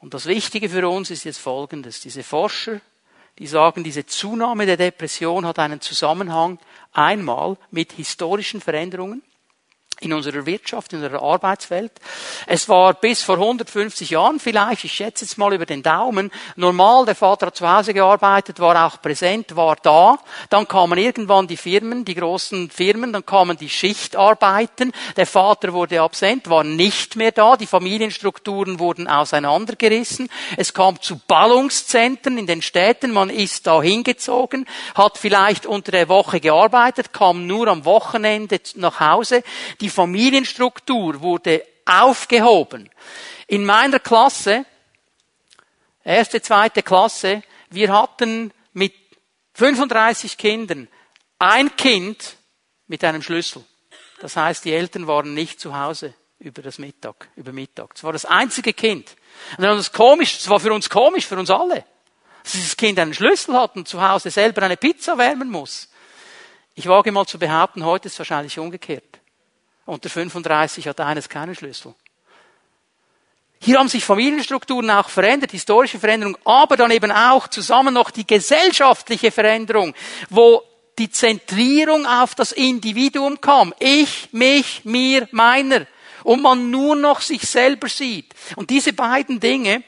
Und 0.00 0.14
das 0.14 0.26
Wichtige 0.26 0.68
für 0.68 0.86
uns 0.88 1.10
ist 1.10 1.24
jetzt 1.24 1.38
Folgendes. 1.38 2.00
Diese 2.00 2.22
Forscher, 2.22 2.80
die 3.38 3.46
sagen, 3.46 3.82
diese 3.82 4.04
Zunahme 4.04 4.66
der 4.66 4.76
Depression 4.76 5.46
hat 5.46 5.58
einen 5.58 5.80
Zusammenhang 5.80 6.58
einmal 6.92 7.56
mit 7.70 7.92
historischen 7.92 8.60
Veränderungen 8.60 9.22
in 10.00 10.12
unserer 10.12 10.46
Wirtschaft, 10.46 10.92
in 10.92 11.02
unserer 11.02 11.22
Arbeitswelt. 11.22 11.92
Es 12.46 12.68
war 12.68 12.94
bis 12.94 13.22
vor 13.22 13.36
150 13.36 14.10
Jahren 14.10 14.40
vielleicht, 14.40 14.84
ich 14.84 14.92
schätze 14.92 15.24
jetzt 15.24 15.36
mal 15.36 15.52
über 15.52 15.66
den 15.66 15.82
Daumen, 15.82 16.30
normal, 16.56 17.04
der 17.04 17.14
Vater 17.14 17.46
hat 17.46 17.56
zu 17.56 17.70
Hause 17.70 17.92
gearbeitet, 17.92 18.58
war 18.60 18.86
auch 18.86 19.00
präsent, 19.02 19.54
war 19.56 19.76
da. 19.82 20.18
Dann 20.48 20.66
kamen 20.66 20.98
irgendwann 20.98 21.46
die 21.46 21.58
Firmen, 21.58 22.04
die 22.04 22.14
großen 22.14 22.70
Firmen, 22.70 23.12
dann 23.12 23.26
kamen 23.26 23.58
die 23.58 23.68
Schichtarbeiten. 23.68 24.92
Der 25.16 25.26
Vater 25.26 25.72
wurde 25.74 26.00
absent, 26.00 26.48
war 26.48 26.64
nicht 26.64 27.16
mehr 27.16 27.32
da, 27.32 27.56
die 27.56 27.66
Familienstrukturen 27.66 28.78
wurden 28.78 29.06
auseinandergerissen. 29.06 30.30
Es 30.56 30.72
kam 30.72 31.00
zu 31.00 31.20
Ballungszentren 31.26 32.38
in 32.38 32.46
den 32.46 32.62
Städten, 32.62 33.12
man 33.12 33.28
ist 33.28 33.66
da 33.66 33.82
hingezogen, 33.82 34.66
hat 34.94 35.18
vielleicht 35.18 35.66
unter 35.66 35.92
der 35.92 36.08
Woche 36.08 36.40
gearbeitet, 36.40 37.12
kam 37.12 37.46
nur 37.46 37.68
am 37.68 37.84
Wochenende 37.84 38.58
nach 38.76 39.00
Hause. 39.00 39.42
Die 39.80 39.89
die 39.90 39.94
Familienstruktur 39.94 41.20
wurde 41.20 41.64
aufgehoben. 41.84 42.88
In 43.48 43.64
meiner 43.64 43.98
Klasse, 43.98 44.64
erste, 46.04 46.40
zweite 46.40 46.84
Klasse, 46.84 47.42
wir 47.70 47.92
hatten 47.92 48.52
mit 48.72 48.94
35 49.54 50.38
Kindern 50.38 50.86
ein 51.40 51.74
Kind 51.76 52.36
mit 52.86 53.02
einem 53.02 53.20
Schlüssel. 53.20 53.64
Das 54.20 54.36
heißt, 54.36 54.64
die 54.64 54.72
Eltern 54.72 55.08
waren 55.08 55.34
nicht 55.34 55.58
zu 55.58 55.76
Hause 55.76 56.14
über 56.38 56.62
das 56.62 56.78
Mittag, 56.78 57.28
über 57.34 57.52
Mittag. 57.52 57.94
Das 57.94 58.04
war 58.04 58.12
das 58.12 58.24
einzige 58.24 58.72
Kind. 58.72 59.16
Und 59.56 59.64
das 59.64 59.92
komisch, 59.92 60.38
das 60.38 60.48
war 60.48 60.60
für 60.60 60.72
uns 60.72 60.88
komisch, 60.88 61.26
für 61.26 61.38
uns 61.38 61.50
alle. 61.50 61.84
Dass 62.44 62.52
dieses 62.52 62.76
Kind 62.76 62.98
einen 63.00 63.12
Schlüssel 63.12 63.56
hat 63.56 63.74
und 63.74 63.88
zu 63.88 64.00
Hause 64.00 64.30
selber 64.30 64.62
eine 64.62 64.76
Pizza 64.76 65.18
wärmen 65.18 65.50
muss. 65.50 65.88
Ich 66.76 66.86
wage 66.86 67.10
mal 67.10 67.26
zu 67.26 67.38
behaupten, 67.38 67.84
heute 67.84 68.06
ist 68.06 68.12
es 68.12 68.18
wahrscheinlich 68.20 68.58
umgekehrt. 68.58 69.19
Unter 69.90 70.08
35 70.08 70.86
hat 70.86 71.00
eines 71.00 71.28
keinen 71.28 71.56
Schlüssel. 71.56 71.96
Hier 73.60 73.76
haben 73.76 73.88
sich 73.88 74.04
Familienstrukturen 74.04 74.88
auch 74.88 75.08
verändert, 75.08 75.50
historische 75.50 75.98
Veränderung, 75.98 76.38
aber 76.44 76.76
dann 76.76 76.92
eben 76.92 77.10
auch 77.10 77.48
zusammen 77.48 77.94
noch 77.94 78.12
die 78.12 78.24
gesellschaftliche 78.24 79.32
Veränderung, 79.32 79.92
wo 80.28 80.62
die 80.96 81.10
Zentrierung 81.10 82.06
auf 82.06 82.36
das 82.36 82.52
Individuum 82.52 83.40
kam. 83.40 83.74
Ich, 83.80 84.28
mich, 84.30 84.84
mir, 84.84 85.26
meiner. 85.32 85.86
Und 86.22 86.40
man 86.40 86.70
nur 86.70 86.94
noch 86.94 87.20
sich 87.20 87.42
selber 87.42 87.88
sieht. 87.88 88.32
Und 88.54 88.70
diese 88.70 88.92
beiden 88.92 89.40
Dinge 89.40 89.82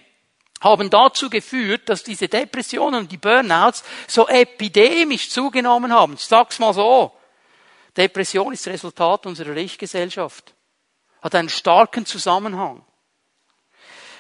haben 0.61 0.91
dazu 0.91 1.31
geführt, 1.31 1.83
dass 1.89 2.03
diese 2.03 2.27
Depressionen 2.27 3.03
und 3.03 3.13
die 3.13 3.19
Burnouts 3.19 3.85
so 4.09 4.27
epidemisch 4.27 5.31
zugenommen 5.31 5.93
haben. 5.93 6.15
Ich 6.15 6.25
sag's 6.25 6.59
mal 6.59 6.75
so. 6.75 7.13
Depression 7.97 8.53
ist 8.53 8.67
Resultat 8.67 9.27
unserer 9.27 9.57
Ich-Gesellschaft. 9.57 10.55
Hat 11.21 11.35
einen 11.35 11.49
starken 11.49 12.07
Zusammenhang. 12.07 12.85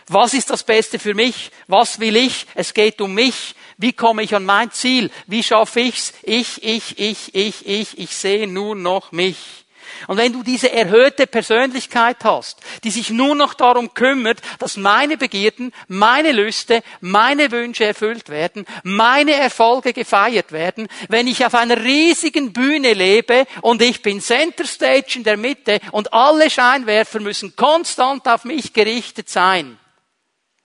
Was 0.09 0.35
ist 0.35 0.51
das 0.51 0.64
Beste 0.64 0.99
für 0.99 1.14
mich? 1.14 1.51
Was 1.68 2.01
will 2.01 2.16
ich? 2.16 2.47
Es 2.55 2.75
geht 2.75 3.01
um 3.01 3.14
mich. 3.14 3.55
Wie 3.77 3.93
komme 3.93 4.23
ich 4.23 4.35
an 4.35 4.45
mein 4.45 4.70
Ziel? 4.70 5.11
Wie 5.27 5.43
schaffe 5.43 5.81
ich's? 5.81 6.12
Ich, 6.23 6.62
ich, 6.62 6.99
ich, 6.99 7.35
ich, 7.35 7.66
ich, 7.66 7.99
ich 7.99 8.16
sehe 8.16 8.47
nur 8.47 8.77
noch 8.77 9.12
mich. 9.12 9.62
Und 10.07 10.16
wenn 10.16 10.32
du 10.32 10.43
diese 10.43 10.72
erhöhte 10.72 11.26
Persönlichkeit 11.26 12.18
hast, 12.24 12.61
die 12.84 12.90
sich 12.90 13.11
nur 13.11 13.34
noch 13.34 13.55
darum 13.55 13.95
kümmert, 13.95 14.40
dass 14.59 14.76
meine 14.76 15.16
Begierden, 15.16 15.72
meine 15.88 16.32
Lüste, 16.32 16.82
meine 17.01 17.51
Wünsche 17.51 17.84
erfüllt 17.84 18.28
werden, 18.28 18.66
meine 18.82 19.32
Erfolge 19.32 19.93
gefeiert 19.93 20.53
werden, 20.53 20.88
wenn 21.09 21.26
ich 21.26 21.45
auf 21.45 21.55
einer 21.55 21.82
riesigen 21.82 22.53
Bühne 22.53 22.95
lebe 22.95 23.47
und 23.61 23.82
ich 23.82 24.03
bin 24.03 24.20
Center 24.20 24.64
Stage 24.64 25.14
in 25.16 25.24
der 25.24 25.36
Mitte 25.36 25.80
und 25.93 26.12
alle 26.12 26.51
Scheinwerfer 26.51 27.20
müssen 27.20 27.57
konstant 27.57 28.26
auf 28.28 28.45
mich 28.45 28.72
gerichtet 28.72 29.28
sein, 29.28 29.78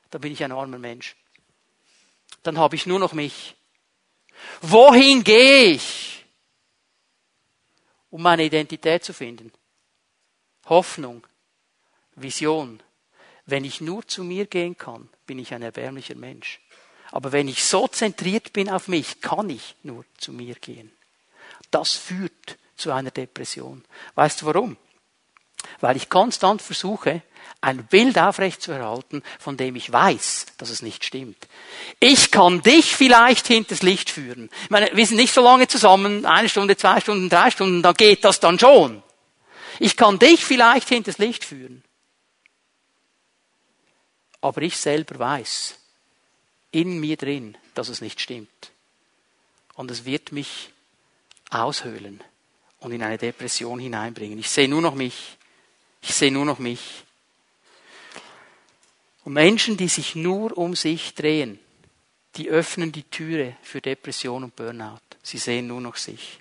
dann 0.10 0.22
bin 0.22 0.34
ich 0.34 0.44
ein 0.44 0.52
armer 0.52 0.80
Mensch. 0.80 1.16
Dann 2.44 2.58
habe 2.58 2.76
ich 2.76 2.86
nur 2.86 3.00
noch 3.00 3.14
mich. 3.14 3.56
Wohin 4.62 5.24
gehe 5.24 5.72
ich? 5.74 6.17
Um 8.10 8.22
meine 8.22 8.44
Identität 8.44 9.04
zu 9.04 9.14
finden. 9.14 9.52
Hoffnung, 10.66 11.26
Vision. 12.16 12.82
Wenn 13.46 13.64
ich 13.64 13.80
nur 13.80 14.06
zu 14.06 14.24
mir 14.24 14.46
gehen 14.46 14.78
kann, 14.78 15.10
bin 15.26 15.40
ich 15.40 15.54
ein 15.54 15.62
erbärmlicher 15.62 16.16
Mensch. 16.16 16.60
Aber 17.12 17.32
wenn 17.32 17.48
ich 17.48 17.64
so 17.64 17.88
zentriert 17.88 18.52
bin 18.52 18.70
auf 18.70 18.88
mich, 18.88 19.22
kann 19.22 19.50
ich 19.50 19.76
nur 19.84 20.04
zu 20.18 20.34
mir 20.34 20.56
gehen. 20.56 20.92
Das 21.72 21.94
führt 21.94 22.58
zu 22.76 22.92
einer 22.92 23.12
Depression. 23.12 23.86
Weißt 24.16 24.42
du 24.42 24.48
warum? 24.48 24.78
Weil 25.80 25.98
ich 25.98 26.10
konstant 26.10 26.62
versuche, 26.62 27.22
ein 27.62 27.86
Bild 27.86 28.18
aufrechtzuerhalten, 28.20 29.24
von 29.40 29.58
dem 29.58 29.76
ich 29.76 29.92
weiß, 29.92 30.48
dass 30.58 30.70
es 30.70 30.82
nicht 30.82 31.04
stimmt. 31.04 31.48
Ich 32.00 32.32
kann 32.32 32.62
dich 32.62 32.96
vielleicht 32.96 33.48
hinters 33.48 33.82
Licht 33.82 34.10
führen. 34.10 34.50
Ich 34.64 34.70
meine, 34.70 34.90
wir 34.94 35.06
sind 35.06 35.18
nicht 35.18 35.34
so 35.34 35.42
lange 35.42 35.68
zusammen, 35.68 36.26
eine 36.26 36.50
Stunde, 36.50 36.78
zwei 36.78 37.02
Stunden, 37.02 37.30
drei 37.30 37.50
Stunden, 37.50 37.82
da 37.82 37.94
geht 37.94 38.24
das 38.24 38.40
dann 38.40 38.60
schon. 38.60 39.02
Ich 39.80 39.98
kann 39.98 40.20
dich 40.20 40.44
vielleicht 40.44 40.90
hinters 40.90 41.18
Licht 41.18 41.44
führen. 41.44 41.84
Aber 44.42 44.62
ich 44.62 44.78
selber 44.78 45.18
weiß, 45.18 45.76
in 46.72 47.00
mir 47.00 47.18
drin, 47.18 47.58
dass 47.74 47.90
es 47.90 48.02
nicht 48.02 48.22
stimmt. 48.22 48.72
Und 49.74 49.92
es 49.92 50.06
wird 50.06 50.32
mich 50.32 50.72
aushöhlen 51.50 52.24
und 52.80 52.92
in 52.92 53.04
eine 53.04 53.18
Depression 53.18 53.80
hineinbringen. 53.80 54.38
Ich 54.40 54.50
sehe 54.50 54.68
nur 54.68 54.82
noch 54.82 54.96
mich. 54.96 55.37
Ich 56.02 56.14
sehe 56.14 56.32
nur 56.32 56.46
noch 56.46 56.60
mich. 56.60 57.04
Und 59.24 59.34
Menschen, 59.34 59.76
die 59.76 59.90
sich 59.90 60.16
nur 60.16 60.58
um 60.58 60.76
sich 60.76 61.14
drehen, 61.14 61.60
die 62.38 62.50
öffnen 62.50 62.92
die 62.92 63.04
Türe 63.04 63.58
für 63.62 63.82
Depression 63.82 64.44
und 64.44 64.56
Burnout. 64.56 65.00
Sie 65.24 65.38
sehen 65.38 65.68
nur 65.68 65.82
noch 65.82 65.98
sich. 65.98 66.40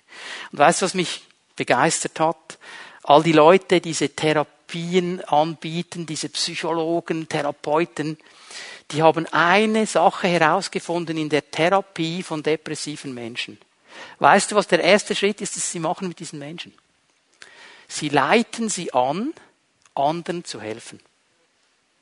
Und 0.51 0.59
weißt 0.59 0.81
du, 0.81 0.85
was 0.85 0.93
mich 0.93 1.23
begeistert 1.55 2.19
hat? 2.19 2.57
All 3.03 3.23
die 3.23 3.33
Leute, 3.33 3.81
diese 3.81 4.09
Therapien 4.09 5.21
anbieten, 5.25 6.05
diese 6.05 6.29
Psychologen, 6.29 7.27
Therapeuten, 7.27 8.17
die 8.91 9.03
haben 9.03 9.25
eine 9.27 9.85
Sache 9.85 10.27
herausgefunden 10.27 11.17
in 11.17 11.29
der 11.29 11.51
Therapie 11.51 12.23
von 12.23 12.41
depressiven 12.41 13.13
Menschen. 13.13 13.57
Weißt 14.19 14.51
du, 14.51 14.55
was 14.55 14.67
der 14.67 14.81
erste 14.81 15.15
Schritt 15.15 15.41
ist, 15.41 15.57
das 15.57 15.71
sie 15.71 15.79
machen 15.79 16.07
mit 16.07 16.19
diesen 16.19 16.39
Menschen? 16.39 16.73
Sie 17.87 18.09
leiten 18.09 18.69
sie 18.69 18.93
an, 18.93 19.33
anderen 19.97 20.45
zu 20.45 20.61
helfen. 20.61 20.99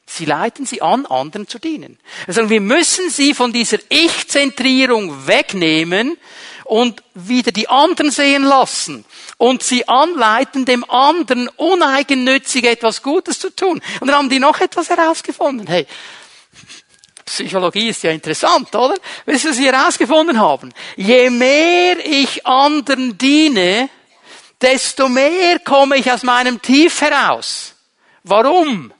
Sie 0.07 0.25
leiten 0.25 0.65
sie 0.65 0.81
an, 0.81 1.05
anderen 1.07 1.47
zu 1.47 1.57
dienen. 1.57 1.97
Also 2.27 2.49
wir 2.49 2.61
müssen 2.61 3.09
sie 3.09 3.33
von 3.33 3.51
dieser 3.51 3.79
Ich-Zentrierung 3.89 5.27
wegnehmen 5.27 6.17
und 6.63 7.03
wieder 7.15 7.51
die 7.51 7.69
anderen 7.69 8.11
sehen 8.11 8.43
lassen 8.43 9.03
und 9.37 9.63
sie 9.63 9.87
anleiten, 9.87 10.65
dem 10.65 10.87
anderen 10.89 11.47
uneigennützig 11.49 12.65
etwas 12.65 13.01
Gutes 13.01 13.39
zu 13.39 13.49
tun. 13.49 13.81
Und 13.99 14.07
dann 14.07 14.15
haben 14.15 14.29
die 14.29 14.39
noch 14.39 14.59
etwas 14.61 14.89
herausgefunden. 14.89 15.67
Hey, 15.67 15.87
Psychologie 17.25 17.89
ist 17.89 18.03
ja 18.03 18.11
interessant, 18.11 18.73
oder? 18.75 18.95
Wisst 19.25 19.45
ihr, 19.45 19.49
was 19.49 19.57
sie 19.57 19.65
herausgefunden 19.65 20.39
haben? 20.39 20.71
Je 20.95 21.31
mehr 21.31 21.97
ich 22.05 22.45
anderen 22.45 23.17
diene, 23.17 23.89
desto 24.61 25.09
mehr 25.09 25.59
komme 25.59 25.97
ich 25.97 26.11
aus 26.11 26.21
meinem 26.21 26.61
Tief 26.61 27.01
heraus. 27.01 27.74
Warum? 28.27 28.91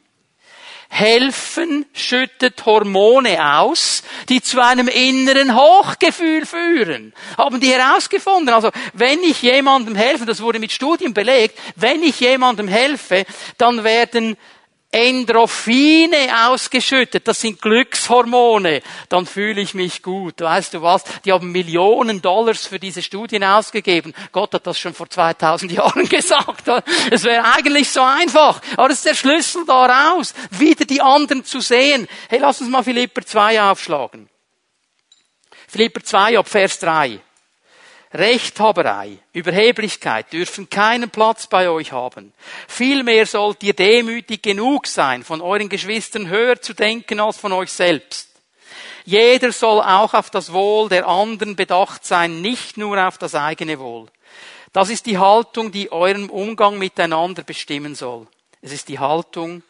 Helfen 0.87 1.87
schüttet 1.93 2.63
Hormone 2.63 3.57
aus, 3.57 4.03
die 4.29 4.39
zu 4.39 4.63
einem 4.63 4.87
inneren 4.87 5.55
Hochgefühl 5.55 6.45
führen. 6.45 7.11
Haben 7.35 7.59
die 7.59 7.73
herausgefunden. 7.73 8.53
Also, 8.53 8.69
wenn 8.93 9.21
ich 9.23 9.41
jemandem 9.41 9.95
helfe, 9.95 10.27
das 10.27 10.41
wurde 10.41 10.59
mit 10.59 10.71
Studien 10.71 11.15
belegt, 11.15 11.57
wenn 11.75 12.03
ich 12.03 12.19
jemandem 12.19 12.67
helfe, 12.67 13.25
dann 13.57 13.83
werden 13.83 14.37
Endorphine 14.95 16.47
ausgeschüttet, 16.47 17.27
das 17.27 17.41
sind 17.41 17.61
Glückshormone, 17.61 18.81
dann 19.09 19.25
fühle 19.25 19.59
ich 19.59 19.73
mich 19.73 20.01
gut. 20.01 20.39
Weißt 20.39 20.73
du 20.73 20.81
was? 20.81 21.03
Die 21.25 21.33
haben 21.33 21.51
Millionen 21.51 22.21
Dollars 22.21 22.65
für 22.65 22.79
diese 22.79 23.01
Studien 23.01 23.43
ausgegeben. 23.43 24.13
Gott 24.31 24.53
hat 24.53 24.65
das 24.65 24.79
schon 24.79 24.93
vor 24.93 25.09
2000 25.09 25.71
Jahren 25.73 26.07
gesagt. 26.07 26.69
Es 27.11 27.25
wäre 27.25 27.43
eigentlich 27.43 27.89
so 27.89 28.01
einfach. 28.01 28.61
Aber 28.77 28.87
das 28.87 28.99
ist 28.99 29.05
der 29.05 29.15
Schlüssel 29.15 29.65
daraus, 29.65 30.33
wieder 30.51 30.85
die 30.85 31.01
anderen 31.01 31.43
zu 31.43 31.59
sehen. 31.59 32.07
Hey, 32.29 32.39
lass 32.39 32.61
uns 32.61 32.69
mal 32.69 32.83
Philipper 32.83 33.25
2 33.25 33.63
aufschlagen. 33.63 34.29
Philipper 35.67 36.03
2 36.03 36.39
ab 36.39 36.47
Vers 36.47 36.79
3. 36.79 37.19
Rechthaberei, 38.17 39.17
Überheblichkeit 39.33 40.31
dürfen 40.31 40.69
keinen 40.69 41.09
Platz 41.09 41.47
bei 41.47 41.69
euch 41.69 41.91
haben. 41.91 42.33
Vielmehr 42.67 43.25
sollt 43.25 43.61
ihr 43.61 43.73
demütig 43.73 44.41
genug 44.41 44.87
sein, 44.87 45.23
von 45.23 45.41
euren 45.41 45.67
Geschwistern 45.67 46.29
höher 46.29 46.61
zu 46.61 46.73
denken 46.73 47.19
als 47.19 47.37
von 47.37 47.51
euch 47.51 47.73
selbst. 47.73 48.29
Jeder 49.03 49.51
soll 49.51 49.81
auch 49.81 50.13
auf 50.13 50.29
das 50.29 50.53
Wohl 50.53 50.87
der 50.87 51.07
anderen 51.07 51.57
bedacht 51.57 52.05
sein, 52.05 52.41
nicht 52.41 52.77
nur 52.77 53.05
auf 53.05 53.17
das 53.17 53.35
eigene 53.35 53.79
Wohl. 53.79 54.07
Das 54.71 54.89
ist 54.89 55.05
die 55.05 55.17
Haltung, 55.17 55.71
die 55.73 55.91
euren 55.91 56.29
Umgang 56.29 56.77
miteinander 56.77 57.43
bestimmen 57.43 57.95
soll. 57.95 58.27
Es 58.61 58.71
ist 58.71 58.87
die 58.87 58.99
Haltung, 58.99 59.61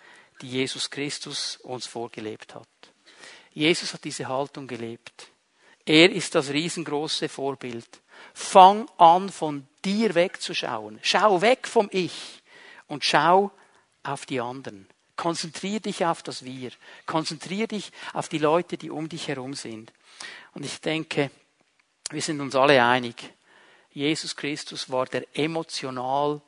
die 0.42 0.50
Jesus 0.50 0.90
Christus 0.90 1.58
uns 1.64 1.88
vorgelebt 1.88 2.54
hat. 2.54 2.68
Jesus 3.54 3.94
hat 3.94 4.04
diese 4.04 4.28
Haltung 4.28 4.68
gelebt. 4.68 5.30
Er 5.86 6.12
ist 6.12 6.36
das 6.36 6.50
riesengroße 6.50 7.28
Vorbild. 7.28 7.88
Fang 8.34 8.90
an, 8.98 9.30
von 9.30 9.68
dir 9.84 10.16
wegzuschauen. 10.16 11.00
Schau 11.02 11.42
weg 11.42 11.68
vom 11.68 11.90
Ich 11.92 12.42
und 12.88 13.04
schau 13.04 13.52
auf 14.04 14.26
die 14.26 14.42
anderen. 14.42 14.88
Konzentrier 15.16 15.80
dich 15.80 16.06
auf 16.06 16.24
das 16.24 16.44
Wir. 16.44 16.72
Konzentrier 17.06 17.68
dich 17.68 17.92
auf 18.14 18.28
die 18.28 18.38
Leute, 18.38 18.78
die 18.78 18.90
um 18.90 19.08
dich 19.08 19.28
herum 19.28 19.54
sind. 19.54 19.94
Und 20.54 20.66
ich 20.66 20.82
denke, 20.82 21.32
wir 22.10 22.22
sind 22.22 22.42
uns 22.42 22.56
alle 22.56 22.84
einig. 22.84 23.16
Jesus 23.92 24.36
Christus 24.36 24.90
war 24.90 25.06
der 25.06 25.26
emotional 25.38 26.42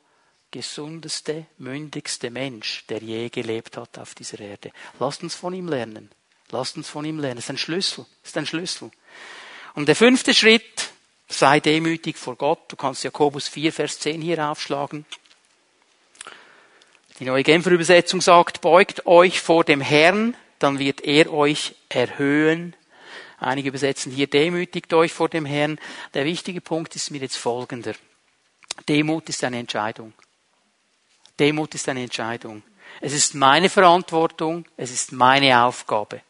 gesundeste, 0.50 1.46
mündigste 1.58 2.30
Mensch, 2.30 2.84
der 2.86 3.02
je 3.02 3.28
gelebt 3.28 3.76
hat 3.76 3.98
auf 3.98 4.14
dieser 4.14 4.40
Erde. 4.40 4.70
Lasst 4.98 5.22
uns 5.22 5.34
von 5.34 5.54
ihm 5.54 5.68
lernen. 5.68 6.10
Lasst 6.50 6.76
uns 6.76 6.88
von 6.88 7.04
ihm 7.04 7.18
lernen. 7.18 7.36
Das 7.36 7.44
ist 7.44 7.50
ein 7.50 7.58
Schlüssel. 7.58 8.06
Das 8.22 8.30
ist 8.30 8.36
ein 8.36 8.46
Schlüssel. 8.46 8.90
Und 9.74 9.86
der 9.86 9.96
fünfte 9.96 10.34
Schritt, 10.34 10.87
sei 11.28 11.60
demütig 11.60 12.16
vor 12.16 12.36
Gott. 12.36 12.60
Du 12.68 12.76
kannst 12.76 13.04
Jakobus 13.04 13.48
4, 13.48 13.72
Vers 13.72 14.00
10 14.00 14.20
hier 14.20 14.50
aufschlagen. 14.50 15.04
Die 17.18 17.24
neue 17.24 17.42
Genfer 17.42 17.70
Übersetzung 17.70 18.20
sagt, 18.20 18.60
beugt 18.60 19.06
euch 19.06 19.40
vor 19.40 19.64
dem 19.64 19.80
Herrn, 19.80 20.36
dann 20.58 20.78
wird 20.78 21.00
er 21.00 21.32
euch 21.32 21.74
erhöhen. 21.88 22.74
Einige 23.38 23.68
übersetzen 23.68 24.12
hier, 24.12 24.28
demütigt 24.28 24.92
euch 24.94 25.12
vor 25.12 25.28
dem 25.28 25.44
Herrn. 25.44 25.78
Der 26.14 26.24
wichtige 26.24 26.60
Punkt 26.60 26.94
ist 26.96 27.10
mir 27.10 27.20
jetzt 27.20 27.36
folgender. 27.36 27.94
Demut 28.88 29.28
ist 29.28 29.42
eine 29.44 29.58
Entscheidung. 29.58 30.12
Demut 31.38 31.74
ist 31.74 31.88
eine 31.88 32.02
Entscheidung. 32.02 32.62
Es 33.00 33.12
ist 33.12 33.34
meine 33.34 33.68
Verantwortung, 33.68 34.64
es 34.76 34.90
ist 34.90 35.12
meine 35.12 35.62
Aufgabe. 35.62 36.22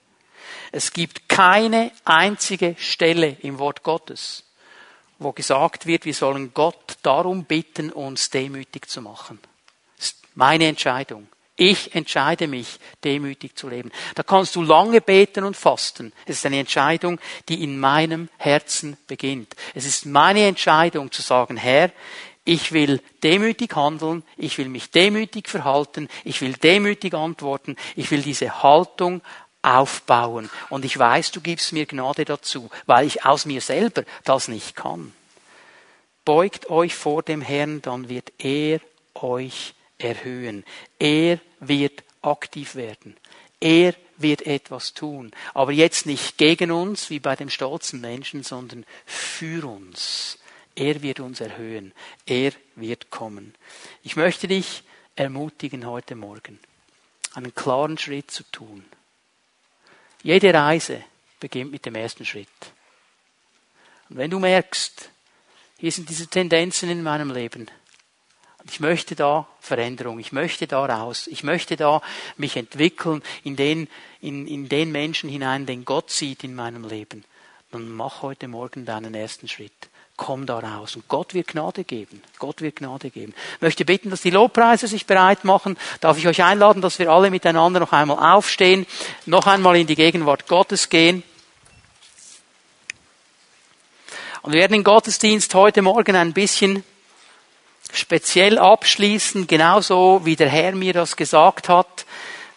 Es 0.73 0.93
gibt 0.93 1.29
keine 1.29 1.93
einzige 2.05 2.77
Stelle 2.79 3.37
im 3.43 3.59
Wort 3.59 3.83
Gottes, 3.83 4.45
wo 5.19 5.33
gesagt 5.33 5.87
wird, 5.87 6.05
wir 6.05 6.15
sollen 6.15 6.53
Gott 6.55 6.97
darum 7.03 7.45
bitten, 7.45 7.91
uns 7.91 8.31
demütig 8.31 8.89
zu 8.89 9.03
machen. 9.03 9.39
Das 9.97 10.09
ist 10.09 10.17
meine 10.35 10.67
Entscheidung. 10.67 11.29
Ich 11.61 11.97
entscheide 11.97 12.47
mich, 12.47 12.79
demütig 13.03 13.57
zu 13.57 13.69
leben. 13.69 13.91
Da 14.15 14.23
kannst 14.23 14.55
du 14.55 14.63
lange 14.63 15.01
beten 15.01 15.43
und 15.43 15.57
fasten. 15.57 16.13
Es 16.25 16.37
ist 16.37 16.47
eine 16.47 16.61
Entscheidung, 16.61 17.19
die 17.49 17.65
in 17.65 17.81
meinem 17.81 18.29
Herzen 18.37 18.97
beginnt. 19.09 19.57
Es 19.75 19.85
ist 19.85 20.07
meine 20.07 20.47
Entscheidung 20.47 21.11
zu 21.11 21.21
sagen, 21.21 21.57
Herr, 21.57 21.91
ich 22.45 22.73
will 22.73 23.03
demütig 23.25 23.75
handeln, 23.75 24.23
ich 24.37 24.57
will 24.57 24.69
mich 24.69 24.93
demütig 24.93 25.49
verhalten, 25.49 26.09
ich 26.25 26.41
will 26.41 26.53
demütig 26.53 27.13
antworten, 27.13 27.77
ich 27.97 28.11
will 28.13 28.23
diese 28.23 28.63
Haltung 28.63 29.21
aufbauen. 29.77 30.51
Und 30.71 30.85
ich 30.85 30.99
weiß, 30.99 31.31
du 31.33 31.41
gibst 31.41 31.73
mir 31.73 31.87
Gnade 31.87 32.25
dazu, 32.25 32.71
weil 32.87 33.07
ich 33.07 33.25
aus 33.25 33.45
mir 33.45 33.61
selber 33.61 34.05
das 34.25 34.49
nicht 34.49 34.75
kann. 34.75 35.13
Beugt 36.25 36.71
euch 36.71 36.95
vor 36.95 37.23
dem 37.23 37.41
Herrn, 37.41 37.83
dann 37.83 38.09
wird 38.09 38.33
er 38.39 38.81
euch 39.15 39.75
erhöhen. 39.99 40.65
Er 40.99 41.41
wird 41.61 42.03
aktiv 42.23 42.75
werden. 42.75 43.17
Er 43.61 43.95
wird 44.17 44.47
etwas 44.47 44.95
tun. 44.95 45.33
Aber 45.55 45.73
jetzt 45.73 46.07
nicht 46.07 46.39
gegen 46.39 46.71
uns, 46.71 47.11
wie 47.11 47.21
bei 47.21 47.37
dem 47.37 47.51
stolzen 47.51 48.01
Menschen, 48.01 48.43
sondern 48.43 48.85
für 49.07 49.67
uns. 49.67 50.39
Er 50.75 51.03
wird 51.03 51.21
uns 51.21 51.41
erhöhen. 51.41 51.93
Er 52.27 52.53
wird 52.77 53.11
kommen. 53.11 53.55
Ich 54.03 54.17
möchte 54.17 54.49
dich 54.49 54.85
ermutigen 55.17 55.87
heute 55.87 56.15
Morgen, 56.15 56.61
einen 57.35 57.55
klaren 57.55 57.99
Schritt 57.99 58.31
zu 58.31 58.45
tun. 58.53 58.85
Jede 60.23 60.53
Reise 60.53 61.05
beginnt 61.41 61.71
mit 61.71 61.87
dem 61.87 61.95
ersten 61.95 62.25
Schritt. 62.25 62.49
Und 64.09 64.17
wenn 64.17 64.31
du 64.31 64.39
merkst, 64.39 65.11
hier 65.79 65.93
sind 65.93 66.09
diese 66.09 66.27
Tendenzen 66.27 66.91
in 66.91 67.03
meinem 67.03 67.31
Leben, 67.31 67.71
ich 68.65 68.81
möchte 68.81 69.15
da 69.15 69.49
Veränderung, 69.61 70.19
ich 70.19 70.33
möchte 70.33 70.67
da 70.67 70.85
raus, 70.85 71.27
ich 71.29 71.45
möchte 71.45 71.77
da 71.77 72.03
mich 72.37 72.57
entwickeln 72.57 73.23
in 73.45 73.57
den, 73.57 73.89
in, 74.21 74.47
in 74.47 74.69
den 74.69 74.91
Menschen 74.91 75.31
hinein, 75.31 75.67
den 75.67 75.85
Gott 75.85 76.11
sieht 76.11 76.43
in 76.45 76.55
meinem 76.55 76.85
Leben, 76.85 77.25
dann 77.71 77.89
mach 77.89 78.23
heute 78.23 78.49
Morgen 78.49 78.85
deinen 78.85 79.15
ersten 79.15 79.49
Schritt 79.49 79.89
komm 80.19 80.45
da 80.45 80.59
raus. 80.59 80.97
Und 80.97 81.09
Gott 81.09 81.33
wird 81.33 81.49
Gnade 81.49 81.85
geben. 81.85 82.21
Gott 82.39 82.61
wird 82.61 82.77
Gnade 82.77 83.09
geben. 83.09 83.33
Ich 83.55 83.63
möchte 83.63 83.87
bitten, 83.87 84.11
dass 84.11 84.21
die 84.21 84.31
Lobpreise 84.31 84.87
sich 84.87 85.07
bereit 85.07 85.45
machen. 85.45 85.79
Darf 86.03 86.19
ich 86.19 86.29
euch 86.29 86.43
einladen, 86.43 86.83
dass 86.83 86.99
wir 86.99 87.11
alle 87.11 87.31
miteinander 87.31 87.81
noch 87.81 87.93
einmal 87.93 88.35
aufstehen, 88.37 88.87
noch 89.25 89.47
einmal 89.47 89.77
in 89.77 89.87
die 89.87 89.95
Gegenwart 89.95 90.47
Gottes 90.47 90.91
gehen. 90.91 91.23
Und 94.43 94.53
wir 94.53 94.61
werden 94.61 94.73
den 94.73 94.85
Gottesdienst 94.85 95.55
heute 95.55 95.81
Morgen 95.81 96.17
ein 96.17 96.35
bisschen 96.35 96.85
speziell 97.93 98.59
abschließen, 98.59 99.47
genauso 99.47 100.21
wie 100.25 100.37
der 100.37 100.49
Herr 100.49 100.73
mir 100.73 100.93
das 100.93 101.17
gesagt 101.17 101.71
hat 101.71 102.05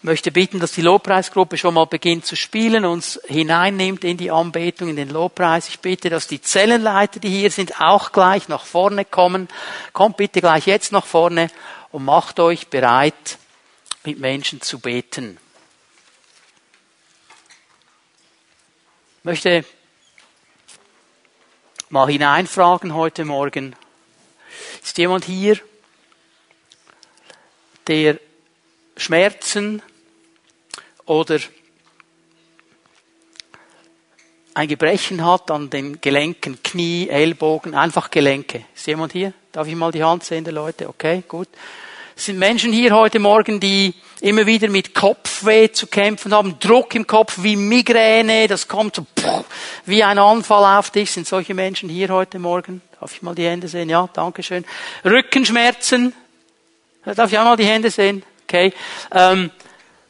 möchte 0.04 0.32
bitten, 0.32 0.60
dass 0.60 0.72
die 0.72 0.82
Lobpreisgruppe 0.82 1.58
schon 1.58 1.76
mal 1.76 1.86
beginnt 1.86 2.26
zu 2.26 2.36
spielen, 2.36 2.86
uns 2.86 3.20
hineinnimmt 3.28 4.04
in 4.04 4.18
die 4.18 4.32
Anbetung, 4.32 4.90
in 4.90 4.96
den 4.96 5.10
Lobpreis. 5.10 5.70
Ich 5.70 5.80
bitte, 5.80 6.10
dass 6.10 6.28
die 6.28 6.42
Zellenleiter, 6.42 7.20
die 7.20 7.30
hier 7.30 7.52
sind, 7.52 7.80
auch 7.80 8.12
gleich 8.12 8.48
nach 8.48 8.66
vorne 8.66 9.06
kommen. 9.06 9.48
Kommt 9.94 10.18
bitte 10.18 10.42
gleich 10.42 10.66
jetzt 10.66 10.92
nach 10.92 11.06
vorne 11.06 11.50
und 11.92 12.04
macht 12.06 12.40
euch 12.40 12.68
bereit, 12.68 13.38
mit 14.04 14.20
Menschen 14.20 14.62
zu 14.62 14.80
beten. 14.80 15.38
Ich 19.20 19.26
möchte 19.26 19.64
mal 21.90 22.08
hineinfragen 22.08 22.96
heute 22.96 23.24
Morgen. 23.24 23.76
Ist 24.82 24.98
jemand 24.98 25.26
hier, 25.26 25.60
der 27.86 28.20
Schmerzen 28.98 29.84
oder 31.12 31.40
ein 34.54 34.68
Gebrechen 34.70 35.26
hat 35.26 35.52
an 35.52 35.70
den 35.70 36.00
Gelenken, 36.00 36.64
Knie, 36.64 37.10
Ellbogen, 37.10 37.76
einfach 37.76 38.10
Gelenke. 38.10 38.64
Ist 38.74 38.88
jemand 38.88 39.12
hier? 39.12 39.34
Darf 39.52 39.68
ich 39.68 39.76
mal 39.76 39.92
die 39.92 40.06
Hand 40.06 40.24
sehen 40.24 40.46
der 40.46 40.54
Leute? 40.54 40.88
Okay, 40.88 41.24
gut. 41.28 41.50
Es 42.16 42.26
sind 42.26 42.40
Menschen 42.40 42.72
hier 42.72 42.96
heute 42.96 43.20
Morgen, 43.20 43.60
die 43.60 43.94
immer 44.22 44.46
wieder 44.46 44.70
mit 44.70 44.94
Kopfweh 44.94 45.70
zu 45.74 45.88
kämpfen 45.88 46.34
haben, 46.34 46.58
Druck 46.60 46.96
im 46.96 47.06
Kopf 47.06 47.44
wie 47.44 47.58
Migräne, 47.58 48.48
das 48.48 48.70
kommt 48.70 48.96
so 48.96 49.06
wie 49.86 50.04
ein 50.04 50.18
Anfall 50.18 50.78
auf 50.78 50.92
dich. 50.92 51.12
Sind 51.12 51.28
solche 51.28 51.54
Menschen 51.54 51.90
hier 51.90 52.08
heute 52.08 52.40
Morgen? 52.40 52.82
Darf 53.02 53.14
ich 53.14 53.22
mal 53.22 53.36
die 53.36 53.46
Hände 53.46 53.68
sehen? 53.68 53.90
Ja, 53.90 54.08
danke 54.14 54.44
schön. 54.44 54.64
Rückenschmerzen. 55.04 56.14
Darf 57.04 57.34
ich 57.34 57.38
auch 57.38 57.44
mal 57.44 57.58
die 57.58 57.66
Hände 57.66 57.92
sehen? 57.92 58.24
Okay. 58.48 58.72
Ähm, 59.14 59.52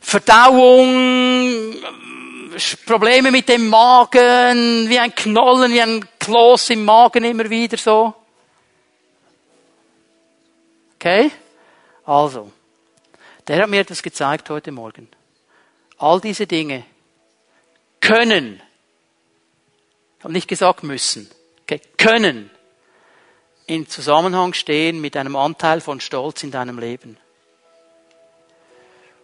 Verdauung, 0.01 1.75
Probleme 2.85 3.31
mit 3.31 3.47
dem 3.47 3.67
Magen, 3.69 4.89
wie 4.89 4.99
ein 4.99 5.15
Knollen, 5.15 5.71
wie 5.71 5.81
ein 5.81 6.05
Kloß 6.19 6.71
im 6.71 6.83
Magen 6.83 7.23
immer 7.23 7.49
wieder 7.49 7.77
so. 7.77 8.13
Okay? 10.95 11.31
Also, 12.03 12.51
der 13.47 13.61
hat 13.61 13.69
mir 13.69 13.81
etwas 13.81 14.03
gezeigt 14.03 14.49
heute 14.49 14.71
Morgen. 14.71 15.07
All 15.97 16.19
diese 16.19 16.47
Dinge 16.47 16.83
können, 18.01 18.61
ich 20.17 20.23
habe 20.23 20.33
nicht 20.33 20.47
gesagt 20.47 20.83
müssen, 20.83 21.29
okay, 21.61 21.79
können 21.97 22.49
in 23.67 23.87
Zusammenhang 23.87 24.53
stehen 24.53 24.99
mit 24.99 25.15
einem 25.15 25.35
Anteil 25.35 25.79
von 25.79 26.01
Stolz 26.01 26.43
in 26.43 26.51
deinem 26.51 26.79
Leben 26.79 27.17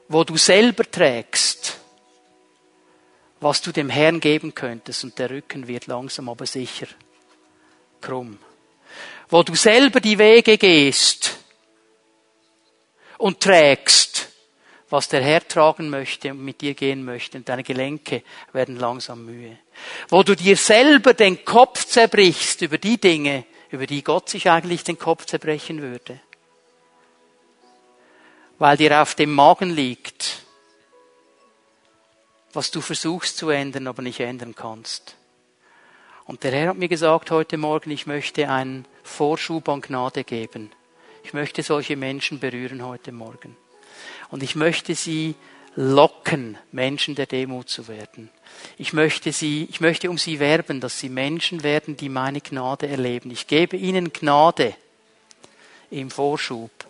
wo 0.10 0.24
du 0.24 0.38
selber 0.38 0.90
trägst, 0.90 1.78
was 3.40 3.62
du 3.62 3.72
dem 3.72 3.90
Herrn 3.90 4.20
geben 4.20 4.56
könntest 4.56 5.04
und 5.04 5.18
der 5.20 5.30
Rücken 5.30 5.68
wird 5.68 5.88
langsam 5.88 6.30
aber 6.30 6.46
sicher 6.46 6.88
krumm. 8.02 8.40
Wo 9.30 9.44
du 9.44 9.56
selber 9.56 10.00
die 10.00 10.18
Wege 10.18 10.58
gehst 10.58 11.38
und 13.18 13.42
trägst, 13.42 14.30
was 14.90 15.10
der 15.10 15.22
Herr 15.22 15.46
tragen 15.46 15.90
möchte 15.90 16.32
und 16.32 16.44
mit 16.44 16.62
dir 16.62 16.74
gehen 16.74 17.04
möchte 17.04 17.38
und 17.38 17.50
deine 17.50 17.64
Gelenke 17.64 18.24
werden 18.54 18.78
langsam 18.78 19.26
mühe. 19.26 19.58
Wo 20.08 20.24
du 20.24 20.36
dir 20.36 20.56
selber 20.56 21.14
den 21.14 21.44
Kopf 21.44 21.86
zerbrichst 21.86 22.62
über 22.62 22.78
die 22.78 22.98
Dinge, 22.98 23.46
über 23.70 23.86
die 23.86 24.04
Gott 24.04 24.30
sich 24.30 24.50
eigentlich 24.50 24.84
den 24.84 24.98
Kopf 24.98 25.26
zerbrechen 25.26 25.82
würde. 25.82 26.22
Weil 28.60 28.78
dir 28.78 29.02
auf 29.02 29.14
dem 29.14 29.34
Magen 29.34 29.70
liegt, 29.70 30.44
was 32.54 32.72
du 32.72 32.82
versuchst 32.82 33.38
zu 33.38 33.50
ändern, 33.50 33.86
aber 33.86 34.02
nicht 34.02 34.20
ändern 34.20 34.56
kannst. 34.56 35.16
Und 36.26 36.44
der 36.44 36.52
Herr 36.52 36.70
hat 36.70 36.78
mir 36.78 36.88
gesagt 36.88 37.30
heute 37.30 37.58
Morgen, 37.58 37.92
ich 37.92 38.08
möchte 38.08 38.50
einen 38.50 38.86
Vorschub 39.04 39.70
an 39.70 39.82
Gnade 39.82 40.24
geben. 40.24 40.72
Ich 41.24 41.34
möchte 41.34 41.62
solche 41.62 41.96
Menschen 41.96 42.40
berühren 42.40 42.84
heute 42.84 43.12
Morgen. 43.12 43.56
Und 44.30 44.42
ich 44.42 44.56
möchte 44.56 44.96
sie 44.96 45.36
locken, 45.76 46.58
Menschen 46.72 47.14
der 47.14 47.28
Demut 47.28 47.70
zu 47.70 47.88
werden. 47.88 48.30
Ich 48.80 48.92
möchte 48.92 49.32
sie, 49.32 49.68
ich 49.70 49.80
möchte 49.80 50.10
um 50.10 50.18
sie 50.18 50.40
werben, 50.40 50.82
dass 50.82 51.00
sie 51.00 51.10
Menschen 51.10 51.62
werden, 51.62 51.96
die 51.96 52.10
meine 52.10 52.42
Gnade 52.42 52.88
erleben. 52.88 53.30
Ich 53.30 53.46
gebe 53.46 53.78
ihnen 53.78 54.12
Gnade 54.12 54.76
im 55.92 56.10
Vorschub 56.10 56.87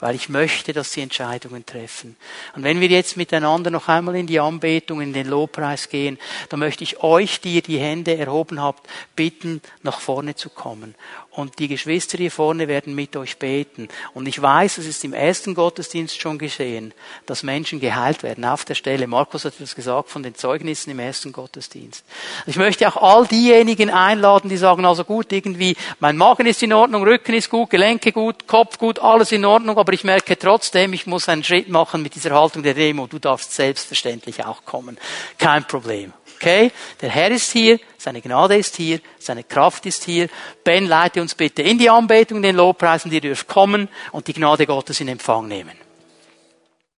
weil 0.00 0.14
ich 0.14 0.28
möchte, 0.28 0.72
dass 0.72 0.92
sie 0.92 1.02
Entscheidungen 1.02 1.64
treffen. 1.64 2.16
Und 2.54 2.64
wenn 2.64 2.80
wir 2.80 2.88
jetzt 2.88 3.16
miteinander 3.16 3.70
noch 3.70 3.88
einmal 3.88 4.16
in 4.16 4.26
die 4.26 4.40
Anbetung, 4.40 5.00
in 5.00 5.12
den 5.12 5.28
Lobpreis 5.28 5.88
gehen, 5.88 6.18
dann 6.48 6.60
möchte 6.60 6.82
ich 6.82 7.02
euch, 7.02 7.40
die 7.40 7.56
ihr 7.56 7.62
die 7.62 7.78
Hände 7.78 8.16
erhoben 8.16 8.60
habt, 8.60 8.88
bitten, 9.14 9.60
nach 9.82 10.00
vorne 10.00 10.34
zu 10.34 10.48
kommen. 10.50 10.94
Und 11.32 11.60
die 11.60 11.68
Geschwister 11.68 12.18
hier 12.18 12.32
vorne 12.32 12.66
werden 12.66 12.94
mit 12.94 13.16
euch 13.16 13.38
beten. 13.38 13.88
Und 14.14 14.26
ich 14.26 14.42
weiß, 14.42 14.78
es 14.78 14.86
ist 14.86 15.04
im 15.04 15.12
ersten 15.12 15.54
Gottesdienst 15.54 16.20
schon 16.20 16.38
geschehen, 16.38 16.92
dass 17.26 17.44
Menschen 17.44 17.78
geheilt 17.78 18.24
werden 18.24 18.44
auf 18.44 18.64
der 18.64 18.74
Stelle. 18.74 19.06
Markus 19.06 19.44
hat 19.44 19.54
das 19.60 19.76
gesagt 19.76 20.10
von 20.10 20.24
den 20.24 20.34
Zeugnissen 20.34 20.90
im 20.90 20.98
ersten 20.98 21.30
Gottesdienst. 21.30 22.04
Ich 22.46 22.56
möchte 22.56 22.88
auch 22.88 22.96
all 22.96 23.28
diejenigen 23.28 23.90
einladen, 23.90 24.50
die 24.50 24.56
sagen, 24.56 24.84
also 24.84 25.04
gut, 25.04 25.32
irgendwie, 25.32 25.76
mein 26.00 26.16
Magen 26.16 26.46
ist 26.46 26.64
in 26.64 26.72
Ordnung, 26.72 27.04
Rücken 27.04 27.34
ist 27.34 27.48
gut, 27.48 27.70
Gelenke 27.70 28.10
gut, 28.10 28.48
Kopf 28.48 28.78
gut, 28.78 28.98
alles 28.98 29.30
in 29.30 29.44
Ordnung, 29.44 29.78
aber 29.78 29.92
ich 29.92 30.02
merke 30.02 30.36
trotzdem, 30.36 30.92
ich 30.94 31.06
muss 31.06 31.28
einen 31.28 31.44
Schritt 31.44 31.68
machen 31.68 32.02
mit 32.02 32.16
dieser 32.16 32.32
Haltung 32.32 32.64
der 32.64 32.74
Demo. 32.74 33.06
Du 33.06 33.20
darfst 33.20 33.54
selbstverständlich 33.54 34.44
auch 34.44 34.64
kommen. 34.64 34.98
Kein 35.38 35.64
Problem. 35.64 36.12
Okay? 36.40 36.72
Der 37.02 37.10
Herr 37.10 37.30
ist 37.30 37.52
hier, 37.52 37.78
seine 37.98 38.22
Gnade 38.22 38.56
ist 38.56 38.76
hier, 38.76 39.00
seine 39.18 39.44
Kraft 39.44 39.84
ist 39.84 40.04
hier. 40.04 40.28
Ben, 40.64 40.86
leite 40.86 41.20
uns 41.20 41.34
bitte 41.34 41.60
in 41.60 41.76
die 41.76 41.90
Anbetung, 41.90 42.40
den 42.40 42.56
Lobpreisen, 42.56 43.10
die 43.10 43.20
dürfen 43.20 43.46
kommen 43.46 43.88
und 44.12 44.26
die 44.26 44.32
Gnade 44.32 44.66
Gottes 44.66 45.02
in 45.02 45.08
Empfang 45.08 45.46
nehmen. 45.48 45.76